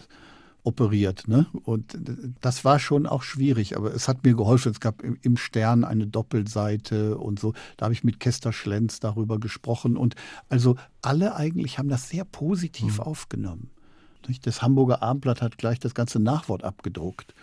operiert. 0.64 1.28
Ne? 1.28 1.48
Und 1.64 1.98
das 2.42 2.66
war 2.66 2.80
schon 2.80 3.08
auch 3.08 3.24
schwierig, 3.24 3.78
aber 3.78 3.94
es 3.94 4.08
hat 4.08 4.24
mir 4.24 4.36
geholfen. 4.36 4.72
Es 4.72 4.80
gab 4.80 5.02
im 5.04 5.38
Stern 5.38 5.84
eine 5.84 6.08
Doppelseite 6.08 7.18
und 7.18 7.40
so. 7.40 7.54
Da 7.78 7.86
habe 7.86 7.94
ich 7.94 8.04
mit 8.04 8.20
Kester 8.20 8.52
Schlenz 8.52 9.00
darüber 9.00 9.40
gesprochen. 9.40 9.98
Und 9.98 10.16
also 10.50 10.76
alle 11.02 11.36
eigentlich 11.36 11.80
haben 11.80 11.90
das 11.90 12.10
sehr 12.10 12.26
positiv 12.26 12.98
mhm. 12.98 13.04
aufgenommen. 13.04 13.70
Das 14.44 14.62
Hamburger 14.62 15.02
Abendblatt 15.02 15.42
hat 15.42 15.58
gleich 15.58 15.80
das 15.80 15.96
ganze 15.96 16.20
Nachwort 16.20 16.64
abgedruckt. 16.64 17.34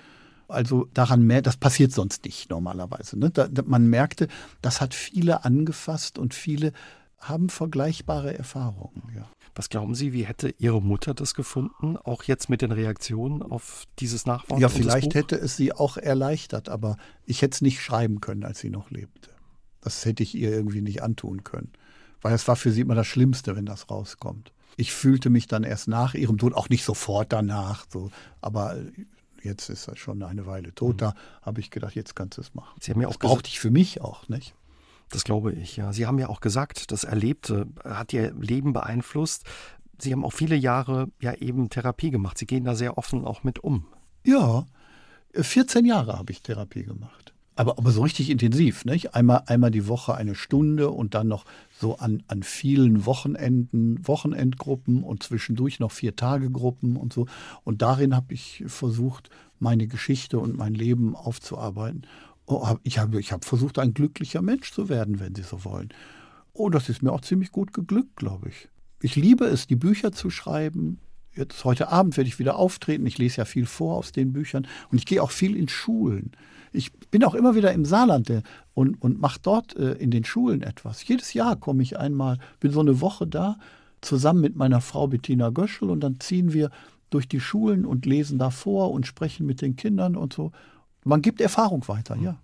Also 0.49 0.89
daran 0.95 1.23
mehr, 1.23 1.43
das 1.43 1.57
passiert 1.57 1.93
sonst 1.93 2.25
nicht 2.25 2.51
normalerweise. 2.51 3.19
Ne? 3.19 3.31
Da, 3.31 3.49
man 3.65 3.89
merkte, 3.89 4.29
das 4.63 4.81
hat 4.81 4.95
viele 4.95 5.45
angefasst 5.45 6.19
und 6.19 6.35
viele 6.35 6.73
haben 7.19 7.49
vergleichbare 7.49 8.37
Erfahrungen. 8.37 9.03
Ja. 9.15 9.29
Was 9.57 9.71
glauben 9.71 9.95
Sie, 9.95 10.13
wie 10.13 10.27
hätte 10.27 10.55
Ihre 10.59 10.83
Mutter 10.83 11.15
das 11.15 11.35
gefunden, 11.35 11.97
auch 11.97 12.25
jetzt 12.25 12.51
mit 12.51 12.61
den 12.61 12.73
Reaktionen 12.73 13.43
auf 13.43 13.85
dieses 13.99 14.27
Nachwort? 14.27 14.61
Ja, 14.61 14.69
vielleicht 14.69 15.15
hätte 15.15 15.37
es 15.37 15.57
sie 15.57 15.73
auch 15.73 15.97
erleichtert, 15.97 16.69
aber 16.69 16.99
ich 17.25 17.41
hätte 17.41 17.55
es 17.55 17.63
nicht 17.63 17.81
schreiben 17.81 18.21
können, 18.21 18.45
als 18.45 18.59
sie 18.59 18.69
noch 18.69 18.91
lebte. 18.91 19.31
Das 19.81 20.05
hätte 20.05 20.23
ich 20.23 20.35
ihr 20.35 20.51
irgendwie 20.51 20.83
nicht 20.83 21.03
antun 21.03 21.43
können, 21.43 21.73
weil 22.21 22.35
es 22.35 22.47
war 22.49 22.57
für 22.57 22.71
sie 22.71 22.83
immer 22.83 22.95
das 22.95 23.07
Schlimmste, 23.07 23.57
wenn 23.57 23.65
das 23.65 23.89
rauskommt. 23.91 24.53
Ich 24.77 24.93
fühlte 24.93 25.31
mich 25.31 25.47
dann 25.47 25.65
erst 25.65 25.89
nach 25.89 26.13
ihrem 26.13 26.37
Tod, 26.37 26.53
auch 26.53 26.69
nicht 26.69 26.85
sofort 26.85 27.33
danach, 27.33 27.87
so, 27.91 28.11
aber 28.43 28.77
jetzt 29.47 29.71
ist 29.71 29.89
er 29.89 29.97
schon 29.97 30.23
eine 30.23 30.47
Weile 30.47 30.75
tot. 30.75 30.95
Mhm. 30.95 30.99
Da 30.99 31.15
habe 31.43 31.61
ich 31.61 31.71
gedacht, 31.71 31.95
jetzt 31.95 32.15
kannst 32.15 32.37
du 32.37 32.43
es 32.43 32.55
machen. 32.55 32.79
Sie 32.81 32.93
haben 32.93 33.01
ja 33.01 33.09
auch 33.09 33.17
das 33.17 33.31
brauchte 33.31 33.49
ich 33.49 33.59
für 33.59 33.71
mich 33.71 34.01
auch, 34.01 34.29
nicht? 34.29 34.55
Das 35.11 35.25
glaube 35.25 35.53
ich, 35.53 35.77
ja. 35.77 35.93
Sie 35.93 36.07
haben 36.07 36.19
ja 36.19 36.29
auch 36.29 36.41
gesagt, 36.41 36.91
das 36.91 37.05
Erlebte 37.05 37.67
hat 37.85 38.13
Ihr 38.13 38.35
Leben 38.35 38.73
beeinflusst. 38.73 39.45
Sie 39.99 40.13
haben 40.13 40.25
auch 40.25 40.33
viele 40.33 40.57
Jahre 40.57 41.09
ja 41.21 41.33
eben 41.35 41.71
Therapie 41.71 42.11
gemacht. 42.11 42.37
Sie 42.39 42.47
gehen 42.47 42.65
da 42.65 42.75
sehr 42.75 42.99
offen 42.99 43.25
auch 43.25 43.45
mit 43.45 43.61
um. 43.61 43.87
Ja, 44.25 44.67
14 45.33 45.85
Jahre 45.85 46.19
habe 46.19 46.33
ich 46.33 46.43
Therapie 46.43 46.83
gemacht. 46.83 47.33
Aber, 47.59 47.79
aber 47.79 47.91
so 47.91 48.03
richtig 48.03 48.29
intensiv, 48.29 48.85
nicht? 48.85 49.15
Einmal, 49.15 49.43
einmal 49.47 49.71
die 49.71 49.89
Woche 49.89 50.15
eine 50.15 50.35
Stunde 50.35 50.91
und 50.91 51.15
dann 51.15 51.27
noch 51.27 51.47
so 51.81 51.97
an, 51.97 52.23
an 52.29 52.43
vielen 52.43 53.07
Wochenenden, 53.07 54.07
Wochenendgruppen 54.07 55.03
und 55.03 55.23
zwischendurch 55.23 55.81
noch 55.81 55.91
vier 55.91 56.15
Tage 56.17 56.51
Gruppen 56.51 56.97
und 56.97 57.15
so. 57.15 57.27
Und 57.65 57.81
darin 57.81 58.15
habe 58.15 58.35
ich 58.35 58.63
versucht, 58.67 59.31
meine 59.59 59.87
Geschichte 59.87 60.39
und 60.39 60.59
mein 60.59 60.75
Leben 60.75 61.17
aufzuarbeiten. 61.17 62.03
Oh, 62.45 62.77
ich 62.83 62.99
habe 62.99 63.19
ich 63.19 63.33
hab 63.33 63.47
versucht, 63.47 63.79
ein 63.79 63.95
glücklicher 63.95 64.43
Mensch 64.43 64.71
zu 64.71 64.91
werden, 64.91 65.19
wenn 65.19 65.35
Sie 65.35 65.43
so 65.43 65.65
wollen. 65.65 65.89
Oh, 66.53 66.69
das 66.69 66.91
ist 66.91 67.03
mir 67.03 67.11
auch 67.11 67.23
ziemlich 67.23 67.53
gut 67.53 67.73
geglückt, 67.73 68.17
glaube 68.17 68.51
ich. 68.51 68.69
Ich 69.01 69.17
liebe 69.17 69.47
es, 69.47 69.67
die 69.67 69.77
Bücher 69.77 70.13
zu 70.13 70.29
schreiben. 70.29 71.01
Jetzt 71.35 71.65
heute 71.65 71.89
Abend 71.89 72.19
werde 72.19 72.29
ich 72.29 72.39
wieder 72.39 72.57
auftreten. 72.57 73.07
Ich 73.07 73.17
lese 73.17 73.39
ja 73.39 73.45
viel 73.47 73.67
vor 73.67 73.97
aus 73.97 74.13
den 74.13 74.35
Büchern 74.35 74.67
und 74.91 74.99
ich 74.99 75.07
gehe 75.07 75.23
auch 75.23 75.31
viel 75.31 75.57
in 75.57 75.69
Schulen. 75.69 76.33
Ich 76.77 76.93
bin 76.93 77.25
auch 77.25 77.35
immer 77.35 77.55
wieder 77.55 77.73
im 77.73 77.87
Saarland 77.87 78.29
äh, 78.29 78.43
und, 78.75 79.01
und 79.01 79.19
mache 79.19 79.41
dort 79.43 79.75
äh, 79.77 79.93
in 79.93 80.11
den 80.11 80.25
Schulen 80.25 80.63
etwas. 80.63 81.07
Jedes 81.09 81.33
Jahr 81.33 81.57
komme 81.57 81.83
ich 81.83 81.99
einmal, 81.99 82.39
bin 82.61 82.71
so 82.71 82.81
eine 82.81 83.01
Woche 83.01 83.27
da, 83.27 83.57
zusammen 84.03 84.43
mit 84.43 84.57
meiner 84.57 84.83
Frau 84.83 85.09
Bettina 85.09 85.49
Göschel 85.49 85.89
und 85.89 86.01
dann 86.01 86.21
ziehen 86.21 86.53
wir 86.53 86.71
durch 87.09 87.29
die 87.29 87.41
Schulen 87.41 87.87
und 87.87 88.05
lesen 88.05 88.39
da 88.39 88.51
vor 88.51 88.91
und 88.91 89.07
sprechen 89.07 89.47
mit 89.47 89.63
den 89.63 89.77
Kindern 89.77 90.17
und 90.17 90.35
so. 90.35 90.53
Man 91.03 91.23
gibt 91.23 91.41
Erfahrung 91.41 91.87
weiter, 91.89 92.17
ja. 92.17 92.37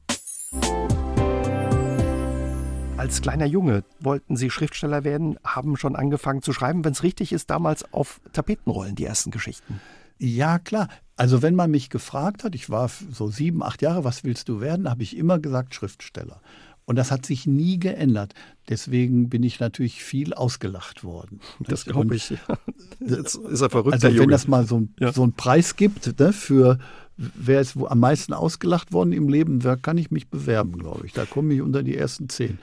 Als 2.96 3.20
kleiner 3.20 3.46
Junge 3.46 3.84
wollten 4.00 4.36
Sie 4.36 4.48
Schriftsteller 4.48 5.04
werden, 5.04 5.36
haben 5.44 5.76
schon 5.76 5.94
angefangen 5.94 6.40
zu 6.40 6.52
schreiben, 6.52 6.84
wenn 6.84 6.92
es 6.92 7.02
richtig 7.02 7.32
ist, 7.32 7.50
damals 7.50 7.92
auf 7.92 8.20
Tapetenrollen, 8.32 8.94
die 8.94 9.04
ersten 9.04 9.30
Geschichten. 9.30 9.80
Ja, 10.18 10.58
klar. 10.58 10.88
Also 11.16 11.42
wenn 11.42 11.54
man 11.54 11.70
mich 11.70 11.90
gefragt 11.90 12.44
hat, 12.44 12.54
ich 12.54 12.70
war 12.70 12.90
so 13.10 13.28
sieben, 13.28 13.62
acht 13.62 13.82
Jahre, 13.82 14.04
was 14.04 14.24
willst 14.24 14.48
du 14.48 14.60
werden, 14.60 14.88
habe 14.88 15.02
ich 15.02 15.16
immer 15.16 15.38
gesagt 15.38 15.74
Schriftsteller. 15.74 16.40
Und 16.84 16.96
das 16.96 17.10
hat 17.10 17.24
sich 17.24 17.46
nie 17.46 17.78
geändert. 17.78 18.34
Deswegen 18.68 19.28
bin 19.28 19.42
ich 19.44 19.60
natürlich 19.60 20.02
viel 20.02 20.34
ausgelacht 20.34 21.04
worden. 21.04 21.40
Das 21.60 21.84
glaube 21.84 22.16
ich. 22.16 22.30
Jetzt 23.00 23.36
ist 23.36 23.60
er 23.60 23.70
verrückt. 23.70 24.04
Also 24.04 24.18
wenn 24.18 24.28
das 24.28 24.48
mal 24.48 24.66
so, 24.66 24.88
ja. 24.98 25.12
so 25.12 25.22
einen 25.22 25.34
Preis 25.34 25.76
gibt 25.76 26.18
ne, 26.18 26.32
für 26.32 26.78
wer 27.16 27.60
ist 27.60 27.76
am 27.76 28.00
meisten 28.00 28.32
ausgelacht 28.32 28.92
worden 28.92 29.12
im 29.12 29.28
Leben, 29.28 29.60
da 29.60 29.76
kann 29.76 29.98
ich 29.98 30.10
mich 30.10 30.28
bewerben, 30.28 30.78
glaube 30.78 31.06
ich. 31.06 31.12
Da 31.12 31.24
komme 31.24 31.54
ich 31.54 31.60
unter 31.60 31.82
die 31.82 31.96
ersten 31.96 32.28
zehn. 32.28 32.58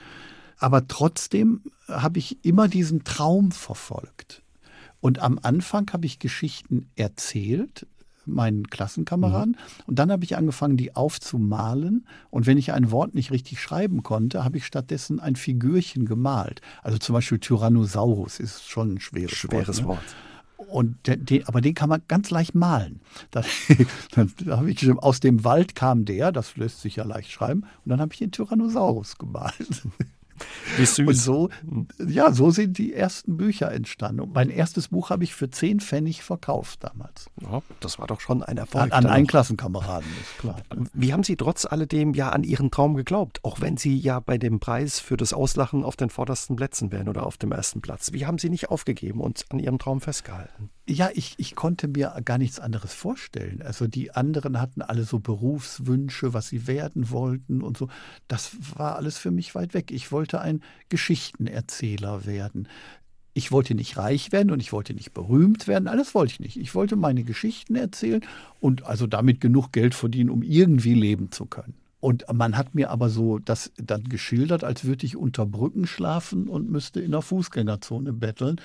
Aber 0.58 0.86
trotzdem 0.86 1.62
habe 1.88 2.18
ich 2.18 2.44
immer 2.44 2.68
diesen 2.68 3.04
Traum 3.04 3.52
verfolgt. 3.52 4.42
Und 5.00 5.18
am 5.20 5.38
Anfang 5.42 5.90
habe 5.92 6.06
ich 6.06 6.18
Geschichten 6.18 6.90
erzählt, 6.96 7.86
meinen 8.26 8.68
Klassenkameraden. 8.68 9.52
Mhm. 9.52 9.84
Und 9.86 9.98
dann 9.98 10.10
habe 10.10 10.24
ich 10.24 10.36
angefangen, 10.36 10.76
die 10.76 10.94
aufzumalen. 10.94 12.06
Und 12.30 12.46
wenn 12.46 12.58
ich 12.58 12.72
ein 12.72 12.90
Wort 12.90 13.14
nicht 13.14 13.30
richtig 13.30 13.60
schreiben 13.60 14.02
konnte, 14.02 14.44
habe 14.44 14.58
ich 14.58 14.66
stattdessen 14.66 15.20
ein 15.20 15.36
Figürchen 15.36 16.06
gemalt. 16.06 16.60
Also 16.82 16.98
zum 16.98 17.14
Beispiel 17.14 17.38
Tyrannosaurus 17.38 18.40
ist 18.40 18.68
schon 18.68 18.94
ein 18.94 19.00
schweres, 19.00 19.32
schweres 19.32 19.84
Wort. 19.84 19.98
Ne? 19.98 20.66
Und 20.66 20.98
den, 21.06 21.46
aber 21.48 21.60
den 21.60 21.74
kann 21.74 21.88
man 21.88 22.02
ganz 22.06 22.30
leicht 22.30 22.54
malen. 22.54 23.00
Da, 23.30 23.42
dann 24.14 24.32
habe 24.48 24.70
ich 24.70 24.88
aus 24.98 25.20
dem 25.20 25.44
Wald 25.44 25.74
kam 25.74 26.04
der, 26.04 26.32
das 26.32 26.56
lässt 26.56 26.80
sich 26.80 26.96
ja 26.96 27.04
leicht 27.04 27.30
schreiben, 27.30 27.62
und 27.84 27.90
dann 27.90 28.00
habe 28.00 28.12
ich 28.12 28.18
den 28.18 28.30
Tyrannosaurus 28.30 29.18
gemalt. 29.18 29.54
Wie 30.76 30.86
süß. 30.86 31.06
Und 31.06 31.14
so, 31.14 31.48
ja, 32.06 32.32
so 32.32 32.50
sind 32.50 32.78
die 32.78 32.94
ersten 32.94 33.36
Bücher 33.36 33.70
entstanden. 33.72 34.20
Und 34.20 34.34
mein 34.34 34.50
erstes 34.50 34.88
Buch 34.88 35.10
habe 35.10 35.24
ich 35.24 35.34
für 35.34 35.50
10 35.50 35.80
Pfennig 35.80 36.22
verkauft 36.22 36.84
damals. 36.84 37.30
Ja, 37.40 37.62
das 37.80 37.98
war 37.98 38.06
doch 38.06 38.20
schon 38.20 38.42
ein 38.42 38.56
Erfolg. 38.56 38.84
An, 38.84 38.92
an 38.92 39.06
einen 39.06 39.26
Klassenkameraden, 39.26 40.08
ist 40.20 40.38
klar. 40.38 40.56
Wie 40.92 41.12
haben 41.12 41.24
Sie 41.24 41.36
trotz 41.36 41.66
alledem 41.66 42.14
ja 42.14 42.30
an 42.30 42.44
Ihren 42.44 42.70
Traum 42.70 42.94
geglaubt? 42.94 43.44
Auch 43.44 43.60
wenn 43.60 43.76
Sie 43.76 43.96
ja 43.96 44.20
bei 44.20 44.38
dem 44.38 44.60
Preis 44.60 45.00
für 45.00 45.16
das 45.16 45.32
Auslachen 45.32 45.84
auf 45.84 45.96
den 45.96 46.10
vordersten 46.10 46.56
Plätzen 46.56 46.92
wären 46.92 47.08
oder 47.08 47.26
auf 47.26 47.36
dem 47.36 47.52
ersten 47.52 47.80
Platz. 47.80 48.12
Wie 48.12 48.26
haben 48.26 48.38
Sie 48.38 48.50
nicht 48.50 48.70
aufgegeben 48.70 49.20
und 49.20 49.44
an 49.50 49.58
Ihrem 49.58 49.78
Traum 49.78 50.00
festgehalten? 50.00 50.70
Ja, 50.90 51.08
ich, 51.14 51.34
ich 51.36 51.54
konnte 51.54 51.86
mir 51.86 52.20
gar 52.24 52.36
nichts 52.36 52.58
anderes 52.58 52.92
vorstellen. 52.92 53.62
Also 53.62 53.86
die 53.86 54.10
anderen 54.10 54.60
hatten 54.60 54.82
alle 54.82 55.04
so 55.04 55.20
Berufswünsche, 55.20 56.34
was 56.34 56.48
sie 56.48 56.66
werden 56.66 57.10
wollten 57.10 57.62
und 57.62 57.76
so. 57.76 57.88
Das 58.26 58.56
war 58.76 58.96
alles 58.96 59.16
für 59.16 59.30
mich 59.30 59.54
weit 59.54 59.72
weg. 59.72 59.92
Ich 59.92 60.10
wollte 60.10 60.40
ein 60.40 60.62
Geschichtenerzähler 60.88 62.26
werden. 62.26 62.66
Ich 63.34 63.52
wollte 63.52 63.76
nicht 63.76 63.98
reich 63.98 64.32
werden 64.32 64.50
und 64.50 64.58
ich 64.58 64.72
wollte 64.72 64.92
nicht 64.92 65.14
berühmt 65.14 65.68
werden. 65.68 65.86
Alles 65.86 66.12
wollte 66.12 66.32
ich 66.32 66.40
nicht. 66.40 66.56
Ich 66.56 66.74
wollte 66.74 66.96
meine 66.96 67.22
Geschichten 67.22 67.76
erzählen 67.76 68.22
und 68.58 68.84
also 68.84 69.06
damit 69.06 69.40
genug 69.40 69.70
Geld 69.70 69.94
verdienen, 69.94 70.28
um 70.28 70.42
irgendwie 70.42 70.94
leben 70.94 71.30
zu 71.30 71.46
können. 71.46 71.74
Und 72.00 72.24
man 72.32 72.56
hat 72.56 72.74
mir 72.74 72.90
aber 72.90 73.10
so 73.10 73.38
das 73.38 73.70
dann 73.76 74.08
geschildert, 74.08 74.64
als 74.64 74.84
würde 74.84 75.06
ich 75.06 75.16
unter 75.16 75.46
Brücken 75.46 75.86
schlafen 75.86 76.48
und 76.48 76.68
müsste 76.68 77.00
in 77.00 77.12
der 77.12 77.22
Fußgängerzone 77.22 78.12
betteln 78.12 78.60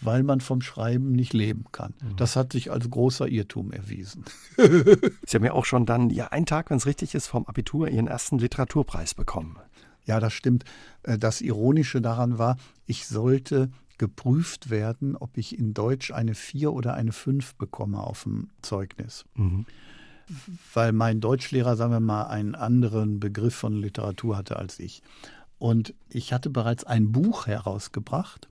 weil 0.00 0.22
man 0.22 0.40
vom 0.40 0.60
Schreiben 0.60 1.12
nicht 1.12 1.32
leben 1.32 1.64
kann. 1.72 1.94
Mhm. 2.02 2.16
Das 2.16 2.36
hat 2.36 2.52
sich 2.52 2.70
als 2.70 2.90
großer 2.90 3.28
Irrtum 3.28 3.72
erwiesen. 3.72 4.24
Sie 4.56 5.36
haben 5.36 5.44
ja 5.44 5.52
auch 5.52 5.64
schon 5.64 5.86
dann, 5.86 6.10
ja, 6.10 6.28
einen 6.28 6.46
Tag, 6.46 6.70
wenn 6.70 6.76
es 6.76 6.86
richtig 6.86 7.14
ist, 7.14 7.26
vom 7.26 7.46
Abitur 7.46 7.88
Ihren 7.88 8.06
ersten 8.06 8.38
Literaturpreis 8.38 9.14
bekommen. 9.14 9.58
Ja, 10.04 10.20
das 10.20 10.32
stimmt. 10.32 10.64
Äh, 11.02 11.18
das 11.18 11.40
Ironische 11.40 12.00
daran 12.00 12.38
war, 12.38 12.56
ich 12.86 13.06
sollte 13.06 13.70
geprüft 13.98 14.68
werden, 14.68 15.16
ob 15.16 15.38
ich 15.38 15.58
in 15.58 15.72
Deutsch 15.72 16.10
eine 16.10 16.34
4 16.34 16.72
oder 16.72 16.94
eine 16.94 17.12
5 17.12 17.54
bekomme 17.54 18.00
auf 18.00 18.24
dem 18.24 18.50
Zeugnis. 18.62 19.24
Mhm. 19.34 19.64
Weil 20.74 20.92
mein 20.92 21.20
Deutschlehrer, 21.20 21.76
sagen 21.76 21.92
wir 21.92 22.00
mal, 22.00 22.24
einen 22.24 22.54
anderen 22.54 23.20
Begriff 23.20 23.54
von 23.54 23.72
Literatur 23.74 24.36
hatte 24.36 24.56
als 24.56 24.78
ich. 24.78 25.02
Und 25.58 25.94
ich 26.10 26.32
hatte 26.32 26.50
bereits 26.50 26.84
ein 26.84 27.12
Buch 27.12 27.46
herausgebracht 27.46 28.48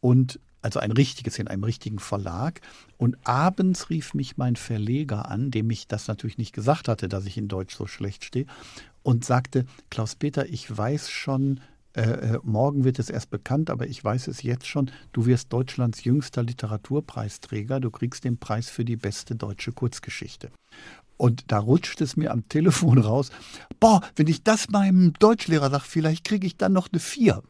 und 0.00 0.38
also 0.64 0.80
ein 0.80 0.92
richtiges 0.92 1.38
in 1.38 1.46
einem 1.46 1.64
richtigen 1.64 1.98
Verlag. 1.98 2.60
Und 2.96 3.16
abends 3.24 3.90
rief 3.90 4.14
mich 4.14 4.36
mein 4.36 4.56
Verleger 4.56 5.30
an, 5.30 5.50
dem 5.50 5.70
ich 5.70 5.86
das 5.86 6.08
natürlich 6.08 6.38
nicht 6.38 6.54
gesagt 6.54 6.88
hatte, 6.88 7.08
dass 7.08 7.26
ich 7.26 7.36
in 7.36 7.48
Deutsch 7.48 7.76
so 7.76 7.86
schlecht 7.86 8.24
stehe, 8.24 8.46
und 9.02 9.24
sagte, 9.24 9.66
Klaus-Peter, 9.90 10.48
ich 10.48 10.74
weiß 10.74 11.10
schon, 11.10 11.60
äh, 11.94 12.00
äh, 12.00 12.40
morgen 12.42 12.84
wird 12.84 12.98
es 12.98 13.10
erst 13.10 13.28
bekannt, 13.28 13.68
aber 13.68 13.86
ich 13.86 14.02
weiß 14.02 14.28
es 14.28 14.42
jetzt 14.42 14.66
schon, 14.66 14.90
du 15.12 15.26
wirst 15.26 15.52
Deutschlands 15.52 16.02
jüngster 16.04 16.42
Literaturpreisträger, 16.42 17.78
du 17.80 17.90
kriegst 17.90 18.24
den 18.24 18.38
Preis 18.38 18.70
für 18.70 18.86
die 18.86 18.96
beste 18.96 19.36
deutsche 19.36 19.72
Kurzgeschichte. 19.72 20.50
Und 21.18 21.44
da 21.52 21.58
rutscht 21.58 22.00
es 22.00 22.16
mir 22.16 22.32
am 22.32 22.48
Telefon 22.48 22.98
raus, 22.98 23.30
boah, 23.78 24.00
wenn 24.16 24.26
ich 24.26 24.42
das 24.42 24.70
meinem 24.70 25.12
Deutschlehrer 25.12 25.68
sage, 25.68 25.84
vielleicht 25.86 26.24
kriege 26.24 26.46
ich 26.46 26.56
dann 26.56 26.72
noch 26.72 26.88
eine 26.90 27.00
Vier. 27.00 27.42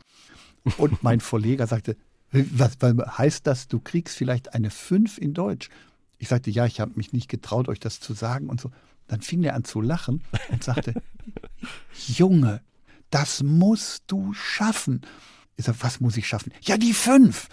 Und 0.76 1.04
mein 1.04 1.20
Verleger 1.20 1.68
sagte, 1.68 1.96
was, 2.34 2.78
heißt 2.82 3.46
das, 3.46 3.68
du 3.68 3.80
kriegst 3.80 4.16
vielleicht 4.16 4.54
eine 4.54 4.70
5 4.70 5.18
in 5.18 5.34
Deutsch? 5.34 5.68
Ich 6.18 6.28
sagte, 6.28 6.50
ja, 6.50 6.66
ich 6.66 6.80
habe 6.80 6.92
mich 6.96 7.12
nicht 7.12 7.28
getraut, 7.28 7.68
euch 7.68 7.80
das 7.80 8.00
zu 8.00 8.12
sagen 8.12 8.48
und 8.48 8.60
so. 8.60 8.70
Dann 9.06 9.20
fing 9.20 9.42
er 9.42 9.54
an 9.54 9.64
zu 9.64 9.80
lachen 9.80 10.22
und 10.50 10.64
sagte, 10.64 10.94
Junge, 12.06 12.62
das 13.10 13.42
musst 13.42 14.04
du 14.06 14.32
schaffen. 14.32 15.02
Ich 15.56 15.66
sage, 15.66 15.78
was 15.80 16.00
muss 16.00 16.16
ich 16.16 16.26
schaffen? 16.26 16.52
Ja, 16.62 16.76
die 16.76 16.94
5. 16.94 17.48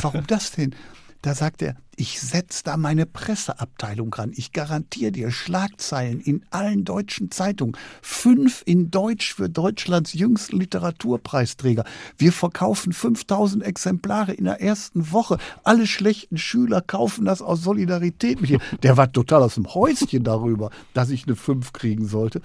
Warum 0.00 0.26
das 0.26 0.52
denn? 0.52 0.74
Da 1.22 1.34
sagt 1.34 1.62
er, 1.62 1.74
ich 1.96 2.20
setze 2.20 2.62
da 2.62 2.76
meine 2.76 3.04
Presseabteilung 3.04 4.14
ran. 4.14 4.30
Ich 4.36 4.52
garantiere 4.52 5.10
dir 5.10 5.32
Schlagzeilen 5.32 6.20
in 6.20 6.44
allen 6.50 6.84
deutschen 6.84 7.32
Zeitungen. 7.32 7.76
Fünf 8.02 8.62
in 8.66 8.92
Deutsch 8.92 9.34
für 9.34 9.48
Deutschlands 9.48 10.12
jüngsten 10.12 10.58
Literaturpreisträger. 10.58 11.84
Wir 12.16 12.32
verkaufen 12.32 12.92
5000 12.92 13.64
Exemplare 13.64 14.32
in 14.32 14.44
der 14.44 14.60
ersten 14.60 15.10
Woche. 15.10 15.38
Alle 15.64 15.88
schlechten 15.88 16.38
Schüler 16.38 16.82
kaufen 16.82 17.24
das 17.24 17.42
aus 17.42 17.62
Solidarität 17.62 18.40
mit 18.40 18.50
dir. 18.50 18.60
Der 18.84 18.96
war 18.96 19.10
total 19.10 19.42
aus 19.42 19.56
dem 19.56 19.74
Häuschen 19.74 20.22
darüber, 20.22 20.70
dass 20.94 21.10
ich 21.10 21.26
eine 21.26 21.34
Fünf 21.34 21.72
kriegen 21.72 22.06
sollte. 22.06 22.42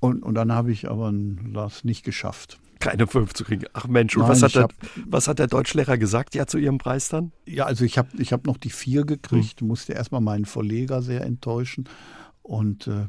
Und, 0.00 0.22
und 0.22 0.34
dann 0.34 0.52
habe 0.52 0.70
ich 0.70 0.90
aber 0.90 1.14
das 1.54 1.82
nicht 1.84 2.04
geschafft 2.04 2.58
keine 2.82 3.06
fünf 3.06 3.32
zu 3.32 3.44
kriegen. 3.44 3.64
Ach 3.72 3.86
Mensch, 3.86 4.16
und 4.16 4.22
Nein, 4.22 4.30
was, 4.30 4.42
hat 4.42 4.54
der, 4.56 4.62
hab, 4.64 4.74
was 5.06 5.28
hat 5.28 5.38
der 5.38 5.46
Deutschlehrer 5.46 5.98
gesagt 5.98 6.34
ja 6.34 6.46
zu 6.46 6.58
Ihrem 6.58 6.78
Preis 6.78 7.08
dann? 7.08 7.32
Ja, 7.46 7.66
also 7.66 7.84
ich 7.84 7.96
habe 7.96 8.08
ich 8.18 8.32
hab 8.32 8.46
noch 8.46 8.56
die 8.56 8.70
vier 8.70 9.04
gekriegt, 9.04 9.60
hm. 9.60 9.68
musste 9.68 9.92
erstmal 9.92 10.20
meinen 10.20 10.44
Verleger 10.44 11.00
sehr 11.00 11.22
enttäuschen. 11.22 11.88
Und 12.42 12.88
äh, 12.88 13.06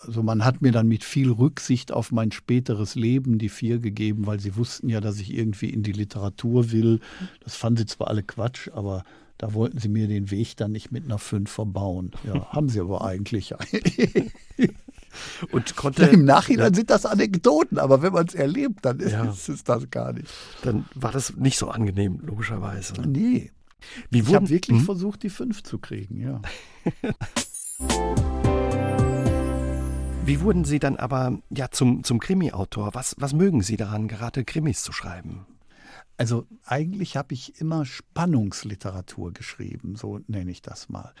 also 0.00 0.22
man 0.22 0.44
hat 0.44 0.62
mir 0.62 0.70
dann 0.70 0.86
mit 0.86 1.02
viel 1.02 1.32
Rücksicht 1.32 1.92
auf 1.92 2.12
mein 2.12 2.30
späteres 2.30 2.94
Leben 2.94 3.38
die 3.38 3.48
vier 3.48 3.78
gegeben, 3.80 4.26
weil 4.26 4.38
sie 4.38 4.56
wussten 4.56 4.88
ja, 4.88 5.00
dass 5.00 5.18
ich 5.18 5.34
irgendwie 5.34 5.70
in 5.70 5.82
die 5.82 5.92
Literatur 5.92 6.70
will. 6.70 7.00
Das 7.40 7.56
fanden 7.56 7.78
sie 7.78 7.86
zwar 7.86 8.08
alle 8.08 8.22
Quatsch, 8.22 8.68
aber 8.72 9.02
da 9.38 9.54
wollten 9.54 9.78
sie 9.78 9.88
mir 9.88 10.06
den 10.06 10.30
Weg 10.30 10.56
dann 10.56 10.70
nicht 10.70 10.92
mit 10.92 11.04
einer 11.04 11.18
fünf 11.18 11.50
verbauen. 11.50 12.12
Ja, 12.24 12.46
haben 12.52 12.68
sie 12.68 12.80
aber 12.80 13.04
eigentlich. 13.04 13.54
Und 15.50 15.76
konnte, 15.76 16.04
Im 16.06 16.24
Nachhinein 16.24 16.72
ja. 16.72 16.76
sind 16.76 16.90
das 16.90 17.06
Anekdoten, 17.06 17.78
aber 17.78 18.02
wenn 18.02 18.12
man 18.12 18.26
es 18.26 18.34
erlebt, 18.34 18.84
dann 18.84 19.00
ist, 19.00 19.12
ja. 19.12 19.24
es 19.24 19.64
das 19.64 19.90
gar 19.90 20.12
nicht. 20.12 20.28
Dann 20.62 20.86
war 20.94 21.12
das 21.12 21.36
nicht 21.36 21.58
so 21.58 21.68
angenehm, 21.68 22.20
logischerweise. 22.22 22.94
Nee. 23.06 23.52
Wie 24.10 24.20
ich 24.20 24.34
habe 24.34 24.48
wirklich 24.48 24.78
hm? 24.78 24.84
versucht, 24.84 25.22
die 25.22 25.30
fünf 25.30 25.62
zu 25.62 25.78
kriegen, 25.78 26.20
ja. 26.20 26.40
Wie 30.26 30.40
wurden 30.40 30.64
Sie 30.64 30.78
dann 30.78 30.96
aber 30.96 31.38
ja 31.50 31.70
zum, 31.70 32.02
zum 32.02 32.18
Krimi-Autor? 32.18 32.94
Was, 32.94 33.14
was 33.18 33.34
mögen 33.34 33.60
Sie 33.60 33.76
daran, 33.76 34.08
gerade 34.08 34.44
Krimis 34.44 34.82
zu 34.82 34.90
schreiben? 34.92 35.44
Also 36.16 36.46
eigentlich 36.64 37.18
habe 37.18 37.34
ich 37.34 37.60
immer 37.60 37.84
Spannungsliteratur 37.84 39.32
geschrieben, 39.32 39.96
so 39.96 40.20
nenne 40.26 40.50
ich 40.50 40.62
das 40.62 40.88
mal. 40.88 41.12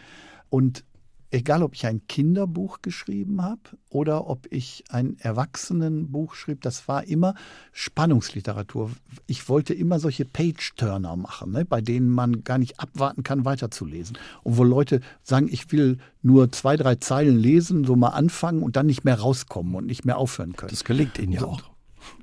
Und 0.48 0.84
egal 1.34 1.62
ob 1.62 1.74
ich 1.74 1.84
ein 1.86 2.06
Kinderbuch 2.06 2.80
geschrieben 2.80 3.42
habe 3.42 3.60
oder 3.88 4.28
ob 4.28 4.46
ich 4.50 4.84
ein 4.88 5.16
Erwachsenenbuch 5.18 6.34
schrieb, 6.34 6.62
das 6.62 6.86
war 6.86 7.04
immer 7.04 7.34
Spannungsliteratur. 7.72 8.90
Ich 9.26 9.48
wollte 9.48 9.74
immer 9.74 9.98
solche 9.98 10.24
Page-Turner 10.24 11.16
machen, 11.16 11.52
ne, 11.52 11.64
bei 11.64 11.80
denen 11.80 12.08
man 12.08 12.44
gar 12.44 12.58
nicht 12.58 12.78
abwarten 12.78 13.24
kann, 13.24 13.44
weiterzulesen. 13.44 14.16
Und 14.44 14.56
wo 14.56 14.64
Leute 14.64 15.00
sagen, 15.22 15.48
ich 15.50 15.70
will 15.72 15.98
nur 16.22 16.52
zwei, 16.52 16.76
drei 16.76 16.94
Zeilen 16.96 17.36
lesen, 17.36 17.84
so 17.84 17.96
mal 17.96 18.10
anfangen 18.10 18.62
und 18.62 18.76
dann 18.76 18.86
nicht 18.86 19.04
mehr 19.04 19.18
rauskommen 19.18 19.74
und 19.74 19.86
nicht 19.86 20.04
mehr 20.04 20.18
aufhören 20.18 20.54
können. 20.54 20.70
Das 20.70 20.84
gelingt 20.84 21.18
Ihnen 21.18 21.32
ja 21.32 21.40
so. 21.40 21.48
auch 21.48 21.73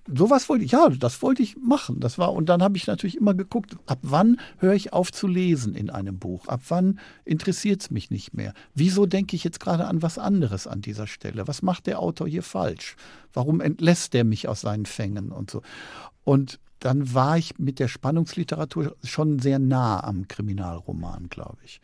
sowas 0.08 0.50
wollte 0.50 0.66
ich, 0.66 0.72
ja, 0.72 0.90
das 0.90 1.22
wollte 1.22 1.44
ich 1.44 1.58
machen. 1.58 2.00
Das 2.00 2.18
war, 2.18 2.34
und 2.34 2.50
dann 2.50 2.62
habe 2.62 2.78
ich 2.78 2.88
natürlich 2.88 3.18
immer 3.18 3.34
geguckt, 3.34 3.78
ab 3.86 4.00
wann 4.02 4.38
höre 4.58 4.74
ich 4.74 4.94
auf 4.94 5.12
zu 5.12 5.28
lesen 5.28 5.76
in 5.76 5.90
einem 5.90 6.20
Buch? 6.20 6.48
Ab 6.48 6.62
wann 6.70 7.00
interessiert 7.26 7.82
es 7.82 7.92
mich 7.92 8.10
nicht 8.10 8.34
mehr? 8.34 8.54
Wieso 8.74 9.06
denke 9.06 9.36
ich 9.36 9.44
jetzt 9.44 9.60
gerade 9.60 9.86
an 9.86 10.02
was 10.02 10.18
anderes 10.18 10.68
an 10.68 10.82
dieser 10.82 11.08
Stelle? 11.08 11.48
Was 11.48 11.62
macht 11.62 11.88
der 11.88 12.00
Autor 12.00 12.28
hier 12.28 12.44
falsch? 12.44 12.96
Warum 13.34 13.62
entlässt 13.62 14.16
er 14.16 14.24
mich 14.24 14.48
aus 14.48 14.62
seinen 14.62 14.86
Fängen 14.86 15.32
und 15.32 15.52
so? 15.52 15.62
Und 16.24 16.60
dann 16.82 17.14
war 17.14 17.38
ich 17.38 17.60
mit 17.60 17.78
der 17.78 17.88
Spannungsliteratur 17.88 18.96
schon 19.04 19.38
sehr 19.38 19.60
nah 19.60 20.04
am 20.04 20.28
Kriminalroman, 20.28 21.30
glaube 21.30 21.60
ich. 21.64 21.80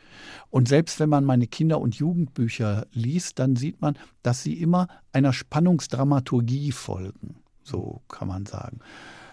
Und 0.50 0.68
selbst 0.68 1.00
wenn 1.00 1.10
man 1.10 1.24
meine 1.24 1.46
Kinder- 1.46 1.80
und 1.80 1.96
Jugendbücher 1.96 2.88
liest, 2.94 3.38
dann 3.38 3.56
sieht 3.56 3.80
man, 3.80 3.96
dass 4.24 4.42
sie 4.42 4.54
immer 4.54 4.88
einer 5.14 5.34
Spannungsdramaturgie 5.34 6.72
folgen 6.72 7.36
so 7.68 8.02
kann 8.08 8.28
man 8.28 8.46
sagen. 8.46 8.80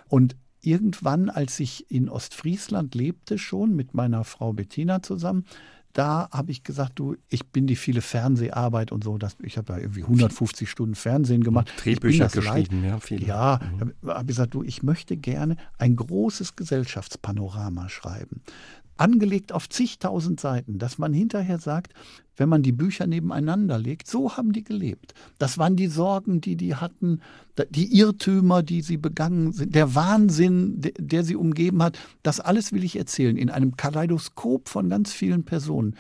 Und 0.09 0.37
irgendwann, 0.61 1.31
als 1.31 1.61
ich 1.61 1.91
in 1.91 2.09
Ostfriesland 2.09 2.95
lebte, 2.95 3.39
schon 3.39 3.75
mit 3.75 3.95
meiner 3.95 4.25
Frau 4.25 4.53
Bettina 4.53 5.03
zusammen, 5.03 5.45
da 5.93 6.29
habe 6.33 6.51
ich 6.51 6.65
gesagt, 6.65 6.99
du, 6.99 7.17
ich 7.29 7.47
bin 7.47 7.69
die 7.69 7.77
viele 7.77 8.03
Fernseharbeit 8.03 8.91
und 8.91 9.05
so, 9.05 9.17
das, 9.17 9.37
ich 9.43 9.57
habe 9.57 9.75
ja 9.75 9.79
irgendwie 9.79 10.03
150 10.03 10.69
Stunden 10.69 10.97
Fernsehen 10.97 11.45
gemacht. 11.45 11.73
Drehbücher 11.77 12.27
geschrieben, 12.27 12.83
leid. 12.83 12.91
ja, 12.91 12.99
viele. 12.99 13.27
Ja, 13.27 13.61
mhm. 13.79 13.93
habe 14.09 14.27
gesagt, 14.27 14.55
du, 14.55 14.65
ich 14.65 14.83
möchte 14.83 15.17
gerne 15.17 15.57
ein 15.79 15.95
großes 15.95 16.57
Gesellschaftspanorama 16.57 17.89
schreiben 17.89 18.43
angelegt 18.97 19.53
auf 19.53 19.69
zigtausend 19.69 20.41
Seiten, 20.41 20.79
dass 20.79 20.99
man 20.99 21.13
hinterher 21.13 21.59
sagt, 21.59 21.95
wenn 22.37 22.49
man 22.49 22.63
die 22.63 22.73
Bücher 22.73 23.07
nebeneinander 23.07 23.79
legt, 23.79 24.09
so 24.09 24.37
haben 24.37 24.53
die 24.53 24.65
gelebt. 24.65 25.15
Das 25.39 25.59
waren 25.59 25.77
die 25.77 25.87
Sorgen, 25.87 26.41
die 26.41 26.57
die 26.57 26.75
hatten, 26.75 27.21
die 27.71 27.97
Irrtümer, 27.97 28.63
die 28.63 28.83
sie 28.83 28.97
begangen 28.97 29.53
sind, 29.53 29.75
der 29.75 29.95
Wahnsinn, 29.95 30.81
der 30.81 31.25
sie 31.25 31.37
umgeben 31.37 31.83
hat. 31.83 31.99
Das 32.23 32.41
alles 32.41 32.73
will 32.73 32.85
ich 32.85 32.97
erzählen 32.97 33.37
in 33.37 33.51
einem 33.51 33.77
Kaleidoskop 33.77 34.69
von 34.69 34.89
ganz 34.89 35.13
vielen 35.13 35.45
Personen. 35.45 35.97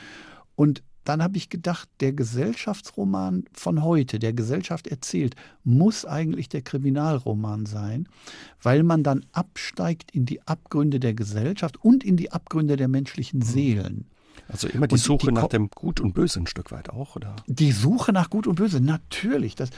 Und 0.57 0.83
dann 1.05 1.23
habe 1.23 1.37
ich 1.37 1.51
gedacht, 1.51 1.88
der 2.01 2.12
Gesellschaftsroman 2.12 3.44
von 3.53 3.83
heute, 3.83 4.18
der 4.18 4.33
Gesellschaft 4.33 4.87
erzählt, 4.87 5.37
muss 5.62 6.07
eigentlich 6.07 6.49
der 6.49 6.62
Kriminalroman 6.62 7.66
sein, 7.66 8.09
weil 8.62 8.83
man 8.83 9.03
dann 9.03 9.25
absteigt 9.33 10.11
in 10.12 10.25
die 10.25 10.40
Abgründe 10.47 11.01
der 11.01 11.14
Gesellschaft 11.14 11.77
und 11.85 12.05
in 12.05 12.16
die 12.16 12.33
Abgründe 12.33 12.77
der 12.77 12.88
menschlichen 12.88 13.40
mhm. 13.40 13.44
Seelen. 13.44 14.07
Also 14.49 14.68
immer 14.68 14.87
die 14.87 14.94
und 14.94 15.01
Suche 15.01 15.27
die, 15.29 15.33
nach 15.33 15.49
dem 15.49 15.70
Gut 15.70 16.01
und 16.01 16.12
Böse 16.12 16.40
ein 16.40 16.47
Stück 16.47 16.70
weit 16.70 16.90
auch, 16.90 17.16
oder? 17.16 17.37
Die 17.47 17.73
Suche 17.73 18.12
nach 18.12 18.31
Gut 18.31 18.47
und 18.47 18.57
Böse, 18.57 18.81
natürlich. 18.81 19.55
Das, 19.55 19.70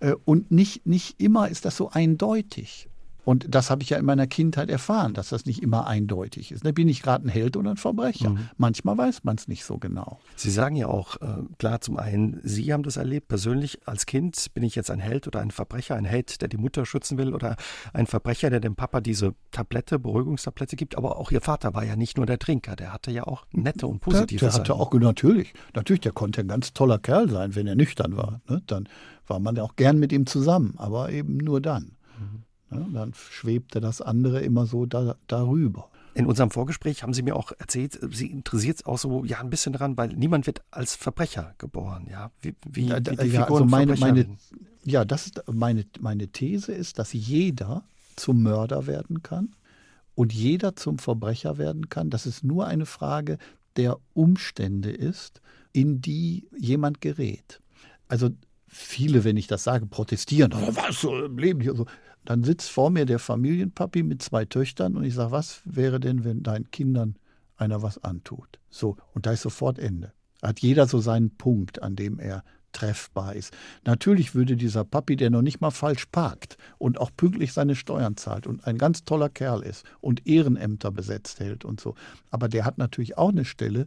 äh, 0.00 0.14
und 0.24 0.50
nicht, 0.50 0.86
nicht 0.86 1.20
immer 1.20 1.48
ist 1.48 1.64
das 1.64 1.76
so 1.76 1.90
eindeutig. 1.90 2.88
Und 3.24 3.54
das 3.54 3.70
habe 3.70 3.82
ich 3.82 3.90
ja 3.90 3.98
in 3.98 4.04
meiner 4.04 4.26
Kindheit 4.26 4.68
erfahren, 4.68 5.14
dass 5.14 5.28
das 5.28 5.46
nicht 5.46 5.62
immer 5.62 5.86
eindeutig 5.86 6.50
ist. 6.50 6.64
Da 6.64 6.72
bin 6.72 6.88
ich 6.88 7.02
gerade 7.02 7.26
ein 7.26 7.28
Held 7.28 7.56
oder 7.56 7.70
ein 7.70 7.76
Verbrecher. 7.76 8.30
Mhm. 8.30 8.48
Manchmal 8.56 8.98
weiß 8.98 9.24
man 9.24 9.36
es 9.36 9.46
nicht 9.46 9.64
so 9.64 9.78
genau. 9.78 10.18
Sie 10.34 10.50
sagen 10.50 10.74
ja 10.76 10.88
auch, 10.88 11.16
äh, 11.20 11.42
klar, 11.58 11.80
zum 11.80 11.98
einen, 11.98 12.40
Sie 12.42 12.72
haben 12.72 12.82
das 12.82 12.96
erlebt, 12.96 13.28
persönlich 13.28 13.80
als 13.86 14.06
Kind 14.06 14.46
bin 14.54 14.64
ich 14.64 14.74
jetzt 14.74 14.90
ein 14.90 14.98
Held 14.98 15.26
oder 15.26 15.40
ein 15.40 15.50
Verbrecher, 15.50 15.94
ein 15.94 16.04
Held, 16.04 16.40
der 16.40 16.48
die 16.48 16.56
Mutter 16.56 16.84
schützen 16.84 17.16
will 17.16 17.32
oder 17.32 17.56
ein 17.92 18.06
Verbrecher, 18.06 18.50
der 18.50 18.60
dem 18.60 18.74
Papa 18.74 19.00
diese 19.00 19.34
Tablette, 19.52 19.98
Beruhigungstablette 19.98 20.76
gibt. 20.76 20.96
Aber 20.96 21.18
auch 21.18 21.30
Ihr 21.30 21.40
Vater 21.40 21.74
war 21.74 21.84
ja 21.84 21.94
nicht 21.94 22.16
nur 22.16 22.26
der 22.26 22.38
Trinker, 22.38 22.74
der 22.74 22.92
hatte 22.92 23.12
ja 23.12 23.24
auch 23.24 23.46
nette 23.52 23.86
und 23.86 24.00
positive 24.00 24.40
Der, 24.40 24.48
der 24.48 24.58
hatte 24.58 24.74
auch, 24.74 24.92
natürlich, 24.92 25.54
natürlich, 25.74 26.00
der 26.00 26.12
konnte 26.12 26.40
ein 26.40 26.48
ganz 26.48 26.72
toller 26.72 26.98
Kerl 26.98 27.30
sein, 27.30 27.54
wenn 27.54 27.66
er 27.66 27.76
nüchtern 27.76 28.16
war. 28.16 28.40
Ne? 28.48 28.62
Dann 28.66 28.88
war 29.26 29.38
man 29.38 29.54
ja 29.56 29.62
auch 29.62 29.76
gern 29.76 29.98
mit 29.98 30.12
ihm 30.12 30.26
zusammen, 30.26 30.74
aber 30.76 31.10
eben 31.10 31.36
nur 31.36 31.60
dann. 31.60 31.92
Dann 32.92 33.12
schwebte 33.14 33.80
das 33.80 34.00
andere 34.00 34.40
immer 34.40 34.66
so 34.66 34.86
da, 34.86 35.16
darüber. 35.26 35.88
In 36.14 36.26
unserem 36.26 36.50
Vorgespräch 36.50 37.02
haben 37.02 37.14
Sie 37.14 37.22
mir 37.22 37.36
auch 37.36 37.52
erzählt, 37.58 37.98
Sie 38.10 38.26
interessiert 38.26 38.76
es 38.76 38.86
auch 38.86 38.98
so 38.98 39.24
ja 39.24 39.40
ein 39.40 39.48
bisschen 39.48 39.72
daran, 39.72 39.96
weil 39.96 40.08
niemand 40.08 40.46
wird 40.46 40.62
als 40.70 40.94
Verbrecher 40.94 41.54
geboren, 41.56 42.06
ja. 42.10 42.30
Wie, 42.42 42.54
wie, 42.70 42.90
wie 42.90 43.00
die 43.00 43.28
ja, 43.28 43.44
also 43.44 43.64
meine, 43.64 43.96
meine, 43.96 44.26
ja, 44.84 45.04
das 45.04 45.26
ist 45.26 45.42
meine, 45.50 45.86
meine 46.00 46.28
These 46.28 46.72
ist, 46.72 46.98
dass 46.98 47.12
jeder 47.14 47.84
zum 48.16 48.42
Mörder 48.42 48.86
werden 48.86 49.22
kann 49.22 49.54
und 50.14 50.34
jeder 50.34 50.76
zum 50.76 50.98
Verbrecher 50.98 51.56
werden 51.56 51.88
kann, 51.88 52.10
dass 52.10 52.26
es 52.26 52.42
nur 52.42 52.66
eine 52.66 52.84
Frage 52.84 53.38
der 53.76 53.98
Umstände 54.12 54.90
ist, 54.90 55.40
in 55.72 56.02
die 56.02 56.46
jemand 56.58 57.00
gerät. 57.00 57.60
Also 58.08 58.28
viele, 58.68 59.24
wenn 59.24 59.36
ich 59.36 59.46
das 59.46 59.64
sage, 59.64 59.86
protestieren. 59.86 60.52
Was 60.52 61.00
so 61.00 61.24
im 61.24 61.38
Leben 61.38 61.60
hier 61.60 61.74
so. 61.74 61.86
Dann 62.24 62.44
sitzt 62.44 62.70
vor 62.70 62.90
mir 62.90 63.06
der 63.06 63.18
Familienpapi 63.18 64.02
mit 64.02 64.22
zwei 64.22 64.44
Töchtern 64.44 64.96
und 64.96 65.04
ich 65.04 65.14
sage, 65.14 65.32
was 65.32 65.60
wäre 65.64 66.00
denn, 66.00 66.24
wenn 66.24 66.42
deinen 66.42 66.70
Kindern 66.70 67.16
einer 67.56 67.82
was 67.82 68.02
antut? 68.02 68.58
So, 68.70 68.96
und 69.14 69.26
da 69.26 69.32
ist 69.32 69.42
sofort 69.42 69.78
Ende. 69.78 70.12
Hat 70.42 70.60
jeder 70.60 70.86
so 70.86 71.00
seinen 71.00 71.36
Punkt, 71.36 71.82
an 71.82 71.96
dem 71.96 72.18
er 72.18 72.42
treffbar 72.72 73.34
ist. 73.34 73.54
Natürlich 73.84 74.34
würde 74.34 74.56
dieser 74.56 74.84
Papi, 74.84 75.16
der 75.16 75.30
noch 75.30 75.42
nicht 75.42 75.60
mal 75.60 75.70
falsch 75.70 76.06
parkt 76.06 76.56
und 76.78 76.98
auch 76.98 77.10
pünktlich 77.16 77.52
seine 77.52 77.76
Steuern 77.76 78.16
zahlt 78.16 78.46
und 78.46 78.66
ein 78.66 78.78
ganz 78.78 79.04
toller 79.04 79.28
Kerl 79.28 79.62
ist 79.62 79.84
und 80.00 80.26
Ehrenämter 80.26 80.90
besetzt 80.90 81.40
hält 81.40 81.64
und 81.64 81.80
so, 81.80 81.94
aber 82.30 82.48
der 82.48 82.64
hat 82.64 82.78
natürlich 82.78 83.18
auch 83.18 83.28
eine 83.28 83.44
Stelle, 83.44 83.86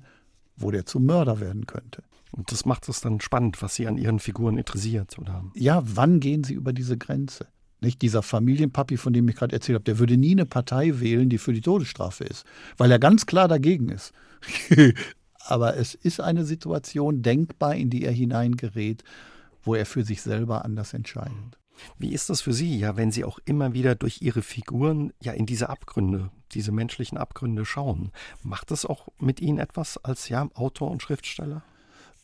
wo 0.56 0.72
der 0.72 0.86
zum 0.86 1.06
Mörder 1.06 1.40
werden 1.40 1.66
könnte. 1.66 2.04
Und 2.32 2.52
das 2.52 2.66
macht 2.66 2.88
es 2.90 3.02
dann 3.02 3.22
spannend, 3.22 3.62
was 3.62 3.76
Sie 3.76 3.88
an 3.88 3.98
Ihren 3.98 4.20
Figuren 4.20 4.58
interessiert, 4.58 5.18
oder? 5.18 5.44
Ja, 5.56 5.82
wann 5.86 6.20
gehen 6.20 6.44
Sie 6.44 6.54
über 6.54 6.74
diese 6.74 6.98
Grenze? 6.98 7.48
Nicht 7.86 8.02
dieser 8.02 8.24
Familienpapi, 8.24 8.98
von 8.98 9.14
dem 9.14 9.30
ich 9.30 9.36
gerade 9.36 9.54
erzählt 9.54 9.76
habe, 9.76 9.84
der 9.84 10.00
würde 10.00 10.18
nie 10.18 10.32
eine 10.32 10.48
Partei 10.48 11.00
wählen, 11.00 11.30
die 11.30 11.38
für 11.38 11.54
die 11.54 11.62
Todesstrafe 11.62 12.24
ist, 12.24 12.44
weil 12.78 12.92
er 12.92 12.98
ganz 12.98 13.28
klar 13.28 13.48
dagegen 13.48 13.90
ist. 13.90 14.12
Aber 15.46 15.78
es 15.78 15.94
ist 15.94 16.20
eine 16.20 16.46
Situation 16.46 17.22
denkbar, 17.22 17.76
in 17.76 17.92
die 17.92 18.04
er 18.04 18.12
hineingerät, 18.12 19.04
wo 19.62 19.76
er 19.76 19.86
für 19.86 20.04
sich 20.04 20.24
selber 20.24 20.66
anders 20.66 20.96
entscheidet. 20.96 21.60
Wie 22.00 22.12
ist 22.12 22.32
das 22.32 22.42
für 22.42 22.54
Sie, 22.54 22.80
ja, 22.80 22.98
wenn 22.98 23.12
Sie 23.12 23.24
auch 23.24 23.38
immer 23.46 23.74
wieder 23.74 23.94
durch 23.94 24.22
Ihre 24.24 24.42
Figuren 24.42 25.14
ja 25.22 25.34
in 25.34 25.46
diese 25.46 25.70
Abgründe, 25.70 26.32
diese 26.54 26.72
menschlichen 26.72 27.20
Abgründe 27.20 27.66
schauen? 27.66 28.12
Macht 28.42 28.72
das 28.72 28.86
auch 28.86 29.10
mit 29.20 29.42
Ihnen 29.42 29.60
etwas 29.60 29.98
als 30.04 30.28
ja 30.30 30.50
Autor 30.56 30.90
und 30.90 31.04
Schriftsteller? 31.04 31.64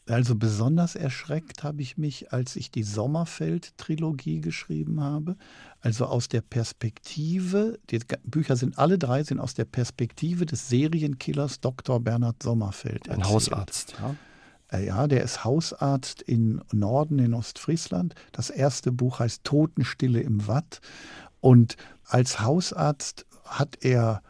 Also 0.08 0.36
besonders 0.36 0.96
erschreckt 0.96 1.64
habe 1.64 1.82
ich 1.82 1.98
mich, 1.98 2.34
als 2.34 2.56
ich 2.56 2.72
die 2.72 2.84
Sommerfeld-Trilogie 2.84 4.42
geschrieben 4.42 5.00
habe. 5.02 5.36
Also 5.80 6.06
aus 6.06 6.28
der 6.28 6.42
Perspektive, 6.42 7.80
die 7.90 8.00
Bücher 8.24 8.56
sind 8.56 8.80
alle 8.80 8.98
drei, 8.98 9.24
sind 9.24 9.40
aus 9.40 9.54
der 9.54 9.66
Perspektive 9.66 10.46
des 10.46 10.70
Serienkillers 10.70 11.60
Dr. 11.62 12.00
Bernhard 12.00 12.42
Sommerfeld. 12.42 13.10
Ein 13.10 13.24
Hausarzt, 13.24 13.94
ja. 14.00 14.16
Äh, 14.72 14.88
ja, 14.88 15.08
der 15.08 15.24
ist 15.24 15.44
Hausarzt 15.44 16.22
im 16.24 16.62
Norden 16.72 17.20
in 17.20 17.34
Ostfriesland. 17.34 18.16
Das 18.32 18.50
erste 18.50 18.92
Buch 18.92 19.20
heißt 19.20 19.44
Totenstille 19.44 20.22
im 20.22 20.48
Watt. 20.48 20.82
Und 21.42 21.78
als 22.06 22.40
Hausarzt 22.40 23.26
hat 23.46 23.78
er 23.82 24.22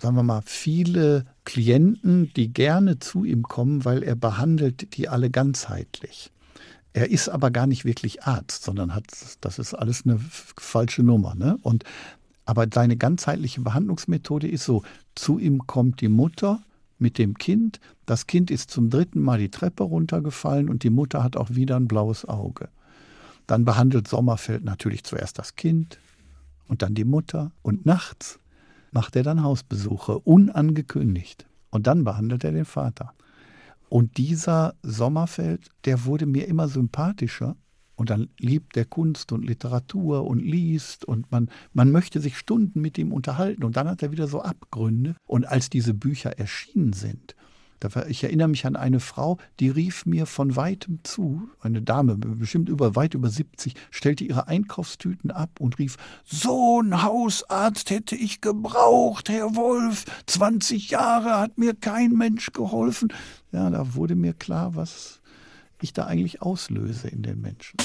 sagen 0.00 0.16
wir 0.16 0.22
mal, 0.22 0.42
viele 0.44 1.26
Klienten, 1.44 2.32
die 2.34 2.52
gerne 2.52 2.98
zu 2.98 3.24
ihm 3.24 3.42
kommen, 3.42 3.84
weil 3.84 4.02
er 4.02 4.16
behandelt 4.16 4.96
die 4.96 5.08
alle 5.08 5.30
ganzheitlich. 5.30 6.32
Er 6.92 7.10
ist 7.10 7.28
aber 7.28 7.50
gar 7.50 7.66
nicht 7.66 7.84
wirklich 7.84 8.24
Arzt, 8.24 8.64
sondern 8.64 8.94
hat, 8.94 9.04
das 9.40 9.58
ist 9.58 9.74
alles 9.74 10.04
eine 10.04 10.18
falsche 10.18 11.02
Nummer. 11.02 11.34
Ne? 11.34 11.56
Und, 11.62 11.84
aber 12.44 12.66
seine 12.72 12.96
ganzheitliche 12.96 13.60
Behandlungsmethode 13.60 14.48
ist 14.48 14.64
so, 14.64 14.82
zu 15.14 15.38
ihm 15.38 15.66
kommt 15.66 16.00
die 16.00 16.08
Mutter 16.08 16.62
mit 16.98 17.16
dem 17.16 17.38
Kind, 17.38 17.80
das 18.06 18.26
Kind 18.26 18.50
ist 18.50 18.70
zum 18.70 18.90
dritten 18.90 19.20
Mal 19.20 19.38
die 19.38 19.50
Treppe 19.50 19.84
runtergefallen 19.84 20.68
und 20.68 20.82
die 20.82 20.90
Mutter 20.90 21.22
hat 21.22 21.36
auch 21.36 21.50
wieder 21.50 21.76
ein 21.76 21.88
blaues 21.88 22.24
Auge. 22.24 22.68
Dann 23.46 23.64
behandelt 23.64 24.08
Sommerfeld 24.08 24.64
natürlich 24.64 25.04
zuerst 25.04 25.38
das 25.38 25.56
Kind 25.56 25.98
und 26.66 26.82
dann 26.82 26.94
die 26.94 27.04
Mutter 27.04 27.52
und 27.62 27.86
nachts 27.86 28.39
macht 28.90 29.16
er 29.16 29.22
dann 29.22 29.42
Hausbesuche, 29.42 30.18
unangekündigt. 30.18 31.46
Und 31.70 31.86
dann 31.86 32.04
behandelt 32.04 32.44
er 32.44 32.52
den 32.52 32.64
Vater. 32.64 33.14
Und 33.88 34.18
dieser 34.18 34.74
Sommerfeld, 34.82 35.68
der 35.84 36.04
wurde 36.04 36.26
mir 36.26 36.46
immer 36.46 36.68
sympathischer. 36.68 37.56
Und 37.96 38.08
dann 38.08 38.28
liebt 38.38 38.76
er 38.76 38.86
Kunst 38.86 39.30
und 39.32 39.44
Literatur 39.44 40.26
und 40.26 40.38
liest 40.38 41.04
und 41.04 41.30
man, 41.30 41.50
man 41.74 41.90
möchte 41.90 42.18
sich 42.20 42.38
Stunden 42.38 42.80
mit 42.80 42.96
ihm 42.96 43.12
unterhalten. 43.12 43.62
Und 43.62 43.76
dann 43.76 43.88
hat 43.88 44.02
er 44.02 44.10
wieder 44.10 44.26
so 44.26 44.40
Abgründe. 44.40 45.16
Und 45.26 45.46
als 45.46 45.68
diese 45.68 45.92
Bücher 45.92 46.38
erschienen 46.38 46.94
sind, 46.94 47.34
ich 48.08 48.24
erinnere 48.24 48.48
mich 48.48 48.66
an 48.66 48.76
eine 48.76 49.00
Frau, 49.00 49.38
die 49.58 49.68
rief 49.68 50.06
mir 50.06 50.26
von 50.26 50.56
weitem 50.56 51.00
zu, 51.02 51.48
eine 51.60 51.82
Dame, 51.82 52.16
bestimmt 52.16 52.68
über 52.68 52.96
weit 52.96 53.14
über 53.14 53.30
70, 53.30 53.74
stellte 53.90 54.24
ihre 54.24 54.48
Einkaufstüten 54.48 55.30
ab 55.30 55.50
und 55.58 55.78
rief: 55.78 55.96
So 56.24 56.80
ein 56.82 57.02
Hausarzt 57.02 57.90
hätte 57.90 58.16
ich 58.16 58.40
gebraucht, 58.40 59.28
Herr 59.28 59.56
Wolf. 59.56 60.04
20 60.26 60.90
Jahre 60.90 61.38
hat 61.38 61.58
mir 61.58 61.74
kein 61.74 62.12
Mensch 62.12 62.52
geholfen. 62.52 63.12
Ja, 63.52 63.70
da 63.70 63.94
wurde 63.94 64.14
mir 64.14 64.34
klar, 64.34 64.76
was 64.76 65.20
ich 65.80 65.92
da 65.92 66.06
eigentlich 66.06 66.42
auslöse 66.42 67.08
in 67.08 67.22
den 67.22 67.40
Menschen. 67.40 67.76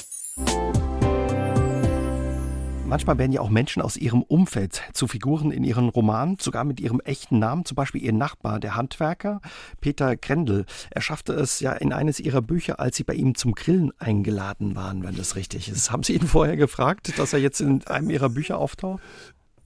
Manchmal 2.87 3.17
werden 3.17 3.31
ja 3.31 3.41
auch 3.41 3.49
Menschen 3.49 3.81
aus 3.81 3.97
ihrem 3.97 4.21
Umfeld 4.21 4.83
zu 4.93 5.07
Figuren 5.07 5.49
in 5.49 5.63
ihren 5.63 5.89
Romanen, 5.89 6.37
sogar 6.39 6.63
mit 6.63 6.79
ihrem 6.79 6.99
echten 6.99 7.39
Namen, 7.39 7.65
zum 7.65 7.73
Beispiel 7.73 8.03
ihr 8.03 8.13
Nachbar, 8.13 8.59
der 8.59 8.75
Handwerker 8.75 9.41
Peter 9.81 10.15
Grendel. 10.15 10.65
Er 10.91 11.01
schaffte 11.01 11.33
es 11.33 11.59
ja 11.59 11.73
in 11.73 11.91
eines 11.91 12.19
ihrer 12.19 12.43
Bücher, 12.43 12.79
als 12.79 12.95
sie 12.95 13.03
bei 13.03 13.15
ihm 13.15 13.33
zum 13.33 13.53
Grillen 13.53 13.91
eingeladen 13.97 14.75
waren, 14.75 15.03
wenn 15.03 15.15
das 15.15 15.35
richtig 15.35 15.67
ist. 15.67 15.91
Haben 15.91 16.03
Sie 16.03 16.13
ihn 16.13 16.27
vorher 16.27 16.57
gefragt, 16.57 17.17
dass 17.17 17.33
er 17.33 17.39
jetzt 17.39 17.59
in 17.59 17.85
einem 17.87 18.11
Ihrer 18.11 18.29
Bücher 18.29 18.59
auftaucht? 18.59 19.01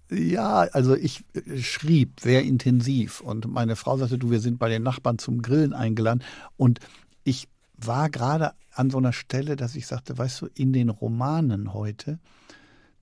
Ja, 0.10 0.60
also 0.72 0.96
ich 0.96 1.26
äh, 1.34 1.58
schrieb 1.58 2.22
sehr 2.22 2.44
intensiv 2.44 3.20
und 3.20 3.48
meine 3.48 3.76
Frau 3.76 3.98
sagte, 3.98 4.18
du, 4.18 4.32
wir 4.32 4.40
sind 4.40 4.60
bei 4.60 4.70
den 4.70 4.82
Nachbarn 4.82 5.20
zum 5.20 5.42
Grillen 5.42 5.74
eingeladen 5.74 6.24
und 6.56 6.80
ich 7.26 7.50
war 7.76 8.10
gerade 8.10 8.54
an 8.74 8.90
so 8.90 8.98
einer 8.98 9.14
Stelle, 9.14 9.58
dass 9.58 9.76
ich 9.76 9.88
sagte, 9.88 10.18
weißt 10.18 10.42
du, 10.42 10.48
in 10.56 10.72
den 10.72 10.90
Romanen 10.90 11.74
heute, 11.74 12.18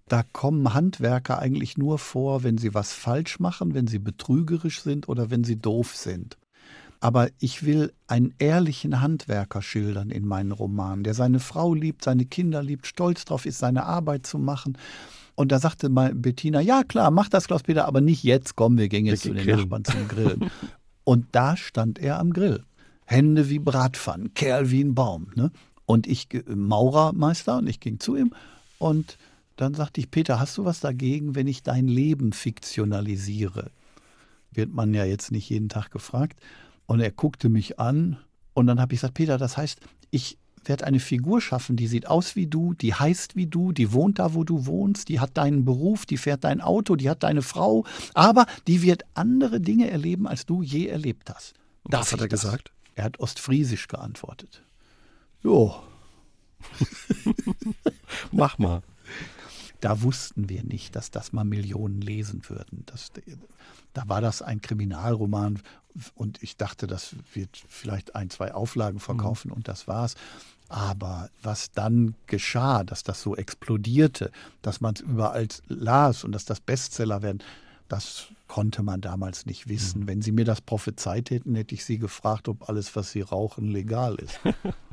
da 0.08 0.24
kommen 0.24 0.74
Handwerker 0.74 1.40
eigentlich 1.40 1.78
nur 1.78 2.00
vor, 2.00 2.44
wenn 2.44 2.58
sie 2.58 2.74
was 2.74 2.94
falsch 2.94 3.40
machen, 3.40 3.74
wenn 3.74 3.88
sie 3.88 4.00
betrügerisch 4.00 4.82
sind 4.82 5.10
oder 5.10 5.30
wenn 5.30 5.44
sie 5.44 5.58
doof 5.58 5.96
sind. 5.96 6.38
Aber 7.00 7.30
ich 7.40 7.64
will 7.64 7.94
einen 8.08 8.34
ehrlichen 8.40 9.02
Handwerker 9.02 9.62
schildern 9.62 10.10
in 10.10 10.26
meinen 10.26 10.52
Romanen, 10.52 11.04
der 11.04 11.14
seine 11.14 11.40
Frau 11.40 11.74
liebt, 11.74 12.04
seine 12.04 12.26
Kinder 12.26 12.64
liebt, 12.64 12.88
stolz 12.88 13.26
darauf 13.26 13.46
ist, 13.46 13.60
seine 13.60 13.84
Arbeit 13.84 14.26
zu 14.26 14.40
machen. 14.40 14.78
Und 15.36 15.52
da 15.52 15.60
sagte 15.60 15.90
mal 15.90 16.16
Bettina, 16.16 16.60
ja 16.62 16.84
klar, 16.84 17.12
mach 17.12 17.30
das, 17.30 17.46
Klaus-Peter, 17.46 17.86
aber 17.86 18.02
nicht 18.02 18.24
jetzt, 18.24 18.56
komm, 18.56 18.78
wir 18.78 18.90
gehen 18.90 19.06
jetzt 19.06 19.26
wir 19.26 19.32
zu 19.32 19.36
den 19.36 19.44
grillen. 19.44 19.60
Nachbarn 19.60 19.86
zum 19.86 20.08
Grillen. 20.08 20.50
Und 21.04 21.28
da 21.32 21.56
stand 21.56 22.00
er 22.00 22.20
am 22.20 22.34
Grill. 22.34 22.64
Hände 23.06 23.50
wie 23.50 23.60
Bratpfannen, 23.60 24.34
Kerl 24.34 24.72
wie 24.72 24.84
ein 24.84 24.94
Baum. 24.94 25.28
Ne? 25.36 25.52
Und 25.86 26.06
ich, 26.06 26.28
Maurermeister, 26.54 27.60
und 27.60 27.68
ich 27.68 27.80
ging 27.80 28.02
zu 28.02 28.18
ihm 28.18 28.34
und 28.78 29.18
dann 29.58 29.74
sagte 29.74 30.00
ich, 30.00 30.10
Peter, 30.12 30.40
hast 30.40 30.58
du 30.58 30.66
was 30.66 30.80
dagegen, 30.80 31.36
wenn 31.36 31.48
ich 31.48 31.64
dein 31.64 31.88
Leben 31.88 32.32
fiktionalisiere? 32.34 33.72
Wird 34.52 34.74
man 34.74 34.94
ja 34.94 35.04
jetzt 35.04 35.32
nicht 35.32 35.50
jeden 35.50 35.70
Tag 35.70 35.92
gefragt. 35.92 36.40
Und 36.86 37.00
er 37.02 37.12
guckte 37.12 37.50
mich 37.50 37.80
an 37.80 38.18
Und 38.54 38.66
dann 38.68 38.80
habe 38.80 38.94
ich 38.94 39.02
gesagt, 39.02 39.16
Peter, 39.16 39.38
das 39.38 39.58
heißt, 39.58 39.82
ich 40.10 40.38
werde 40.64 40.86
eine 40.86 41.00
Figur 41.00 41.42
schaffen, 41.42 41.76
die 41.76 41.88
sieht 41.88 42.08
aus 42.08 42.36
wie 42.36 42.48
du, 42.48 42.74
die 42.74 42.94
heißt 42.94 43.36
wie 43.36 43.48
du, 43.48 43.72
die 43.72 43.94
wohnt 43.94 44.20
da, 44.20 44.34
wo 44.34 44.44
du 44.44 44.66
wohnst, 44.66 45.10
die 45.10 45.20
hat 45.20 45.38
deinen 45.38 45.64
Beruf, 45.66 46.06
die 46.06 46.18
fährt 46.18 46.44
dein 46.44 46.62
Auto, 46.62 46.96
die 46.96 47.10
hat 47.10 47.24
deine 47.24 47.42
Frau, 47.42 47.86
aber 48.14 48.46
die 48.68 48.82
wird 48.82 49.04
andere 49.14 49.62
Dinge 49.62 49.90
erleben, 49.90 50.28
als 50.28 50.46
du 50.46 50.62
je 50.62 50.88
erlebt 50.88 51.30
hast. 51.30 51.54
Darf 51.86 52.02
Was 52.02 52.14
hat 52.14 52.22
er 52.22 52.28
das? 52.28 52.42
gesagt? 52.42 52.72
Er 52.96 53.04
hat 53.06 53.20
ostfriesisch 53.20 53.88
geantwortet. 53.88 54.64
Jo. 55.44 55.76
Mach 58.32 58.58
mal. 58.58 58.82
Da 59.82 60.02
wussten 60.02 60.50
wir 60.50 60.64
nicht, 60.64 60.96
dass 60.96 61.12
das 61.12 61.34
mal 61.34 61.44
Millionen 61.44 62.02
lesen 62.02 62.42
würden. 62.48 62.84
Das, 62.88 63.12
da 63.94 64.08
war 64.08 64.22
das 64.22 64.42
ein 64.42 64.62
Kriminalroman 64.62 65.60
und 66.16 66.42
ich 66.42 66.58
dachte, 66.58 66.88
das 66.88 67.16
wird 67.34 67.64
vielleicht 67.68 68.16
ein, 68.16 68.30
zwei 68.30 68.54
Auflagen 68.54 69.00
verkaufen 69.00 69.50
mhm. 69.50 69.56
und 69.56 69.68
das 69.68 69.88
war's. 69.88 70.16
Aber 70.70 71.30
was 71.44 71.72
dann 71.72 72.16
geschah, 72.26 72.84
dass 72.84 73.04
das 73.04 73.22
so 73.22 73.36
explodierte, 73.36 74.32
dass 74.62 74.82
man 74.82 74.96
es 74.96 75.02
überall 75.02 75.48
las 75.68 76.24
und 76.24 76.34
dass 76.34 76.46
das 76.46 76.60
Bestseller 76.60 77.22
werden, 77.22 77.42
das 77.88 78.28
konnte 78.48 78.84
man 78.84 79.00
damals 79.00 79.46
nicht 79.46 79.70
wissen. 79.70 80.02
Mhm. 80.02 80.08
Wenn 80.08 80.22
Sie 80.22 80.32
mir 80.32 80.46
das 80.46 80.62
prophezeit 80.62 81.30
hätten, 81.30 81.56
hätte 81.56 81.76
ich 81.76 81.86
Sie 81.86 82.00
gefragt, 82.00 82.48
ob 82.50 82.68
alles, 82.70 82.96
was 82.96 83.12
Sie 83.12 83.22
rauchen, 83.22 83.70
legal 83.70 84.16
ist. 84.16 84.40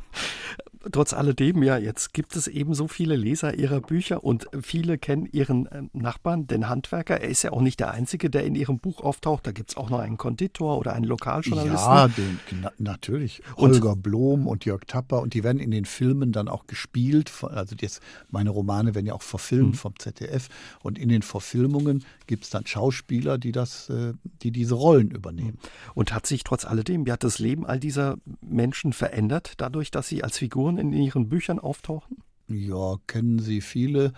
trotz 0.92 1.12
alledem, 1.12 1.62
ja, 1.62 1.79
jetzt 1.79 2.12
gibt 2.12 2.37
es 2.37 2.46
eben 2.46 2.74
so 2.74 2.88
viele 2.88 3.16
Leser 3.16 3.55
ihrer 3.55 3.81
Bücher 3.81 4.24
und 4.24 4.46
viele 4.62 4.98
kennen 4.98 5.27
ihren 5.31 5.66
äh, 5.66 5.83
Nachbarn, 5.92 6.46
den 6.46 6.68
Handwerker. 6.68 7.20
Er 7.20 7.29
ist 7.29 7.42
ja 7.42 7.53
auch 7.53 7.61
nicht 7.61 7.81
der 7.81 7.92
Einzige, 7.92 8.31
der 8.31 8.44
in 8.44 8.55
ihrem 8.55 8.79
Buch 8.79 9.00
auftaucht. 9.00 9.46
Da 9.46 9.53
gibt 9.53 9.70
es 9.70 9.77
auch 9.77 9.90
noch 9.90 9.98
einen 9.98 10.16
Konditor 10.16 10.79
oder 10.79 10.92
einen 10.92 11.05
Lokaljournalisten. 11.05 11.90
Ja, 11.90 12.09
den, 12.09 12.38
na, 12.61 12.72
natürlich. 12.79 13.42
Holger 13.57 13.92
und, 13.92 14.03
Blom 14.03 14.46
und 14.46 14.64
Jörg 14.64 14.83
Tapper. 14.87 15.22
Und 15.22 15.35
die 15.35 15.44
werden 15.44 15.59
in 15.59 15.70
den 15.70 15.85
Filmen 15.85 16.33
dann 16.33 16.48
auch 16.48 16.66
gespielt. 16.66 17.33
Also 17.42 17.77
jetzt, 17.81 18.00
meine 18.31 18.50
Romane 18.50 18.94
werden 18.94 19.07
ja 19.07 19.14
auch 19.14 19.22
verfilmt 19.22 19.72
mhm. 19.72 19.74
vom 19.74 19.98
ZDF. 19.98 20.48
Und 20.83 20.98
in 20.98 21.09
den 21.09 21.22
Verfilmungen 21.22 22.05
gibt 22.27 22.44
es 22.44 22.50
dann 22.50 22.66
Schauspieler, 22.66 23.38
die, 23.38 23.53
das, 23.53 23.88
äh, 23.88 24.14
die 24.42 24.50
diese 24.50 24.74
Rollen 24.74 25.11
übernehmen. 25.11 25.59
Und 25.94 26.12
hat 26.12 26.27
sich 26.27 26.44
trotz 26.44 26.64
alledem, 26.64 27.07
wie 27.07 27.12
hat 27.12 27.24
das 27.24 27.38
Leben 27.38 27.66
all 27.66 27.81
dieser 27.81 28.16
Menschen 28.40 28.92
verändert, 28.92 29.55
dadurch, 29.59 29.90
dass 29.90 30.04
sie 30.09 30.25
als 30.25 30.38
Figuren 30.38 30.79
in 30.79 30.93
Ihren 30.93 31.29
Büchern 31.29 31.59
auftauchen? 31.59 32.19
Ja, 32.49 32.97
kennen 33.07 33.38
Sie 33.38 33.61
viele 33.61 34.12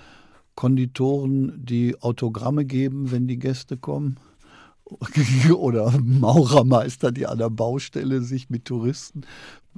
Konditoren, 0.55 1.65
die 1.65 2.01
Autogramme 2.01 2.65
geben, 2.65 3.11
wenn 3.11 3.29
die 3.29 3.39
Gäste 3.39 3.77
kommen? 3.77 4.17
oder 5.57 5.93
Maurermeister, 6.01 7.11
die 7.11 7.27
an 7.27 7.39
der 7.39 7.51
Baustelle 7.51 8.23
sich 8.23 8.51
mit 8.51 8.65
Touristen 8.65 9.23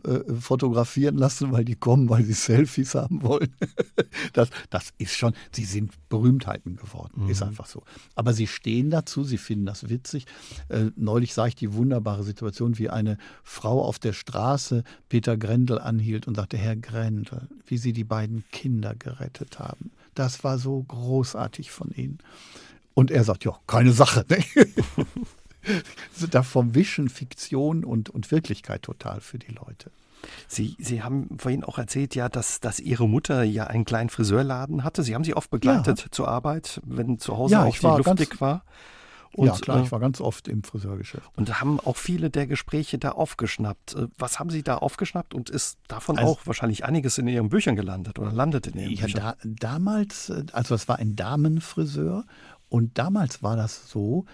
äh, 0.04 0.34
fotografieren 0.34 1.16
lassen, 1.16 1.52
weil 1.52 1.64
die 1.64 1.74
kommen, 1.74 2.08
weil 2.08 2.24
sie 2.24 2.32
Selfies 2.32 2.94
haben 2.94 3.22
wollen. 3.22 3.54
das, 4.32 4.50
das 4.70 4.90
ist 4.98 5.16
schon, 5.16 5.34
sie 5.52 5.64
sind 5.64 5.92
Berühmtheiten 6.08 6.76
geworden, 6.76 7.24
mhm. 7.24 7.30
ist 7.30 7.42
einfach 7.42 7.66
so. 7.66 7.82
Aber 8.14 8.32
sie 8.32 8.46
stehen 8.46 8.90
dazu, 8.90 9.24
sie 9.24 9.38
finden 9.38 9.66
das 9.66 9.88
witzig. 9.88 10.26
Äh, 10.68 10.90
neulich 10.96 11.34
sah 11.34 11.46
ich 11.46 11.54
die 11.54 11.72
wunderbare 11.72 12.24
Situation, 12.24 12.78
wie 12.78 12.90
eine 12.90 13.18
Frau 13.42 13.82
auf 13.82 13.98
der 13.98 14.12
Straße 14.12 14.84
Peter 15.08 15.36
Grendel 15.36 15.78
anhielt 15.78 16.26
und 16.26 16.36
sagte, 16.36 16.56
Herr 16.56 16.76
Grendel, 16.76 17.48
wie 17.66 17.78
Sie 17.78 17.92
die 17.92 18.04
beiden 18.04 18.44
Kinder 18.52 18.94
gerettet 18.94 19.58
haben. 19.58 19.90
Das 20.14 20.42
war 20.44 20.58
so 20.58 20.82
großartig 20.82 21.70
von 21.70 21.90
Ihnen. 21.90 22.18
Und 22.94 23.10
er 23.10 23.22
sagt, 23.22 23.44
ja, 23.44 23.56
keine 23.66 23.92
Sache. 23.92 24.24
Ne? 24.28 24.44
da 26.30 26.42
verwischen 26.42 27.08
Fiktion 27.08 27.84
und, 27.84 28.10
und 28.10 28.30
Wirklichkeit 28.30 28.82
total 28.82 29.20
für 29.20 29.38
die 29.38 29.52
Leute. 29.52 29.90
Sie, 30.46 30.76
Sie 30.78 31.02
haben 31.02 31.38
vorhin 31.38 31.64
auch 31.64 31.78
erzählt, 31.78 32.14
ja, 32.14 32.28
dass, 32.28 32.60
dass 32.60 32.80
Ihre 32.80 33.08
Mutter 33.08 33.42
ja 33.42 33.66
einen 33.66 33.84
kleinen 33.84 34.10
Friseurladen 34.10 34.84
hatte. 34.84 35.02
Sie 35.02 35.14
haben 35.14 35.24
sie 35.24 35.34
oft 35.34 35.50
begleitet 35.50 36.00
ja. 36.00 36.06
zur 36.10 36.28
Arbeit, 36.28 36.80
wenn 36.84 37.18
zu 37.18 37.36
Hause 37.36 37.54
ja, 37.54 37.64
auch 37.64 37.76
die 37.76 37.86
Luft 37.86 38.04
ganz, 38.04 38.18
dick 38.18 38.40
war. 38.40 38.64
Und, 39.32 39.46
ja, 39.46 39.52
klar, 39.52 39.82
ich 39.82 39.88
äh, 39.88 39.92
war 39.92 40.00
ganz 40.00 40.20
oft 40.20 40.48
im 40.48 40.62
Friseurgeschäft. 40.62 41.30
Und 41.36 41.60
haben 41.60 41.78
auch 41.80 41.96
viele 41.96 42.30
der 42.30 42.46
Gespräche 42.46 42.98
da 42.98 43.12
aufgeschnappt. 43.12 43.94
Äh, 43.94 44.08
was 44.16 44.38
haben 44.38 44.50
Sie 44.50 44.62
da 44.62 44.78
aufgeschnappt 44.78 45.34
und 45.34 45.50
ist 45.50 45.78
davon 45.86 46.18
also, 46.18 46.32
auch 46.32 46.46
wahrscheinlich 46.46 46.84
einiges 46.84 47.18
in 47.18 47.28
Ihren 47.28 47.48
Büchern 47.48 47.76
gelandet 47.76 48.18
oder 48.18 48.32
landet 48.32 48.66
in 48.66 48.78
Ihren 48.78 48.94
ja, 48.94 49.04
Büchern? 49.04 49.20
Da, 49.20 49.36
damals, 49.44 50.30
äh, 50.30 50.44
also 50.52 50.74
es 50.74 50.88
war 50.88 50.98
ein 50.98 51.14
Damenfriseur 51.14 52.24
und 52.68 52.98
damals 52.98 53.42
war 53.42 53.56
das 53.56 53.88
so, 53.88 54.24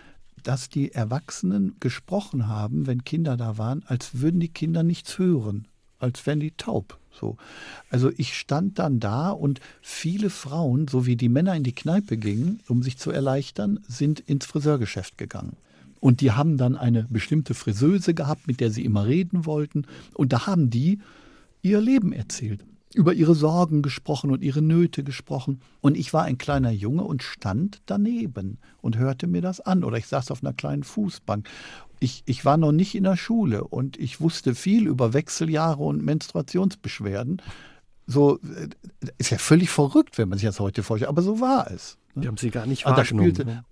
dass 0.45 0.69
die 0.69 0.93
Erwachsenen 0.93 1.77
gesprochen 1.81 2.49
haben, 2.49 2.87
wenn 2.87 3.05
Kinder 3.05 3.37
da 3.37 3.59
waren, 3.59 3.83
als 3.87 4.21
würden 4.21 4.41
die 4.41 4.49
Kinder 4.49 4.83
nichts 4.83 5.19
hören, 5.19 5.67
als 5.99 6.25
wären 6.27 6.41
die 6.41 6.53
taub. 6.53 6.99
So. 7.11 7.37
Also 7.91 8.11
ich 8.17 8.37
stand 8.37 8.79
dann 8.79 9.01
da 9.01 9.31
und 9.31 9.61
viele 9.81 10.31
Frauen, 10.31 10.89
so 10.89 11.07
wie 11.07 11.17
die 11.17 11.29
Männer 11.29 11.55
in 11.55 11.63
die 11.63 11.75
Kneipe 11.75 12.17
gingen, 12.17 12.61
um 12.69 12.83
sich 12.83 12.99
zu 12.99 13.11
erleichtern, 13.11 13.81
sind 13.89 14.21
ins 14.21 14.47
Friseurgeschäft 14.47 15.19
gegangen. 15.19 15.57
Und 16.01 16.21
die 16.21 16.33
haben 16.33 16.59
dann 16.59 16.77
eine 16.77 17.05
bestimmte 17.05 17.55
Friseuse 17.55 18.13
gehabt, 18.13 18.47
mit 18.47 18.61
der 18.61 18.71
sie 18.71 18.85
immer 18.85 19.07
reden 19.07 19.47
wollten. 19.47 19.87
Und 20.13 20.33
da 20.33 20.47
haben 20.47 20.69
die 20.69 21.01
ihr 21.63 21.81
Leben 21.81 22.13
erzählt 22.13 22.65
über 22.95 23.13
ihre 23.13 23.35
Sorgen 23.35 23.83
gesprochen 23.83 24.31
und 24.31 24.43
ihre 24.43 24.63
Nöte 24.63 25.05
gesprochen. 25.05 25.61
Und 25.81 25.97
ich 25.97 26.13
war 26.13 26.25
ein 26.25 26.39
kleiner 26.39 26.71
Junge 26.71 27.05
und 27.05 27.23
stand 27.23 27.83
daneben 27.87 28.59
und 28.81 28.99
hörte 28.99 29.27
mir 29.27 29.43
das 29.43 29.61
an. 29.61 29.85
Oder 29.85 29.99
ich 29.99 30.07
saß 30.07 30.31
auf 30.31 30.43
einer 30.43 30.53
kleinen 30.53 30.85
Fußbank. 30.85 31.49
Ich, 32.01 32.23
ich 32.27 32.45
war 32.45 32.57
noch 32.57 32.73
nicht 32.73 32.95
in 32.95 33.05
der 33.05 33.17
Schule 33.17 33.65
und 33.65 33.99
ich 33.99 34.21
wusste 34.21 34.55
viel 34.55 34.87
über 34.87 35.13
Wechseljahre 35.13 35.83
und 35.83 36.05
Menstruationsbeschwerden. 36.05 37.41
So 38.07 38.39
äh, 38.41 38.69
ist 39.19 39.31
ja 39.31 39.39
völlig 39.39 39.71
verrückt, 39.71 40.19
wenn 40.19 40.29
man 40.29 40.39
sich 40.39 40.47
das 40.47 40.61
heute 40.61 40.83
vorstellt, 40.83 41.09
aber 41.09 41.23
so 41.23 41.41
war 41.41 41.71
es. 41.71 41.99
Ne? 42.15 42.23
Die 42.23 42.29
haben 42.29 42.37
sie 42.37 42.51
gar 42.51 42.67
nicht 42.67 42.85
wahrgenommen. 42.85 43.35
Spielte, 43.35 43.47
ne? 43.47 43.65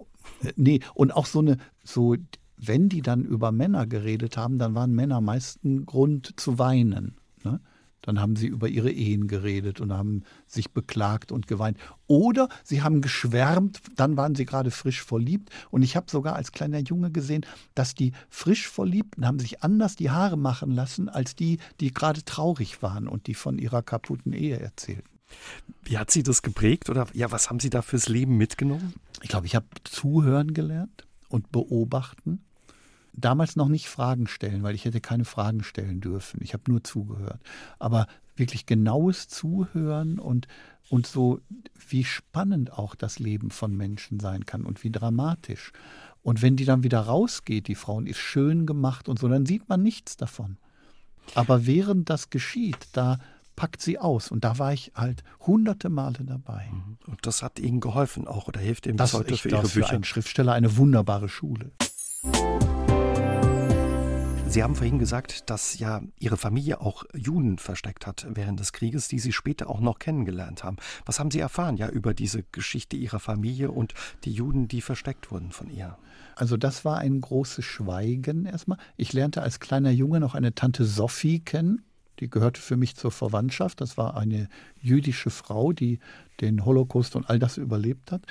Äh, 0.42 0.52
nee, 0.56 0.80
und 0.94 1.12
auch 1.12 1.26
so 1.26 1.40
eine, 1.40 1.58
so, 1.84 2.16
wenn 2.56 2.88
die 2.88 3.02
dann 3.02 3.24
über 3.24 3.52
Männer 3.52 3.86
geredet 3.86 4.36
haben, 4.36 4.58
dann 4.58 4.74
waren 4.74 4.92
Männer 4.94 5.20
meist 5.20 5.64
ein 5.64 5.84
Grund 5.84 6.34
zu 6.36 6.58
weinen. 6.58 7.16
Dann 8.02 8.20
haben 8.20 8.36
sie 8.36 8.46
über 8.48 8.68
ihre 8.68 8.90
Ehen 8.90 9.28
geredet 9.28 9.80
und 9.80 9.92
haben 9.92 10.24
sich 10.46 10.72
beklagt 10.72 11.32
und 11.32 11.46
geweint. 11.46 11.78
Oder 12.06 12.48
sie 12.64 12.82
haben 12.82 13.00
geschwärmt, 13.00 13.80
dann 13.96 14.16
waren 14.16 14.34
sie 14.34 14.44
gerade 14.44 14.70
frisch 14.70 15.02
verliebt. 15.02 15.50
Und 15.70 15.82
ich 15.82 15.96
habe 15.96 16.10
sogar 16.10 16.36
als 16.36 16.52
kleiner 16.52 16.80
Junge 16.80 17.10
gesehen, 17.10 17.46
dass 17.74 17.94
die 17.94 18.12
frisch 18.28 18.68
Verliebten 18.68 19.26
haben 19.26 19.38
sich 19.38 19.62
anders 19.62 19.96
die 19.96 20.10
Haare 20.10 20.36
machen 20.36 20.70
lassen, 20.72 21.08
als 21.08 21.34
die, 21.36 21.58
die 21.80 21.92
gerade 21.92 22.24
traurig 22.24 22.82
waren 22.82 23.08
und 23.08 23.26
die 23.26 23.34
von 23.34 23.58
ihrer 23.58 23.82
kaputten 23.82 24.32
Ehe 24.32 24.58
erzählten. 24.58 25.08
Wie 25.82 25.96
hat 25.98 26.10
sie 26.10 26.22
das 26.22 26.42
geprägt 26.42 26.90
oder 26.90 27.06
ja, 27.14 27.30
was 27.30 27.48
haben 27.48 27.58
Sie 27.58 27.70
da 27.70 27.80
fürs 27.82 28.08
Leben 28.08 28.36
mitgenommen? 28.36 28.92
Ich 29.22 29.30
glaube, 29.30 29.46
ich 29.46 29.54
habe 29.54 29.66
zuhören 29.84 30.52
gelernt 30.52 31.06
und 31.28 31.50
beobachten 31.52 32.44
damals 33.12 33.56
noch 33.56 33.68
nicht 33.68 33.88
Fragen 33.88 34.26
stellen, 34.26 34.62
weil 34.62 34.74
ich 34.74 34.84
hätte 34.84 35.00
keine 35.00 35.24
Fragen 35.24 35.62
stellen 35.62 36.00
dürfen. 36.00 36.40
Ich 36.42 36.54
habe 36.54 36.70
nur 36.70 36.82
zugehört. 36.82 37.40
Aber 37.78 38.06
wirklich 38.36 38.66
genaues 38.66 39.28
Zuhören 39.28 40.18
und, 40.18 40.48
und 40.88 41.06
so, 41.06 41.40
wie 41.88 42.04
spannend 42.04 42.72
auch 42.72 42.94
das 42.94 43.18
Leben 43.18 43.50
von 43.50 43.76
Menschen 43.76 44.20
sein 44.20 44.46
kann 44.46 44.64
und 44.64 44.82
wie 44.84 44.90
dramatisch. 44.90 45.72
Und 46.22 46.40
wenn 46.40 46.56
die 46.56 46.64
dann 46.64 46.82
wieder 46.82 47.00
rausgeht, 47.00 47.68
die 47.68 47.74
Frau, 47.74 47.96
und 47.96 48.06
ist 48.06 48.18
schön 48.18 48.64
gemacht 48.64 49.08
und 49.08 49.18
so, 49.18 49.28
dann 49.28 49.44
sieht 49.44 49.68
man 49.68 49.82
nichts 49.82 50.16
davon. 50.16 50.56
Aber 51.34 51.66
während 51.66 52.10
das 52.10 52.30
geschieht, 52.30 52.88
da 52.92 53.18
packt 53.56 53.82
sie 53.82 53.98
aus. 53.98 54.30
Und 54.30 54.44
da 54.44 54.58
war 54.58 54.72
ich 54.72 54.92
halt 54.94 55.22
hunderte 55.40 55.90
Male 55.90 56.24
dabei. 56.24 56.68
Mhm. 56.72 56.98
Und 57.06 57.26
das 57.26 57.42
hat 57.42 57.58
Ihnen 57.58 57.80
geholfen 57.80 58.26
auch 58.26 58.48
oder 58.48 58.60
hilft 58.60 58.86
Ihnen 58.86 58.96
das, 58.96 59.10
bis 59.10 59.20
heute 59.20 59.36
für 59.36 59.48
Ihre 59.50 59.62
Bücher? 59.62 59.86
Für 59.86 59.94
einen 59.94 60.04
Schriftsteller 60.04 60.52
eine 60.52 60.76
wunderbare 60.76 61.28
Schule. 61.28 61.72
Sie 64.52 64.62
haben 64.62 64.74
vorhin 64.74 64.98
gesagt, 64.98 65.48
dass 65.48 65.78
ja 65.78 66.02
Ihre 66.18 66.36
Familie 66.36 66.82
auch 66.82 67.04
Juden 67.14 67.56
versteckt 67.56 68.06
hat 68.06 68.26
während 68.28 68.60
des 68.60 68.74
Krieges, 68.74 69.08
die 69.08 69.18
Sie 69.18 69.32
später 69.32 69.70
auch 69.70 69.80
noch 69.80 69.98
kennengelernt 69.98 70.62
haben. 70.62 70.76
Was 71.06 71.18
haben 71.18 71.30
Sie 71.30 71.38
erfahren 71.38 71.78
ja 71.78 71.88
über 71.88 72.12
diese 72.12 72.42
Geschichte 72.52 72.98
Ihrer 72.98 73.18
Familie 73.18 73.70
und 73.70 73.94
die 74.24 74.32
Juden, 74.32 74.68
die 74.68 74.82
versteckt 74.82 75.30
wurden 75.30 75.52
von 75.52 75.70
ihr? 75.70 75.96
Also 76.36 76.58
das 76.58 76.84
war 76.84 76.98
ein 76.98 77.22
großes 77.22 77.64
Schweigen 77.64 78.44
erstmal. 78.44 78.76
Ich 78.98 79.14
lernte 79.14 79.40
als 79.40 79.58
kleiner 79.58 79.90
Junge 79.90 80.20
noch 80.20 80.34
eine 80.34 80.54
Tante 80.54 80.84
Sophie 80.84 81.40
kennen. 81.40 81.82
Die 82.20 82.28
gehörte 82.28 82.60
für 82.60 82.76
mich 82.76 82.94
zur 82.94 83.10
Verwandtschaft. 83.10 83.80
Das 83.80 83.96
war 83.96 84.18
eine 84.18 84.50
jüdische 84.78 85.30
Frau, 85.30 85.72
die 85.72 85.98
den 86.42 86.66
Holocaust 86.66 87.16
und 87.16 87.30
all 87.30 87.38
das 87.38 87.56
überlebt 87.56 88.12
hat. 88.12 88.26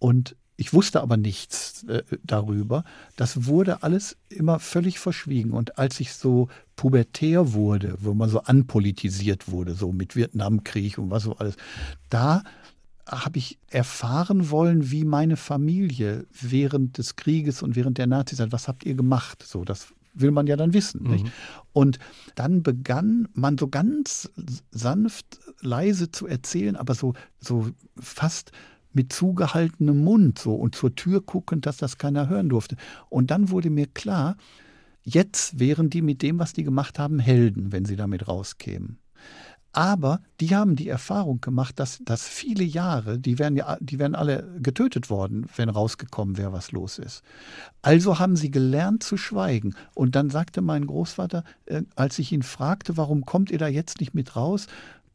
Und 0.00 0.34
ich 0.60 0.74
wusste 0.74 1.00
aber 1.00 1.16
nichts 1.16 1.84
äh, 1.84 2.02
darüber. 2.22 2.84
Das 3.16 3.46
wurde 3.46 3.82
alles 3.82 4.18
immer 4.28 4.58
völlig 4.58 4.98
verschwiegen. 4.98 5.52
Und 5.52 5.78
als 5.78 5.98
ich 6.00 6.12
so 6.12 6.48
pubertär 6.76 7.54
wurde, 7.54 7.96
wo 7.98 8.12
man 8.12 8.28
so 8.28 8.42
anpolitisiert 8.42 9.50
wurde, 9.50 9.74
so 9.74 9.90
mit 9.90 10.16
Vietnamkrieg 10.16 10.98
und 10.98 11.10
was 11.10 11.22
so 11.22 11.34
alles, 11.36 11.56
da 12.10 12.42
habe 13.06 13.38
ich 13.38 13.58
erfahren 13.70 14.50
wollen, 14.50 14.90
wie 14.90 15.06
meine 15.06 15.38
Familie 15.38 16.26
während 16.30 16.98
des 16.98 17.16
Krieges 17.16 17.62
und 17.62 17.74
während 17.74 17.96
der 17.96 18.06
Nazizeit, 18.06 18.52
was 18.52 18.68
habt 18.68 18.84
ihr 18.84 18.94
gemacht? 18.94 19.42
So, 19.42 19.64
das 19.64 19.94
will 20.12 20.30
man 20.30 20.46
ja 20.46 20.56
dann 20.56 20.74
wissen. 20.74 21.04
Mhm. 21.04 21.30
Und 21.72 21.98
dann 22.34 22.62
begann 22.62 23.28
man 23.32 23.56
so 23.56 23.66
ganz 23.68 24.30
sanft, 24.72 25.40
leise 25.62 26.10
zu 26.10 26.26
erzählen, 26.26 26.76
aber 26.76 26.94
so, 26.94 27.14
so 27.38 27.70
fast 27.98 28.52
mit 28.92 29.12
zugehaltenem 29.12 30.02
Mund 30.02 30.38
so 30.38 30.54
und 30.54 30.74
zur 30.74 30.94
Tür 30.94 31.20
guckend, 31.20 31.66
dass 31.66 31.76
das 31.76 31.98
keiner 31.98 32.28
hören 32.28 32.48
durfte. 32.48 32.76
Und 33.08 33.30
dann 33.30 33.50
wurde 33.50 33.70
mir 33.70 33.86
klar, 33.86 34.36
jetzt 35.02 35.58
wären 35.58 35.90
die 35.90 36.02
mit 36.02 36.22
dem, 36.22 36.38
was 36.38 36.52
die 36.52 36.64
gemacht 36.64 36.98
haben, 36.98 37.18
Helden, 37.18 37.72
wenn 37.72 37.84
sie 37.84 37.96
damit 37.96 38.28
rauskämen. 38.28 38.98
Aber 39.72 40.20
die 40.40 40.56
haben 40.56 40.74
die 40.74 40.88
Erfahrung 40.88 41.40
gemacht, 41.40 41.78
dass, 41.78 42.00
dass 42.04 42.26
viele 42.26 42.64
Jahre, 42.64 43.20
die 43.20 43.38
wären 43.38 43.54
ja, 43.54 43.76
die 43.80 44.00
wären 44.00 44.16
alle 44.16 44.52
getötet 44.58 45.10
worden, 45.10 45.46
wenn 45.54 45.68
rausgekommen 45.68 46.36
wäre, 46.38 46.52
was 46.52 46.72
los 46.72 46.98
ist. 46.98 47.22
Also 47.80 48.18
haben 48.18 48.34
sie 48.34 48.50
gelernt 48.50 49.04
zu 49.04 49.16
schweigen. 49.16 49.76
Und 49.94 50.16
dann 50.16 50.28
sagte 50.28 50.60
mein 50.60 50.86
Großvater, 50.86 51.44
äh, 51.66 51.82
als 51.94 52.18
ich 52.18 52.32
ihn 52.32 52.42
fragte, 52.42 52.96
warum 52.96 53.24
kommt 53.24 53.52
ihr 53.52 53.58
da 53.58 53.68
jetzt 53.68 54.00
nicht 54.00 54.12
mit 54.12 54.34
raus, 54.34 54.66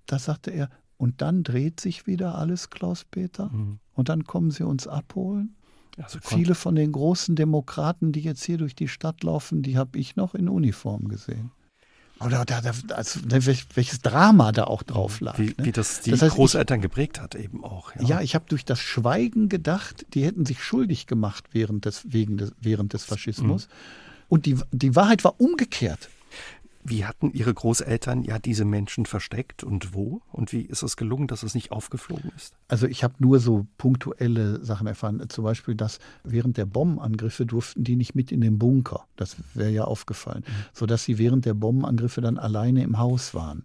da 0.06 0.20
sagte 0.20 0.52
er, 0.52 0.70
und 0.98 1.22
dann 1.22 1.44
dreht 1.44 1.80
sich 1.80 2.08
wieder 2.08 2.36
alles, 2.36 2.70
Klaus-Peter. 2.70 3.50
Mhm. 3.50 3.80
Und 3.94 4.10
dann 4.10 4.26
kommen 4.26 4.52
sie 4.52 4.64
uns 4.64 4.88
abholen. 4.88 5.56
Also 5.98 6.20
Viele 6.22 6.56
von 6.56 6.76
den 6.76 6.92
großen 6.92 7.36
Demokraten, 7.36 8.12
die 8.12 8.22
jetzt 8.22 8.44
hier 8.44 8.58
durch 8.58 8.76
die 8.76 8.90
Stadt 8.90 9.24
laufen, 9.24 9.62
die 9.62 9.78
habe 9.78 9.98
ich 9.98 10.16
noch 10.16 10.36
in 10.36 10.50
Uniform 10.50 11.08
gesehen. 11.08 11.52
Oder 12.20 12.46
da, 12.46 12.62
da, 12.62 12.72
also, 12.94 13.20
welches 13.26 14.02
Drama 14.02 14.54
da 14.54 14.66
auch 14.66 14.84
drauf 14.84 15.20
lag. 15.20 15.38
Wie, 15.38 15.48
ne? 15.48 15.56
wie 15.58 15.72
das 15.74 16.02
die 16.02 16.12
das 16.12 16.22
heißt, 16.22 16.36
Großeltern 16.36 16.80
ich, 16.80 16.84
geprägt 16.84 17.20
hat 17.20 17.36
eben 17.36 17.64
auch. 17.64 17.94
Ja, 17.96 18.08
ja 18.08 18.22
ich 18.22 18.36
habe 18.36 18.46
durch 18.48 18.64
das 18.64 18.80
Schweigen 18.80 19.50
gedacht, 19.50 20.06
die 20.14 20.24
hätten 20.24 20.46
sich 20.46 20.64
schuldig 20.64 21.08
gemacht 21.08 21.46
während 21.52 21.86
des, 21.86 22.14
wegen 22.14 22.38
des, 22.38 22.54
während 22.60 22.94
des 22.94 23.04
Faschismus. 23.04 23.68
Mhm. 23.68 23.74
Und 24.30 24.46
die, 24.46 24.58
die 24.72 24.96
Wahrheit 24.96 25.24
war 25.24 25.40
umgekehrt. 25.40 26.10
Wie 26.88 27.04
hatten 27.04 27.32
Ihre 27.32 27.52
Großeltern 27.52 28.24
ja 28.24 28.38
diese 28.38 28.64
Menschen 28.64 29.08
versteckt 29.08 29.64
und 29.64 29.96
wo? 29.96 30.22
Und 30.32 30.54
wie 30.54 30.62
ist 30.62 30.84
es 30.84 30.98
gelungen, 30.98 31.28
dass 31.28 31.42
es 31.42 31.56
nicht 31.56 31.72
aufgeflogen 31.72 32.32
ist? 32.36 32.54
Also 32.68 32.86
ich 32.86 33.04
habe 33.04 33.16
nur 33.18 33.40
so 33.40 33.66
punktuelle 33.80 34.64
Sachen 34.64 34.86
erfahren. 34.86 35.24
Zum 35.30 35.44
Beispiel, 35.44 35.74
dass 35.74 35.98
während 36.24 36.58
der 36.58 36.68
Bombenangriffe 36.68 37.48
durften 37.48 37.84
die 37.84 37.96
nicht 37.96 38.14
mit 38.14 38.32
in 38.32 38.40
den 38.40 38.60
Bunker. 38.60 39.08
Das 39.16 39.36
wäre 39.56 39.72
ja 39.72 39.86
aufgefallen. 39.86 40.44
Mhm. 40.48 40.52
Sodass 40.74 41.04
sie 41.04 41.18
während 41.18 41.46
der 41.46 41.56
Bombenangriffe 41.56 42.22
dann 42.22 42.38
alleine 42.38 42.84
im 42.84 43.00
Haus 43.00 43.34
waren. 43.34 43.64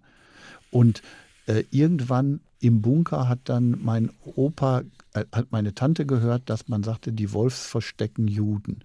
Und 0.70 1.02
äh, 1.46 1.64
irgendwann 1.70 2.40
im 2.58 2.80
Bunker 2.80 3.28
hat 3.28 3.40
dann 3.44 3.78
mein 3.82 4.10
Opa, 4.24 4.82
äh, 5.12 5.26
hat 5.30 5.48
meine 5.50 5.74
Tante 5.74 6.06
gehört, 6.06 6.48
dass 6.48 6.68
man 6.68 6.82
sagte, 6.82 7.12
die 7.12 7.34
Wolfs 7.34 7.66
verstecken 7.66 8.28
Juden. 8.28 8.80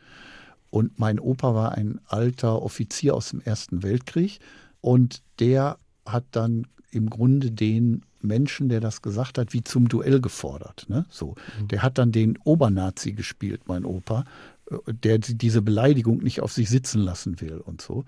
Und 0.75 0.99
mein 0.99 1.21
Opa 1.21 1.55
war 1.55 1.71
ein 1.71 2.01
alter 2.05 2.61
Offizier 2.61 3.15
aus 3.15 3.29
dem 3.29 3.39
Ersten 3.39 3.81
Weltkrieg 3.81 4.39
und 4.81 5.21
der 5.39 5.77
hat 6.05 6.25
dann 6.31 6.67
im 6.91 7.09
Grunde 7.09 7.49
den 7.49 8.01
Menschen, 8.19 8.67
der 8.67 8.81
das 8.81 9.01
gesagt 9.01 9.37
hat, 9.37 9.53
wie 9.53 9.63
zum 9.63 9.87
Duell 9.87 10.19
gefordert. 10.19 10.85
Ne? 10.89 11.05
So, 11.09 11.35
mhm. 11.61 11.69
der 11.69 11.81
hat 11.81 11.97
dann 11.97 12.11
den 12.11 12.37
Obernazi 12.43 13.13
gespielt, 13.13 13.61
mein 13.67 13.85
Opa, 13.85 14.25
äh, 14.69 14.93
der 14.93 15.19
diese 15.19 15.61
Beleidigung 15.61 16.17
nicht 16.17 16.41
auf 16.41 16.51
sich 16.51 16.69
sitzen 16.69 16.99
lassen 16.99 17.39
will 17.39 17.59
und 17.59 17.81
so. 17.81 18.03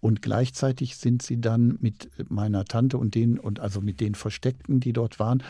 Und 0.00 0.20
gleichzeitig 0.20 0.98
sind 0.98 1.22
sie 1.22 1.40
dann 1.40 1.78
mit 1.80 2.10
meiner 2.28 2.66
Tante 2.66 2.98
und 2.98 3.14
denen, 3.14 3.38
und 3.38 3.60
also 3.60 3.80
mit 3.80 3.98
den 3.98 4.14
Versteckten, 4.14 4.80
die 4.80 4.92
dort 4.92 5.18
waren, 5.18 5.42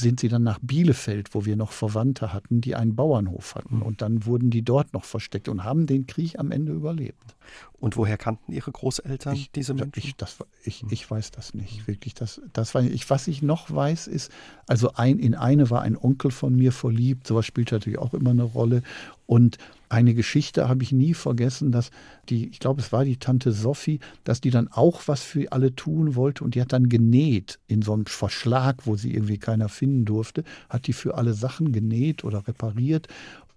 sind 0.00 0.20
sie 0.20 0.28
dann 0.28 0.42
nach 0.42 0.58
Bielefeld, 0.60 1.34
wo 1.34 1.44
wir 1.44 1.56
noch 1.56 1.72
Verwandte 1.72 2.32
hatten, 2.32 2.60
die 2.60 2.74
einen 2.74 2.96
Bauernhof 2.96 3.54
hatten. 3.54 3.76
Mhm. 3.76 3.82
Und 3.82 4.02
dann 4.02 4.26
wurden 4.26 4.50
die 4.50 4.62
dort 4.62 4.92
noch 4.92 5.04
versteckt 5.04 5.48
und 5.48 5.64
haben 5.64 5.86
den 5.86 6.06
Krieg 6.06 6.38
am 6.38 6.50
Ende 6.50 6.72
überlebt. 6.72 7.35
Und 7.78 7.96
woher 7.96 8.16
kannten 8.16 8.52
Ihre 8.52 8.72
Großeltern 8.72 9.34
ich, 9.34 9.50
diese 9.50 9.74
Menschen? 9.74 9.98
Ich, 9.98 10.16
das, 10.16 10.38
ich, 10.64 10.80
hm. 10.80 10.88
ich 10.90 11.10
weiß 11.10 11.30
das 11.30 11.54
nicht, 11.54 11.86
wirklich. 11.86 12.14
Das, 12.14 12.40
das 12.52 12.74
war, 12.74 12.82
ich, 12.82 13.08
was 13.10 13.28
ich 13.28 13.42
noch 13.42 13.70
weiß, 13.70 14.06
ist, 14.06 14.32
also 14.66 14.92
ein, 14.94 15.18
in 15.18 15.34
eine 15.34 15.70
war 15.70 15.82
ein 15.82 15.96
Onkel 15.96 16.30
von 16.30 16.56
mir 16.56 16.72
verliebt, 16.72 17.26
sowas 17.26 17.44
spielt 17.46 17.72
natürlich 17.72 17.98
auch 17.98 18.14
immer 18.14 18.30
eine 18.30 18.44
Rolle. 18.44 18.82
Und 19.26 19.58
eine 19.88 20.14
Geschichte 20.14 20.68
habe 20.68 20.82
ich 20.82 20.92
nie 20.92 21.14
vergessen, 21.14 21.70
dass 21.70 21.90
die, 22.28 22.48
ich 22.48 22.60
glaube, 22.60 22.80
es 22.80 22.92
war 22.92 23.04
die 23.04 23.18
Tante 23.18 23.52
Sophie, 23.52 24.00
dass 24.24 24.40
die 24.40 24.50
dann 24.50 24.68
auch 24.68 25.02
was 25.06 25.22
für 25.22 25.52
alle 25.52 25.74
tun 25.74 26.14
wollte 26.14 26.44
und 26.44 26.54
die 26.54 26.60
hat 26.60 26.72
dann 26.72 26.88
genäht 26.88 27.58
in 27.66 27.82
so 27.82 27.92
einem 27.92 28.06
Verschlag, 28.06 28.86
wo 28.86 28.96
sie 28.96 29.14
irgendwie 29.14 29.38
keiner 29.38 29.68
finden 29.68 30.04
durfte, 30.04 30.44
hat 30.68 30.86
die 30.86 30.92
für 30.92 31.16
alle 31.16 31.34
Sachen 31.34 31.72
genäht 31.72 32.24
oder 32.24 32.46
repariert 32.48 33.08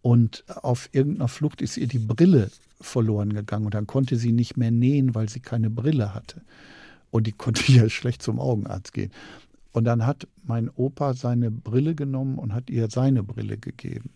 und 0.02 0.44
auf 0.48 0.90
irgendeiner 0.92 1.28
Flucht 1.28 1.62
ist 1.62 1.78
ihr 1.78 1.88
die 1.88 2.00
Brille 2.00 2.50
verloren 2.82 3.34
gegangen 3.34 3.66
und 3.66 3.74
dann 3.74 3.88
konnte 3.88 4.16
sie 4.16 4.32
nicht 4.32 4.58
mehr 4.58 4.72
nähen, 4.72 5.16
weil 5.16 5.30
sie 5.30 5.40
keine 5.40 5.70
Brille 5.70 6.14
hatte. 6.14 6.42
Und 7.12 7.28
die 7.28 7.32
konnte 7.32 7.72
ja 7.72 7.90
schlecht 7.90 8.22
zum 8.22 8.40
Augenarzt 8.40 8.94
gehen. 8.94 9.12
Und 9.72 9.84
dann 9.86 10.06
hat 10.06 10.28
mein 10.44 10.70
Opa 10.70 11.14
seine 11.14 11.52
Brille 11.52 11.96
genommen 11.96 12.38
und 12.38 12.54
hat 12.54 12.70
ihr 12.70 12.90
seine 12.90 13.24
Brille 13.24 13.58
gegeben. 13.58 14.10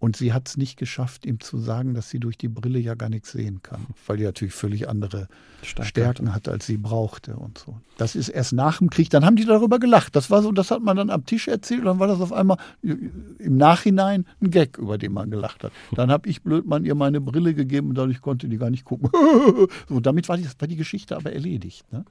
Und 0.00 0.16
sie 0.16 0.32
hat 0.32 0.48
es 0.48 0.56
nicht 0.56 0.78
geschafft, 0.78 1.26
ihm 1.26 1.40
zu 1.40 1.58
sagen, 1.58 1.94
dass 1.94 2.08
sie 2.08 2.20
durch 2.20 2.38
die 2.38 2.48
Brille 2.48 2.78
ja 2.78 2.94
gar 2.94 3.08
nichts 3.08 3.32
sehen 3.32 3.62
kann, 3.62 3.84
weil 4.06 4.16
die 4.16 4.22
natürlich 4.22 4.54
völlig 4.54 4.88
andere 4.88 5.26
Stark 5.62 5.88
Stärken 5.88 6.34
hat, 6.34 6.48
als 6.48 6.66
sie 6.66 6.76
brauchte 6.76 7.34
und 7.34 7.58
so. 7.58 7.80
Das 7.96 8.14
ist 8.14 8.28
erst 8.28 8.52
nach 8.52 8.78
dem 8.78 8.90
Krieg. 8.90 9.10
Dann 9.10 9.24
haben 9.24 9.34
die 9.34 9.44
darüber 9.44 9.80
gelacht. 9.80 10.14
Das 10.14 10.30
war 10.30 10.40
so, 10.42 10.52
das 10.52 10.70
hat 10.70 10.82
man 10.82 10.96
dann 10.96 11.10
am 11.10 11.26
Tisch 11.26 11.48
erzählt. 11.48 11.84
Dann 11.84 11.98
war 11.98 12.06
das 12.06 12.20
auf 12.20 12.32
einmal 12.32 12.58
im 12.80 13.56
Nachhinein 13.56 14.24
ein 14.40 14.52
Gag, 14.52 14.78
über 14.78 14.98
den 14.98 15.12
man 15.12 15.30
gelacht 15.30 15.64
hat. 15.64 15.72
Dann 15.92 16.12
habe 16.12 16.28
ich 16.28 16.42
Blödmann 16.42 16.84
ihr 16.84 16.94
meine 16.94 17.20
Brille 17.20 17.54
gegeben 17.54 17.88
und 17.88 17.98
dadurch 17.98 18.20
konnte 18.20 18.48
die 18.48 18.56
gar 18.56 18.70
nicht 18.70 18.84
gucken. 18.84 19.10
so, 19.88 19.98
damit 19.98 20.28
war 20.28 20.36
die, 20.36 20.46
war 20.58 20.68
die 20.68 20.76
Geschichte 20.76 21.16
aber 21.16 21.32
erledigt. 21.32 21.92
Ne? 21.92 22.04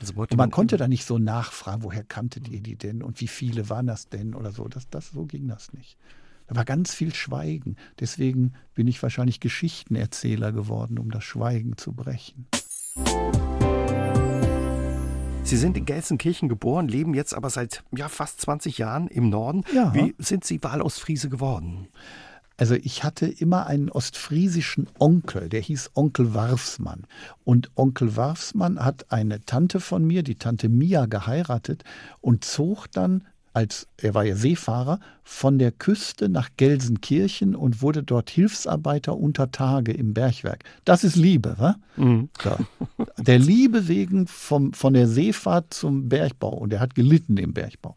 Also 0.00 0.14
man, 0.14 0.28
man 0.34 0.50
konnte 0.50 0.78
da 0.78 0.88
nicht 0.88 1.04
so 1.04 1.18
nachfragen, 1.18 1.82
woher 1.82 2.04
kanntet 2.04 2.48
ihr 2.48 2.62
die 2.62 2.76
denn 2.76 3.02
und 3.02 3.20
wie 3.20 3.28
viele 3.28 3.68
waren 3.68 3.86
das 3.86 4.08
denn 4.08 4.34
oder 4.34 4.50
so. 4.50 4.66
Das, 4.66 4.88
das, 4.88 5.10
so 5.10 5.26
ging 5.26 5.46
das 5.46 5.74
nicht. 5.74 5.98
Da 6.46 6.56
war 6.56 6.64
ganz 6.64 6.94
viel 6.94 7.14
Schweigen. 7.14 7.76
Deswegen 8.00 8.52
bin 8.74 8.86
ich 8.86 9.02
wahrscheinlich 9.02 9.40
Geschichtenerzähler 9.40 10.52
geworden, 10.52 10.98
um 10.98 11.10
das 11.10 11.24
Schweigen 11.24 11.76
zu 11.76 11.92
brechen. 11.92 12.46
Sie 15.42 15.56
sind 15.56 15.76
in 15.76 15.84
Gelsenkirchen 15.84 16.48
geboren, 16.48 16.88
leben 16.88 17.12
jetzt 17.14 17.34
aber 17.34 17.50
seit 17.50 17.84
ja, 17.94 18.08
fast 18.08 18.40
20 18.40 18.78
Jahren 18.78 19.08
im 19.08 19.28
Norden. 19.28 19.62
Ja. 19.74 19.92
Wie 19.94 20.14
sind 20.18 20.44
Sie 20.44 20.62
Wahlostfriese 20.62 21.28
geworden? 21.28 21.88
Also 22.56 22.76
ich 22.76 23.02
hatte 23.02 23.26
immer 23.26 23.66
einen 23.66 23.90
ostfriesischen 23.90 24.88
Onkel, 24.98 25.48
der 25.48 25.60
hieß 25.60 25.90
Onkel 25.94 26.34
Warfsmann. 26.34 27.06
Und 27.42 27.70
Onkel 27.74 28.16
Warfsmann 28.16 28.78
hat 28.82 29.10
eine 29.10 29.44
Tante 29.44 29.80
von 29.80 30.04
mir, 30.04 30.22
die 30.22 30.36
Tante 30.36 30.68
Mia, 30.68 31.06
geheiratet 31.06 31.82
und 32.20 32.44
zog 32.44 32.90
dann 32.92 33.24
als 33.54 33.86
er 33.96 34.14
war 34.14 34.24
ja 34.24 34.34
Seefahrer, 34.34 34.98
von 35.22 35.58
der 35.58 35.70
Küste 35.70 36.28
nach 36.28 36.50
Gelsenkirchen 36.56 37.54
und 37.54 37.80
wurde 37.80 38.02
dort 38.02 38.28
Hilfsarbeiter 38.28 39.16
unter 39.16 39.52
Tage 39.52 39.92
im 39.92 40.12
Bergwerk. 40.12 40.64
Das 40.84 41.04
ist 41.04 41.14
Liebe, 41.14 41.54
wa? 41.58 41.76
Mhm. 41.96 42.28
Ja. 42.44 42.58
Der 43.16 43.38
Liebe 43.38 43.86
wegen 43.86 44.26
vom, 44.26 44.72
von 44.72 44.92
der 44.92 45.06
Seefahrt 45.06 45.72
zum 45.72 46.08
Bergbau 46.08 46.50
und 46.50 46.72
er 46.72 46.80
hat 46.80 46.96
gelitten 46.96 47.36
im 47.36 47.54
Bergbau. 47.54 47.94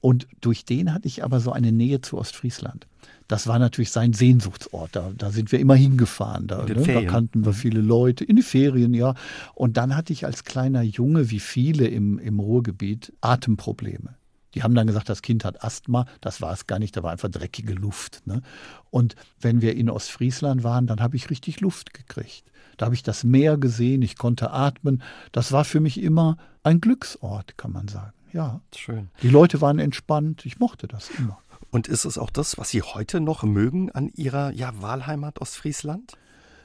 Und 0.00 0.28
durch 0.40 0.64
den 0.64 0.94
hatte 0.94 1.08
ich 1.08 1.24
aber 1.24 1.40
so 1.40 1.50
eine 1.50 1.72
Nähe 1.72 2.00
zu 2.00 2.16
Ostfriesland. 2.16 2.86
Das 3.26 3.48
war 3.48 3.58
natürlich 3.58 3.90
sein 3.90 4.12
Sehnsuchtsort. 4.12 4.94
Da, 4.94 5.10
da 5.16 5.30
sind 5.30 5.50
wir 5.50 5.58
immer 5.58 5.74
hingefahren. 5.74 6.46
Da, 6.46 6.64
ne? 6.64 6.82
da 6.82 7.02
kannten 7.02 7.44
wir 7.44 7.52
mhm. 7.52 7.56
viele 7.56 7.80
Leute. 7.80 8.24
In 8.24 8.36
die 8.36 8.42
Ferien, 8.42 8.94
ja. 8.94 9.14
Und 9.54 9.76
dann 9.76 9.96
hatte 9.96 10.12
ich 10.12 10.24
als 10.24 10.44
kleiner 10.44 10.82
Junge, 10.82 11.30
wie 11.30 11.40
viele 11.40 11.88
im, 11.88 12.18
im 12.20 12.38
Ruhrgebiet, 12.38 13.12
Atemprobleme. 13.20 14.17
Die 14.54 14.62
haben 14.62 14.74
dann 14.74 14.86
gesagt, 14.86 15.08
das 15.08 15.22
Kind 15.22 15.44
hat 15.44 15.62
Asthma. 15.62 16.06
Das 16.20 16.40
war 16.40 16.52
es 16.52 16.66
gar 16.66 16.78
nicht, 16.78 16.96
da 16.96 17.02
war 17.02 17.12
einfach 17.12 17.28
dreckige 17.28 17.74
Luft. 17.74 18.26
Ne? 18.26 18.42
Und 18.90 19.14
wenn 19.40 19.60
wir 19.60 19.76
in 19.76 19.90
Ostfriesland 19.90 20.62
waren, 20.64 20.86
dann 20.86 21.00
habe 21.00 21.16
ich 21.16 21.30
richtig 21.30 21.60
Luft 21.60 21.92
gekriegt. 21.92 22.44
Da 22.76 22.86
habe 22.86 22.94
ich 22.94 23.02
das 23.02 23.24
Meer 23.24 23.58
gesehen, 23.58 24.02
ich 24.02 24.16
konnte 24.16 24.50
atmen. 24.50 25.02
Das 25.32 25.52
war 25.52 25.64
für 25.64 25.80
mich 25.80 26.00
immer 26.00 26.36
ein 26.62 26.80
Glücksort, 26.80 27.58
kann 27.58 27.72
man 27.72 27.88
sagen. 27.88 28.12
Ja. 28.32 28.60
Schön. 28.74 29.10
Die 29.22 29.28
Leute 29.28 29.60
waren 29.60 29.78
entspannt, 29.78 30.46
ich 30.46 30.58
mochte 30.58 30.86
das 30.86 31.10
immer. 31.10 31.38
Und 31.70 31.88
ist 31.88 32.04
es 32.04 32.18
auch 32.18 32.30
das, 32.30 32.56
was 32.56 32.70
Sie 32.70 32.82
heute 32.82 33.20
noch 33.20 33.42
mögen 33.42 33.90
an 33.90 34.08
Ihrer 34.14 34.52
ja, 34.52 34.80
Wahlheimat 34.80 35.40
Ostfriesland? 35.40 36.16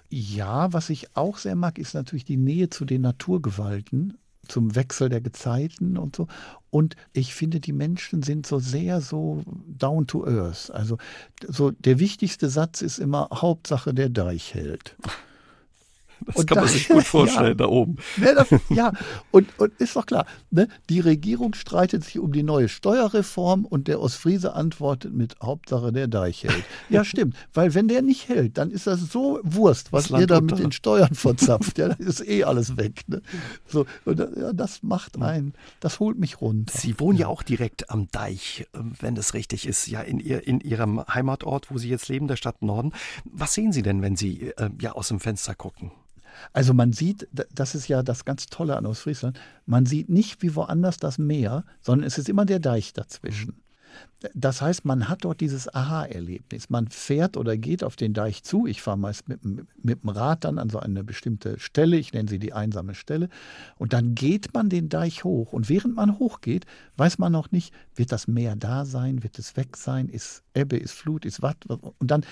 Ja, 0.09 0.71
was 0.71 0.89
ich 0.89 1.15
auch 1.15 1.38
sehr 1.38 1.55
mag, 1.55 1.77
ist 1.77 1.93
natürlich 1.93 2.25
die 2.25 2.38
Nähe 2.38 2.69
zu 2.69 2.86
den 2.86 3.01
Naturgewalten 3.01 4.17
zum 4.47 4.75
Wechsel 4.75 5.09
der 5.09 5.21
Gezeiten 5.21 5.97
und 5.97 6.15
so. 6.15 6.27
Und 6.69 6.95
ich 7.13 7.33
finde, 7.33 7.59
die 7.59 7.73
Menschen 7.73 8.23
sind 8.23 8.45
so 8.45 8.59
sehr 8.59 9.01
so 9.01 9.43
down 9.67 10.07
to 10.07 10.25
earth. 10.25 10.71
Also 10.71 10.97
so 11.47 11.71
der 11.71 11.99
wichtigste 11.99 12.49
Satz 12.49 12.81
ist 12.81 12.99
immer 12.99 13.29
Hauptsache 13.33 13.93
der 13.93 14.09
Deich 14.09 14.53
hält. 14.53 14.95
Das 16.26 16.36
und 16.38 16.47
kann 16.47 16.59
man 16.59 16.67
sich 16.67 16.88
gut 16.88 17.03
vorstellen 17.03 17.47
ja, 17.47 17.53
da 17.53 17.65
oben. 17.65 17.97
Ne, 18.17 18.34
das, 18.36 18.47
ja, 18.69 18.93
und, 19.32 19.47
und 19.59 19.74
ist 19.80 19.95
doch 19.95 20.05
klar, 20.05 20.26
ne, 20.51 20.67
die 20.89 20.99
Regierung 20.99 21.53
streitet 21.53 22.03
sich 22.03 22.19
um 22.19 22.32
die 22.32 22.43
neue 22.43 22.69
Steuerreform 22.69 23.65
und 23.65 23.88
der 23.88 24.01
Ostfriese 24.01 24.53
antwortet 24.53 25.13
mit 25.13 25.36
Hauptsache 25.41 25.91
der 25.91 26.07
Deich 26.07 26.43
hält. 26.43 26.53
Ja, 26.89 27.03
stimmt, 27.05 27.36
weil 27.53 27.74
wenn 27.74 27.88
der 27.88 28.01
nicht 28.01 28.28
hält, 28.28 28.57
dann 28.57 28.69
ist 28.69 28.88
das 28.88 28.99
so 28.99 29.39
Wurst, 29.43 29.93
was 29.93 30.11
ihr 30.11 30.28
da 30.28 30.41
mit 30.41 30.59
den 30.59 30.71
Steuern 30.71 31.15
verzapft. 31.15 31.78
ja, 31.78 31.88
dann 31.88 32.05
ist 32.05 32.28
eh 32.28 32.43
alles 32.43 32.78
weg. 32.78 33.01
Ne? 33.07 33.21
So, 33.67 33.86
und 34.05 34.19
ja, 34.19 34.53
das 34.53 34.84
macht 34.84 35.19
einen, 35.21 35.53
das 35.80 35.99
holt 35.99 36.19
mich 36.19 36.41
runter. 36.41 36.74
Sie 36.78 36.99
wohnen 36.99 37.17
ja 37.17 37.28
auch 37.28 37.41
direkt 37.41 37.89
am 37.89 38.07
Deich, 38.11 38.67
ähm, 38.76 38.93
wenn 38.99 39.15
das 39.15 39.34
richtig 39.34 39.67
ist, 39.67 39.88
ja, 39.88 40.01
in, 40.01 40.19
ihr, 40.19 40.45
in 40.47 40.59
Ihrem 40.59 41.03
Heimatort, 41.07 41.71
wo 41.71 41.78
Sie 41.78 41.89
jetzt 41.89 42.09
leben, 42.09 42.28
der 42.28 42.36
Stadt 42.36 42.61
Norden. 42.61 42.91
Was 43.26 43.53
sehen 43.53 43.71
Sie 43.71 43.82
denn, 43.82 44.01
wenn 44.01 44.15
Sie 44.15 44.49
äh, 44.57 44.69
ja 44.80 44.93
aus 44.93 45.07
dem 45.07 45.19
Fenster 45.19 45.55
gucken? 45.55 45.91
Also 46.51 46.73
man 46.73 46.93
sieht, 46.93 47.27
das 47.31 47.75
ist 47.75 47.88
ja 47.88 48.03
das 48.03 48.25
ganz 48.25 48.47
Tolle 48.47 48.77
an 48.77 48.86
Ostfriesland, 48.86 49.39
man 49.65 49.86
sieht 49.86 50.09
nicht 50.09 50.41
wie 50.41 50.55
woanders 50.55 50.97
das 50.97 51.17
Meer, 51.17 51.63
sondern 51.81 52.07
es 52.07 52.17
ist 52.17 52.29
immer 52.29 52.45
der 52.45 52.59
Deich 52.59 52.93
dazwischen. 52.93 53.63
Das 54.34 54.61
heißt, 54.61 54.86
man 54.86 55.09
hat 55.09 55.25
dort 55.25 55.41
dieses 55.41 55.73
Aha-Erlebnis. 55.73 56.69
Man 56.69 56.88
fährt 56.88 57.38
oder 57.38 57.57
geht 57.57 57.84
auf 57.84 57.95
den 57.95 58.13
Deich 58.13 58.43
zu. 58.43 58.65
Ich 58.65 58.81
fahre 58.81 58.97
meist 58.97 59.27
mit, 59.27 59.43
mit 59.43 60.03
dem 60.03 60.09
Rad 60.09 60.45
dann 60.45 60.59
an 60.59 60.69
so 60.69 60.79
eine 60.79 61.03
bestimmte 61.03 61.59
Stelle. 61.59 61.97
Ich 61.97 62.13
nenne 62.13 62.29
sie 62.29 62.39
die 62.39 62.53
einsame 62.53 62.95
Stelle. 62.95 63.29
Und 63.77 63.93
dann 63.93 64.15
geht 64.15 64.53
man 64.53 64.69
den 64.69 64.89
Deich 64.89 65.23
hoch. 65.23 65.53
Und 65.53 65.69
während 65.69 65.95
man 65.95 66.19
hochgeht, 66.19 66.65
weiß 66.97 67.17
man 67.19 67.31
noch 67.31 67.51
nicht, 67.51 67.73
wird 67.95 68.11
das 68.11 68.27
Meer 68.27 68.55
da 68.55 68.86
sein, 68.86 69.23
wird 69.23 69.38
es 69.39 69.55
weg 69.57 69.77
sein, 69.77 70.09
ist 70.09 70.43
Ebbe, 70.53 70.77
ist 70.77 70.93
Flut, 70.93 71.25
ist 71.25 71.41
was. 71.41 71.55
Und 71.67 72.09
dann 72.11 72.25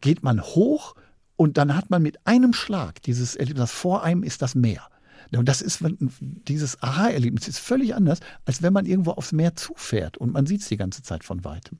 geht 0.00 0.22
man 0.22 0.42
hoch 0.42 0.94
und 1.38 1.56
dann 1.56 1.76
hat 1.76 1.88
man 1.88 2.02
mit 2.02 2.26
einem 2.26 2.52
Schlag 2.52 3.00
dieses 3.02 3.36
Erlebnis, 3.36 3.70
vor 3.70 4.02
einem 4.02 4.24
ist 4.24 4.42
das 4.42 4.56
Meer. 4.56 4.82
Und 5.30 5.48
das 5.48 5.62
ist, 5.62 5.84
dieses 6.18 6.82
Aha-Erlebnis 6.82 7.46
ist 7.46 7.60
völlig 7.60 7.94
anders, 7.94 8.18
als 8.44 8.60
wenn 8.60 8.72
man 8.72 8.86
irgendwo 8.86 9.12
aufs 9.12 9.30
Meer 9.30 9.54
zufährt 9.54 10.16
und 10.16 10.32
man 10.32 10.46
sieht 10.46 10.62
es 10.62 10.68
die 10.68 10.76
ganze 10.76 11.02
Zeit 11.02 11.22
von 11.22 11.44
weitem. 11.44 11.78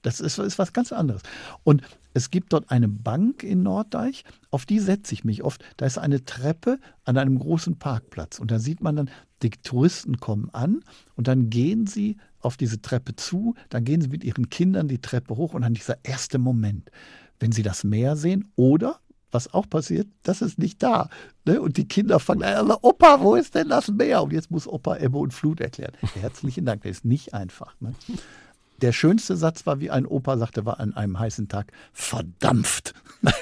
Das 0.00 0.20
ist, 0.20 0.38
ist, 0.38 0.58
was 0.58 0.72
ganz 0.72 0.90
anderes. 0.90 1.20
Und 1.64 1.82
es 2.14 2.30
gibt 2.30 2.54
dort 2.54 2.70
eine 2.70 2.88
Bank 2.88 3.42
in 3.42 3.62
Norddeich, 3.62 4.24
auf 4.50 4.64
die 4.64 4.78
setze 4.78 5.12
ich 5.12 5.22
mich 5.22 5.42
oft. 5.42 5.62
Da 5.76 5.84
ist 5.84 5.98
eine 5.98 6.24
Treppe 6.24 6.78
an 7.04 7.18
einem 7.18 7.38
großen 7.38 7.78
Parkplatz. 7.78 8.38
Und 8.38 8.50
da 8.50 8.58
sieht 8.58 8.80
man 8.80 8.96
dann, 8.96 9.10
die 9.42 9.50
Touristen 9.50 10.16
kommen 10.16 10.48
an 10.52 10.82
und 11.14 11.28
dann 11.28 11.50
gehen 11.50 11.86
sie 11.86 12.16
auf 12.40 12.56
diese 12.56 12.80
Treppe 12.80 13.16
zu, 13.16 13.54
dann 13.68 13.84
gehen 13.84 14.00
sie 14.00 14.08
mit 14.08 14.24
ihren 14.24 14.48
Kindern 14.48 14.88
die 14.88 15.00
Treppe 15.00 15.36
hoch 15.36 15.52
und 15.52 15.62
dann 15.62 15.74
dieser 15.74 16.02
erste 16.04 16.38
Moment 16.38 16.90
wenn 17.40 17.52
sie 17.52 17.62
das 17.62 17.84
Meer 17.84 18.16
sehen 18.16 18.50
oder 18.56 19.00
was 19.34 19.52
auch 19.52 19.68
passiert, 19.68 20.06
das 20.22 20.40
ist 20.40 20.58
nicht 20.58 20.82
da. 20.82 21.10
Ne? 21.44 21.60
Und 21.60 21.76
die 21.76 21.88
Kinder 21.88 22.20
fangen 22.20 22.44
an, 22.44 22.70
Opa, 22.70 23.20
wo 23.20 23.34
ist 23.34 23.54
denn 23.54 23.68
das 23.68 23.88
Meer? 23.88 24.22
Und 24.22 24.32
jetzt 24.32 24.50
muss 24.50 24.68
Opa 24.68 24.96
Ebbe 24.96 25.18
und 25.18 25.34
Flut 25.34 25.60
erklären. 25.60 25.92
Herzlichen 26.14 26.64
Dank, 26.64 26.82
das 26.84 26.98
ist 26.98 27.04
nicht 27.04 27.34
einfach. 27.34 27.74
Ne? 27.80 27.94
Der 28.80 28.92
schönste 28.92 29.36
Satz 29.36 29.66
war, 29.66 29.80
wie 29.80 29.90
ein 29.90 30.06
Opa 30.06 30.38
sagte, 30.38 30.64
war 30.64 30.80
an 30.80 30.94
einem 30.94 31.18
heißen 31.18 31.48
Tag, 31.48 31.72
verdampft. 31.92 32.94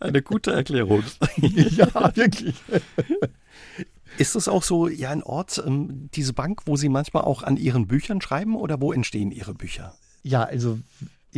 Eine 0.00 0.22
gute 0.22 0.52
Erklärung. 0.52 1.04
ja, 1.36 2.16
wirklich. 2.16 2.56
Ist 4.16 4.34
es 4.34 4.48
auch 4.48 4.62
so, 4.62 4.88
ja, 4.88 5.10
ein 5.10 5.22
Ort, 5.22 5.62
ähm, 5.64 6.08
diese 6.14 6.32
Bank, 6.32 6.62
wo 6.66 6.76
Sie 6.76 6.88
manchmal 6.88 7.22
auch 7.22 7.42
an 7.42 7.56
Ihren 7.56 7.86
Büchern 7.86 8.20
schreiben 8.20 8.56
oder 8.56 8.80
wo 8.80 8.92
entstehen 8.92 9.30
Ihre 9.30 9.54
Bücher? 9.54 9.94
Ja, 10.22 10.42
also 10.42 10.78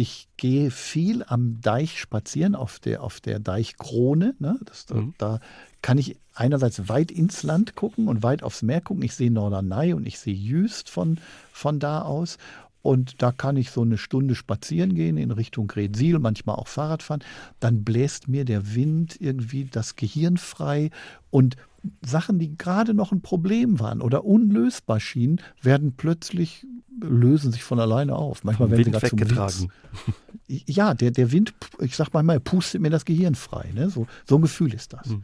ich 0.01 0.29
gehe 0.37 0.71
viel 0.71 1.25
am 1.27 1.61
Deich 1.61 2.01
spazieren, 2.01 2.55
auf 2.55 2.79
der, 2.79 3.03
auf 3.03 3.21
der 3.21 3.39
Deichkrone. 3.39 4.35
Ne? 4.39 4.59
Das, 4.65 4.89
mhm. 4.89 5.15
Da 5.19 5.41
kann 5.83 5.99
ich 5.99 6.17
einerseits 6.35 6.89
weit 6.89 7.11
ins 7.11 7.43
Land 7.43 7.75
gucken 7.75 8.09
und 8.09 8.23
weit 8.23 8.43
aufs 8.43 8.63
Meer 8.63 8.81
gucken. 8.81 9.03
Ich 9.03 9.15
sehe 9.15 9.31
Norderney 9.31 9.93
und 9.93 10.07
ich 10.07 10.19
sehe 10.19 10.35
Jüst 10.35 10.91
von, 10.91 11.19
von 11.53 11.79
da 11.79 12.03
aus. 12.03 12.39
Und 12.83 13.21
da 13.23 13.33
kann 13.33 13.57
ich 13.57 13.71
so 13.71 13.83
eine 13.83 13.99
Stunde 13.99 14.35
spazieren 14.35 14.95
gehen 14.95 15.17
in 15.17 15.31
Richtung 15.31 15.67
Gretsiel, 15.67 16.19
manchmal 16.19 16.57
auch 16.57 16.69
Fahrrad 16.69 17.03
fahren. 17.03 17.23
Dann 17.61 17.85
bläst 17.85 18.29
mir 18.29 18.45
der 18.45 18.75
Wind 18.75 19.21
irgendwie 19.21 19.67
das 19.67 19.97
Gehirn 19.97 20.39
frei 20.39 20.91
und 21.31 21.57
Sachen, 22.05 22.39
die 22.39 22.57
gerade 22.57 22.95
noch 22.95 23.13
ein 23.13 23.23
Problem 23.23 23.81
waren 23.81 24.01
oder 24.03 24.25
unlösbar 24.25 25.01
schienen, 25.01 25.41
werden 25.63 25.95
plötzlich 25.97 26.67
lösen 27.03 27.53
sich 27.53 27.63
von 27.63 27.81
alleine 27.81 28.15
auf. 28.15 28.45
Manchmal 28.45 28.71
werden 28.71 28.93
sie 28.93 29.03
weggetragen. 29.03 29.73
Ja, 30.67 30.95
der, 30.95 31.13
der 31.13 31.31
Wind, 31.31 31.55
ich 31.79 31.95
sag 31.95 32.13
mal, 32.13 32.41
pustet 32.41 32.81
mir 32.81 32.91
das 32.91 33.05
Gehirn 33.05 33.37
frei. 33.37 33.71
Ne? 33.73 33.89
So, 33.89 34.09
so 34.25 34.35
ein 34.35 34.43
Gefühl 34.43 34.75
ist 34.75 34.93
das. 34.93 35.07
Hm. 35.07 35.23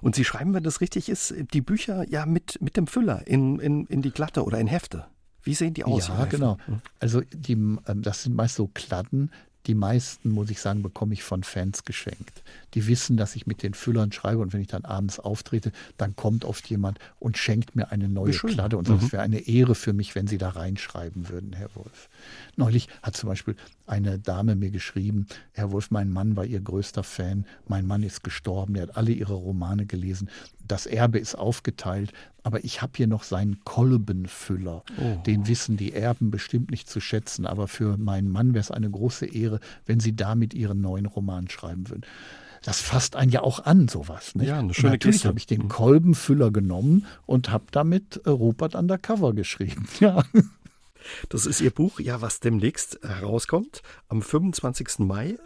Und 0.00 0.14
Sie 0.14 0.24
schreiben, 0.24 0.54
wenn 0.54 0.62
das 0.62 0.80
richtig 0.80 1.10
ist, 1.10 1.34
die 1.52 1.60
Bücher 1.60 2.08
ja 2.08 2.24
mit, 2.24 2.58
mit 2.62 2.78
dem 2.78 2.86
Füller 2.86 3.26
in, 3.26 3.58
in, 3.58 3.84
in 3.84 4.00
die 4.00 4.10
Glatte 4.10 4.44
oder 4.44 4.58
in 4.58 4.66
Hefte. 4.66 5.04
Wie 5.42 5.54
sehen 5.54 5.74
die 5.74 5.84
aus? 5.84 6.08
Ja, 6.08 6.24
genau. 6.26 6.58
Hm. 6.66 6.80
Also 6.98 7.22
die, 7.32 7.52
ähm, 7.52 7.80
das 7.86 8.24
sind 8.24 8.34
meist 8.34 8.56
so 8.56 8.68
Kladden, 8.72 9.30
die 9.66 9.74
meisten, 9.74 10.30
muss 10.30 10.50
ich 10.50 10.60
sagen, 10.60 10.82
bekomme 10.82 11.14
ich 11.14 11.22
von 11.22 11.42
Fans 11.42 11.84
geschenkt. 11.84 12.42
Die 12.74 12.86
wissen, 12.86 13.16
dass 13.16 13.36
ich 13.36 13.46
mit 13.46 13.62
den 13.62 13.74
Füllern 13.74 14.12
schreibe 14.12 14.40
und 14.40 14.52
wenn 14.52 14.60
ich 14.60 14.68
dann 14.68 14.84
abends 14.84 15.18
auftrete, 15.18 15.72
dann 15.96 16.16
kommt 16.16 16.44
oft 16.44 16.68
jemand 16.68 16.98
und 17.18 17.38
schenkt 17.38 17.76
mir 17.76 17.90
eine 17.90 18.08
neue 18.08 18.32
Kladde 18.32 18.76
und 18.76 18.86
sagt, 18.86 19.00
mhm. 19.00 19.06
es 19.06 19.12
wäre 19.12 19.22
eine 19.22 19.40
Ehre 19.40 19.74
für 19.74 19.92
mich, 19.92 20.14
wenn 20.14 20.26
Sie 20.26 20.38
da 20.38 20.50
reinschreiben 20.50 21.28
würden, 21.28 21.52
Herr 21.52 21.74
Wolf. 21.74 22.08
Neulich 22.56 22.88
hat 23.02 23.16
zum 23.16 23.28
Beispiel 23.28 23.56
eine 23.86 24.18
Dame 24.18 24.54
mir 24.54 24.70
geschrieben, 24.70 25.26
Herr 25.52 25.72
Wolf, 25.72 25.90
mein 25.90 26.10
Mann 26.10 26.36
war 26.36 26.44
Ihr 26.44 26.60
größter 26.60 27.02
Fan, 27.02 27.46
mein 27.66 27.86
Mann 27.86 28.02
ist 28.02 28.22
gestorben, 28.22 28.76
er 28.76 28.82
hat 28.82 28.96
alle 28.96 29.12
Ihre 29.12 29.34
Romane 29.34 29.86
gelesen, 29.86 30.28
das 30.66 30.86
Erbe 30.86 31.18
ist 31.18 31.34
aufgeteilt, 31.34 32.12
aber 32.42 32.64
ich 32.64 32.80
habe 32.80 32.92
hier 32.96 33.08
noch 33.08 33.24
seinen 33.24 33.60
Kolbenfüller. 33.64 34.84
Oh. 34.98 35.22
Den 35.26 35.48
wissen 35.48 35.76
die 35.76 35.92
Erben 35.92 36.30
bestimmt 36.30 36.70
nicht 36.70 36.88
zu 36.88 37.00
schätzen, 37.00 37.44
aber 37.44 37.66
für 37.66 37.96
meinen 37.96 38.30
Mann 38.30 38.54
wäre 38.54 38.60
es 38.60 38.70
eine 38.70 38.88
große 38.88 39.26
Ehre, 39.26 39.60
wenn 39.86 39.98
Sie 40.00 40.14
damit 40.14 40.54
Ihren 40.54 40.80
neuen 40.80 41.06
Roman 41.06 41.48
schreiben 41.50 41.88
würden 41.88 42.04
das 42.62 42.80
fasst 42.80 43.16
einen 43.16 43.30
ja 43.30 43.42
auch 43.42 43.64
an, 43.64 43.88
sowas. 43.88 44.34
Nicht? 44.34 44.48
Ja, 44.48 44.58
eine 44.58 44.74
schöne 44.74 44.92
und 44.92 44.92
Natürlich 44.94 45.26
habe 45.26 45.38
ich 45.38 45.46
den 45.46 45.62
mhm. 45.62 45.68
Kolbenfüller 45.68 46.50
genommen 46.50 47.06
und 47.26 47.50
habe 47.50 47.64
damit 47.70 48.20
Rupert 48.26 48.74
Undercover 48.74 49.32
geschrieben. 49.34 49.86
Ja. 50.00 50.24
Das 51.30 51.46
ist 51.46 51.62
Ihr 51.62 51.70
Buch, 51.70 51.98
ja, 51.98 52.20
was 52.20 52.40
demnächst 52.40 53.00
herauskommt, 53.02 53.82
am 54.08 54.20
25. 54.20 54.98
Mai. 54.98 55.38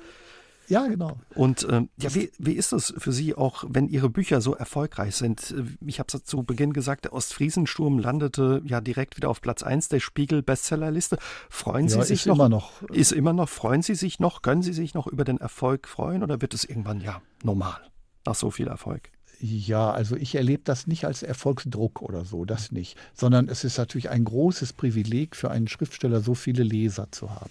Ja, 0.69 0.87
genau. 0.87 1.19
Und 1.35 1.67
ähm, 1.71 1.89
ja, 1.97 2.15
wie, 2.15 2.31
wie 2.39 2.53
ist 2.53 2.73
es 2.73 2.95
für 2.97 3.13
Sie 3.13 3.35
auch, 3.35 3.65
wenn 3.69 3.89
Ihre 3.89 4.09
Bücher 4.09 4.41
so 4.41 4.55
erfolgreich 4.55 5.17
sind? 5.17 5.55
Ich 5.85 5.99
habe 5.99 6.09
es 6.13 6.25
zu 6.25 6.43
Beginn 6.43 6.73
gesagt, 6.73 7.05
der 7.05 7.13
Ostfriesensturm 7.13 7.99
landete 7.99 8.63
ja 8.65 8.81
direkt 8.81 9.17
wieder 9.17 9.29
auf 9.29 9.41
Platz 9.41 9.63
1 9.63 9.89
der 9.89 10.01
Spiegel-Bestsellerliste. 10.01 11.19
Freuen 11.51 11.89
Sie 11.89 11.99
ja, 11.99 12.05
sich 12.05 12.21
ist 12.21 12.27
noch? 12.27 12.37
Immer 12.37 12.49
noch? 12.49 12.83
Ist 12.83 13.13
immer 13.13 13.33
noch. 13.33 13.49
Freuen 13.49 13.83
Sie 13.83 13.95
sich 13.95 14.21
noch? 14.21 14.43
Können 14.43 14.63
Sie 14.63 14.73
sich 14.73 14.95
noch 14.95 15.07
über 15.07 15.25
den 15.25 15.39
Erfolg 15.39 15.89
freuen 15.89 16.23
oder 16.23 16.41
wird 16.41 16.55
es 16.55 16.65
irgendwann 16.65 17.01
ja 17.01 17.21
normal 17.43 17.81
nach 18.25 18.35
so 18.35 18.51
viel 18.51 18.69
Erfolg? 18.69 19.11
Ja, 19.47 19.91
also 19.91 20.17
ich 20.17 20.37
erlebe 20.37 20.63
das 20.65 20.87
nicht 20.87 21.05
als 21.05 21.23
Erfolgsdruck 21.23 22.01
oder 22.01 22.25
so, 22.25 22.47
das 22.47 22.73
nicht, 22.73 22.97
sondern 23.13 23.51
es 23.51 23.63
ist 23.63 23.77
natürlich 23.77 24.09
ein 24.09 24.25
großes 24.25 24.73
Privileg 24.73 25.37
für 25.37 25.51
einen 25.51 25.69
Schriftsteller, 25.69 26.23
so 26.23 26.35
viele 26.35 26.63
Leser 26.63 27.13
zu 27.13 27.29
haben. 27.29 27.51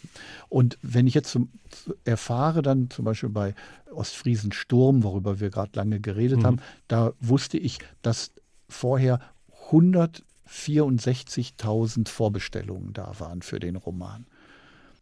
Und 0.49 0.79
wenn 0.81 1.05
ich 1.05 1.13
jetzt 1.13 1.29
zum, 1.29 1.51
erfahre, 2.03 2.63
dann 2.63 2.89
zum 2.89 3.05
Beispiel 3.05 3.29
bei 3.29 3.53
Ostfriesen 3.91 4.53
Sturm, 4.53 5.03
worüber 5.03 5.39
wir 5.39 5.51
gerade 5.51 5.69
lange 5.75 5.99
geredet 5.99 6.39
mhm. 6.39 6.45
haben, 6.45 6.57
da 6.87 7.13
wusste 7.19 7.59
ich, 7.59 7.77
dass 8.01 8.31
vorher 8.67 9.19
164.000 9.69 12.09
Vorbestellungen 12.09 12.93
da 12.93 13.19
waren 13.19 13.43
für 13.43 13.59
den 13.59 13.75
Roman. 13.75 14.25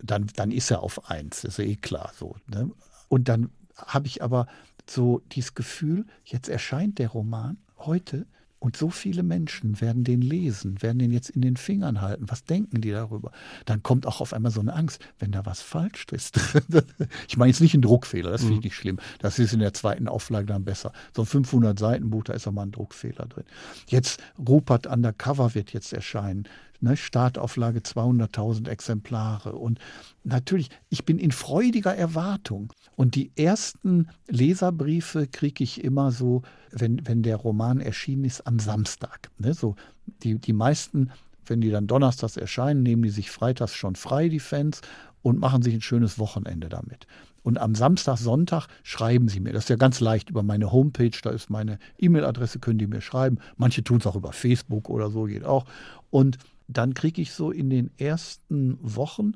Dann, 0.04 0.28
dann 0.36 0.52
ist 0.52 0.72
er 0.72 0.84
auf 0.84 1.10
eins, 1.10 1.46
ist 1.46 1.58
eh 1.58 1.78
klar 1.78 2.12
so. 2.20 2.36
Ne? 2.48 2.70
Und 3.08 3.30
dann 3.30 3.50
habe 3.78 4.08
ich 4.08 4.22
aber 4.22 4.48
so 4.94 5.22
dieses 5.32 5.54
Gefühl, 5.54 6.06
jetzt 6.24 6.50
erscheint 6.50 7.00
der 7.00 7.10
Roman 7.10 7.58
heute 7.78 8.26
und 8.62 8.78
so 8.78 8.92
viele 8.92 9.24
Menschen 9.24 9.82
werden 9.82 10.04
den 10.04 10.22
lesen, 10.22 10.84
werden 10.84 11.00
den 11.00 11.12
jetzt 11.12 11.32
in 11.32 11.42
den 11.42 11.58
Fingern 11.58 12.00
halten. 12.00 12.26
Was 12.28 12.44
denken 12.44 12.80
die 12.80 12.92
darüber? 12.92 13.32
Dann 13.66 13.82
kommt 13.82 14.06
auch 14.06 14.22
auf 14.22 14.34
einmal 14.34 14.52
so 14.52 14.60
eine 14.62 14.74
Angst, 14.74 15.04
wenn 15.18 15.32
da 15.32 15.48
was 15.48 15.64
falsch 15.64 16.06
ist. 16.12 16.40
ich 17.28 17.38
meine 17.38 17.50
jetzt 17.50 17.62
nicht 17.62 17.74
ein 17.74 17.82
Druckfehler, 17.82 18.30
das 18.30 18.42
finde 18.42 18.54
ich 18.54 18.60
mhm. 18.60 18.66
nicht 18.66 18.76
schlimm. 18.76 19.00
Das 19.18 19.40
ist 19.40 19.54
in 19.54 19.62
der 19.62 19.74
zweiten 19.74 20.08
Auflage 20.08 20.46
dann 20.46 20.64
besser. 20.64 20.94
So 21.16 21.24
ein 21.24 21.26
500 21.26 21.80
Seiten 21.80 22.12
Buch, 22.12 22.24
da 22.24 22.34
ist 22.34 22.48
auch 22.48 22.52
mal 22.52 22.62
ein 22.62 22.72
Druckfehler 22.72 23.26
drin. 23.26 23.46
Jetzt 23.88 24.22
Rupert 24.38 24.86
Undercover 24.86 25.56
wird 25.56 25.74
jetzt 25.74 25.92
erscheinen. 25.92 26.48
Ne, 26.84 26.98
Startauflage 26.98 27.80
200.000 27.80 28.68
Exemplare. 28.68 29.54
Und 29.54 29.80
natürlich, 30.24 30.70
ich 30.90 31.06
bin 31.06 31.20
in 31.20 31.32
freudiger 31.32 31.96
Erwartung. 31.96 32.74
Und 32.96 33.14
die 33.14 33.32
ersten 33.36 34.10
Leserbriefe 34.28 35.28
kriege 35.28 35.64
ich 35.64 35.84
immer 35.84 36.12
so, 36.12 36.42
wenn, 36.72 37.06
wenn 37.06 37.22
der 37.22 37.36
Roman 37.36 37.82
erschienen 37.82 38.26
ist, 38.26 38.48
am 38.48 38.58
Samstag. 38.58 39.30
Ne, 39.38 39.54
so 39.54 39.76
die, 40.24 40.40
die 40.40 40.54
meisten, 40.54 41.12
wenn 41.46 41.62
die 41.62 41.70
dann 41.70 41.86
donnerstags 41.86 42.36
erscheinen, 42.36 42.82
nehmen 42.82 43.04
die 43.04 43.10
sich 43.10 43.30
freitags 43.30 43.76
schon 43.76 43.96
frei, 43.96 44.28
die 44.28 44.40
Fans, 44.40 44.82
und 45.22 45.40
machen 45.40 45.62
sich 45.62 45.76
ein 45.76 45.82
schönes 45.82 46.18
Wochenende 46.18 46.68
damit. 46.68 47.06
Und 47.44 47.60
am 47.60 47.76
Samstag, 47.76 48.18
Sonntag 48.18 48.68
schreiben 48.84 49.28
sie 49.28 49.40
mir. 49.40 49.54
Das 49.54 49.66
ist 49.66 49.70
ja 49.70 49.76
ganz 49.76 50.00
leicht 50.00 50.30
über 50.30 50.44
meine 50.44 50.72
Homepage, 50.72 51.12
da 51.22 51.32
ist 51.32 51.50
meine 51.50 51.80
E-Mail-Adresse, 52.00 52.60
können 52.60 52.80
die 52.80 52.88
mir 52.88 53.02
schreiben. 53.02 53.38
Manche 53.58 53.84
tun 53.84 53.98
es 53.98 54.08
auch 54.08 54.16
über 54.16 54.32
Facebook 54.32 54.90
oder 54.90 55.10
so, 55.10 55.24
geht 55.26 55.44
auch. 55.44 55.66
Und 56.10 56.38
dann 56.78 56.94
kriege 56.94 57.22
ich 57.22 57.34
so 57.34 57.52
in 57.52 57.70
den 57.70 57.92
ersten 57.98 58.78
Wochen 58.82 59.34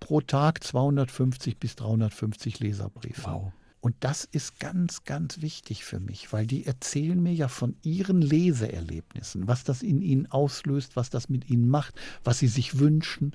pro 0.00 0.20
Tag 0.20 0.62
250 0.62 1.58
bis 1.58 1.76
350 1.76 2.60
Leserbriefe. 2.60 3.30
Wow. 3.30 3.52
Und 3.80 3.94
das 4.00 4.24
ist 4.24 4.58
ganz, 4.58 5.04
ganz 5.04 5.40
wichtig 5.40 5.84
für 5.84 6.00
mich, 6.00 6.32
weil 6.32 6.46
die 6.46 6.66
erzählen 6.66 7.22
mir 7.22 7.32
ja 7.32 7.46
von 7.48 7.76
ihren 7.82 8.20
Leseerlebnissen, 8.20 9.46
was 9.46 9.62
das 9.62 9.82
in 9.82 10.02
ihnen 10.02 10.26
auslöst, 10.26 10.96
was 10.96 11.10
das 11.10 11.28
mit 11.28 11.48
ihnen 11.48 11.68
macht, 11.68 11.94
was 12.24 12.40
sie 12.40 12.48
sich 12.48 12.80
wünschen. 12.80 13.32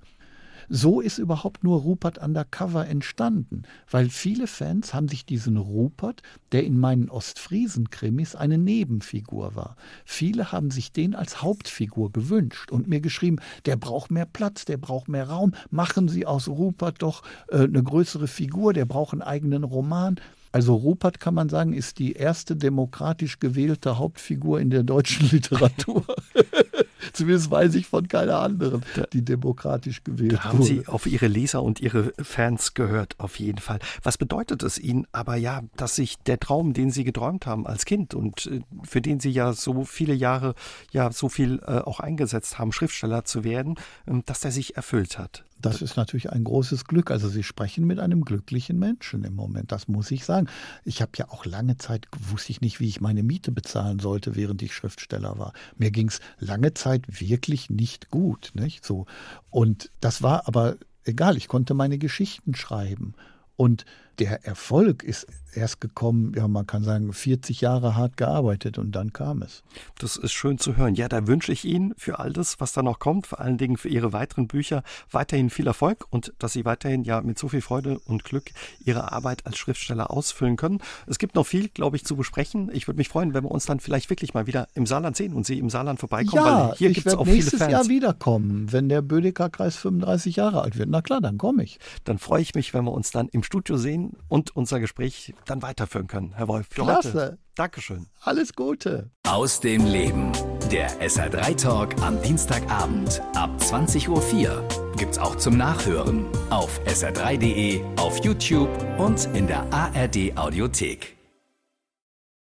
So 0.70 1.02
ist 1.02 1.18
überhaupt 1.18 1.64
nur 1.64 1.82
Rupert 1.82 2.18
Undercover 2.18 2.88
entstanden, 2.88 3.64
weil 3.90 4.10
viele 4.10 4.48
Fans 4.48 4.94
haben 4.94 5.08
sich 5.08 5.26
diesen 5.26 5.58
Rupert, 5.58 6.22
der 6.52 6.64
in 6.64 6.80
meinen 6.80 7.10
Ostfriesen-Krimis 7.10 8.36
eine 8.36 8.58
Nebenfigur 8.58 9.56
war, 9.56 9.76
viele 10.06 10.52
haben 10.52 10.72
sich 10.72 10.92
den 10.92 11.16
als 11.16 11.42
Hauptfigur 11.42 12.12
gewünscht 12.12 12.72
und 12.72 12.88
mir 12.88 13.02
geschrieben, 13.02 13.38
der 13.66 13.76
braucht 13.76 14.12
mehr 14.12 14.26
Platz, 14.26 14.66
der 14.66 14.78
braucht 14.78 15.08
mehr 15.08 15.30
Raum, 15.30 15.54
machen 15.70 16.08
Sie 16.08 16.26
aus 16.26 16.48
Rupert 16.48 17.02
doch 17.02 17.24
äh, 17.50 17.64
eine 17.64 17.84
größere 17.84 18.28
Figur, 18.28 18.74
der 18.74 18.86
braucht 18.86 19.14
einen 19.14 19.22
eigenen 19.22 19.64
Roman. 19.64 20.20
Also 20.52 20.76
Rupert 20.76 21.20
kann 21.20 21.34
man 21.34 21.50
sagen, 21.50 21.74
ist 21.74 21.98
die 22.00 22.14
erste 22.14 22.56
demokratisch 22.56 23.40
gewählte 23.40 23.98
Hauptfigur 23.98 24.60
in 24.60 24.70
der 24.70 24.84
deutschen 24.84 25.30
Literatur. 25.32 26.06
Zumindest 27.24 27.52
weiß 27.52 27.76
ich 27.76 27.88
von 27.88 28.08
keiner 28.08 28.40
anderen, 28.40 28.84
die 29.14 29.24
demokratisch 29.24 30.04
gewählt 30.04 30.34
da 30.34 30.44
haben 30.46 30.60
wurde. 30.60 30.68
Sie 30.68 30.88
auf 30.88 31.06
Ihre 31.06 31.28
Leser 31.28 31.62
und 31.64 31.80
Ihre 31.80 32.14
Fans 32.22 32.74
gehört, 32.74 33.20
auf 33.20 33.40
jeden 33.40 33.60
Fall. 33.60 33.80
Was 34.02 34.18
bedeutet 34.18 34.64
es 34.64 34.80
Ihnen 34.80 35.08
aber 35.12 35.36
ja, 35.36 35.62
dass 35.78 35.96
sich 35.96 36.18
der 36.20 36.40
Traum, 36.40 36.74
den 36.74 36.92
Sie 36.92 37.04
geträumt 37.04 37.46
haben 37.46 37.68
als 37.68 37.86
Kind 37.86 38.14
und 38.14 38.48
äh, 38.48 38.62
für 38.84 39.02
den 39.02 39.20
Sie 39.20 39.30
ja 39.30 39.54
so 39.54 39.86
viele 39.86 40.14
Jahre 40.14 40.56
ja 40.92 41.12
so 41.12 41.30
viel 41.30 41.62
äh, 41.66 41.80
auch 41.80 42.00
eingesetzt 42.00 42.58
haben, 42.60 42.72
Schriftsteller 42.72 43.26
zu 43.26 43.44
werden, 43.44 43.76
ähm, 44.08 44.24
dass 44.26 44.40
der 44.40 44.52
sich 44.52 44.76
erfüllt 44.76 45.18
hat? 45.18 45.46
Das 45.64 45.82
ist 45.82 45.96
natürlich 45.96 46.30
ein 46.30 46.44
großes 46.44 46.86
Glück. 46.86 47.10
Also 47.10 47.30
Sie 47.30 47.42
sprechen 47.42 47.88
mit 47.88 47.98
einem 47.98 48.26
glücklichen 48.26 48.78
Menschen 48.78 49.24
im 49.24 49.34
Moment, 49.34 49.72
das 49.72 49.88
muss 49.88 50.12
ich 50.12 50.26
sagen. 50.26 50.48
Ich 50.84 51.02
habe 51.02 51.14
ja 51.16 51.30
auch 51.30 51.46
lange 51.46 51.78
Zeit, 51.78 52.08
wusste 52.20 52.52
ich 52.52 52.60
nicht, 52.60 52.82
wie 52.82 52.90
ich 52.90 53.00
meine 53.00 53.24
Miete 53.24 53.52
bezahlen 53.52 54.00
sollte, 54.00 54.36
während 54.36 54.62
ich 54.62 54.76
Schriftsteller 54.76 55.40
war. 55.40 55.54
Mir 55.78 55.92
ging 55.92 56.10
es 56.10 56.20
lange 56.38 56.74
Zeit 56.74 57.04
wirklich 57.08 57.70
nicht 57.70 58.10
gut. 58.10 58.52
Nicht? 58.56 58.86
So. 58.86 59.06
Und 59.50 59.90
das 60.02 60.22
war 60.22 60.48
aber 60.48 60.76
egal, 61.06 61.38
ich 61.38 61.48
konnte 61.48 61.74
meine 61.74 61.98
Geschichten 61.98 62.56
schreiben. 62.56 63.14
Und 63.56 63.86
der 64.20 64.46
Erfolg 64.46 65.04
ist 65.04 65.28
erst 65.56 65.82
gekommen, 65.82 66.34
ja, 66.36 66.48
man 66.48 66.68
kann 66.68 66.84
sagen, 66.84 67.14
40 67.14 67.62
Jahre 67.62 67.96
hart 67.96 68.18
gearbeitet 68.18 68.78
und 68.78 68.92
dann 68.92 69.14
kam 69.14 69.42
es. 69.42 69.64
Das 70.00 70.18
ist 70.18 70.34
schön 70.34 70.58
zu 70.58 70.78
hören. 70.78 70.96
Ja, 70.96 71.08
da 71.08 71.28
wünsche 71.28 71.52
ich 71.52 71.66
Ihnen 71.66 71.94
für 71.98 72.20
all 72.20 72.34
das, 72.34 72.60
was 72.60 72.74
da 72.74 72.82
noch 72.82 73.00
kommt, 73.00 73.28
vor 73.28 73.40
allen 73.40 73.58
Dingen 73.58 73.78
für 73.78 73.90
Ihre 73.90 74.14
weiteren 74.14 74.48
Bücher, 74.48 74.84
weiterhin 75.12 75.50
viel 75.50 75.68
Erfolg 75.68 76.06
und 76.10 76.34
dass 76.40 76.54
Sie 76.54 76.66
weiterhin 76.66 77.04
ja 77.04 77.22
mit 77.22 77.38
so 77.38 77.48
viel 77.48 77.62
Freude 77.62 78.00
und 78.06 78.24
Glück 78.24 78.52
Ihre 78.84 79.12
Arbeit 79.12 79.46
als 79.46 79.58
Schriftsteller 79.58 80.12
ausfüllen 80.12 80.56
können. 80.56 80.80
Es 81.08 81.20
gibt 81.20 81.36
noch 81.36 81.46
viel, 81.46 81.70
glaube 81.70 81.98
ich, 81.98 82.06
zu 82.06 82.16
besprechen. 82.16 82.70
Ich 82.74 82.88
würde 82.88 82.98
mich 82.98 83.10
freuen, 83.10 83.34
wenn 83.34 83.44
wir 83.44 83.52
uns 83.52 83.66
dann 83.66 83.80
vielleicht 83.80 84.10
wirklich 84.10 84.34
mal 84.34 84.48
wieder 84.48 84.68
im 84.74 84.86
Saarland 84.86 85.16
sehen 85.16 85.34
und 85.34 85.46
Sie 85.46 85.60
im 85.60 85.70
Saarland 85.70 86.00
vorbeikommen, 86.00 86.46
ja, 86.46 86.70
weil 86.70 86.76
hier 86.78 86.92
gibt 86.92 87.08
es 87.08 87.14
auch 87.16 87.26
viele 87.26 87.42
Fans. 87.42 87.52
nächstes 87.52 87.72
Jahr 87.72 87.88
wiederkommen, 87.88 88.72
wenn 88.72 88.90
der 88.90 89.02
Bödecker-Kreis 89.02 89.76
35 89.76 90.36
Jahre 90.38 90.62
alt 90.62 90.78
wird. 90.78 90.90
Na 90.90 91.02
klar, 91.02 91.22
dann 91.22 91.38
komme 91.38 91.64
ich. 91.64 91.80
Dann 92.04 92.18
freue 92.18 92.42
ich 92.42 92.56
mich, 92.56 92.74
wenn 92.74 92.86
wir 92.86 92.92
uns 92.92 93.12
dann 93.12 93.28
im 93.30 93.44
Studio 93.44 93.78
sehen 93.78 94.03
und 94.28 94.56
unser 94.56 94.80
Gespräch 94.80 95.34
dann 95.46 95.62
weiterführen 95.62 96.08
können. 96.08 96.34
Herr 96.36 96.48
Wolf, 96.48 96.68
für 96.70 96.82
Klasse. 96.84 97.14
heute. 97.14 97.38
Dankeschön. 97.56 98.08
Alles 98.22 98.54
Gute. 98.54 99.12
Aus 99.28 99.60
dem 99.60 99.86
Leben. 99.86 100.32
Der 100.72 100.90
SR3 101.02 101.56
Talk 101.62 102.02
am 102.02 102.20
Dienstagabend 102.22 103.22
ab 103.36 103.52
20.04 103.60 104.10
Uhr. 104.10 104.68
Gibt's 104.98 105.20
auch 105.20 105.36
zum 105.36 105.58
Nachhören 105.58 106.26
auf 106.50 106.80
sr3.de, 106.86 107.84
auf 107.98 108.24
YouTube 108.24 108.70
und 108.98 109.26
in 109.36 109.48
der 109.48 109.72
ARD 109.72 110.36
Audiothek. 110.36 111.13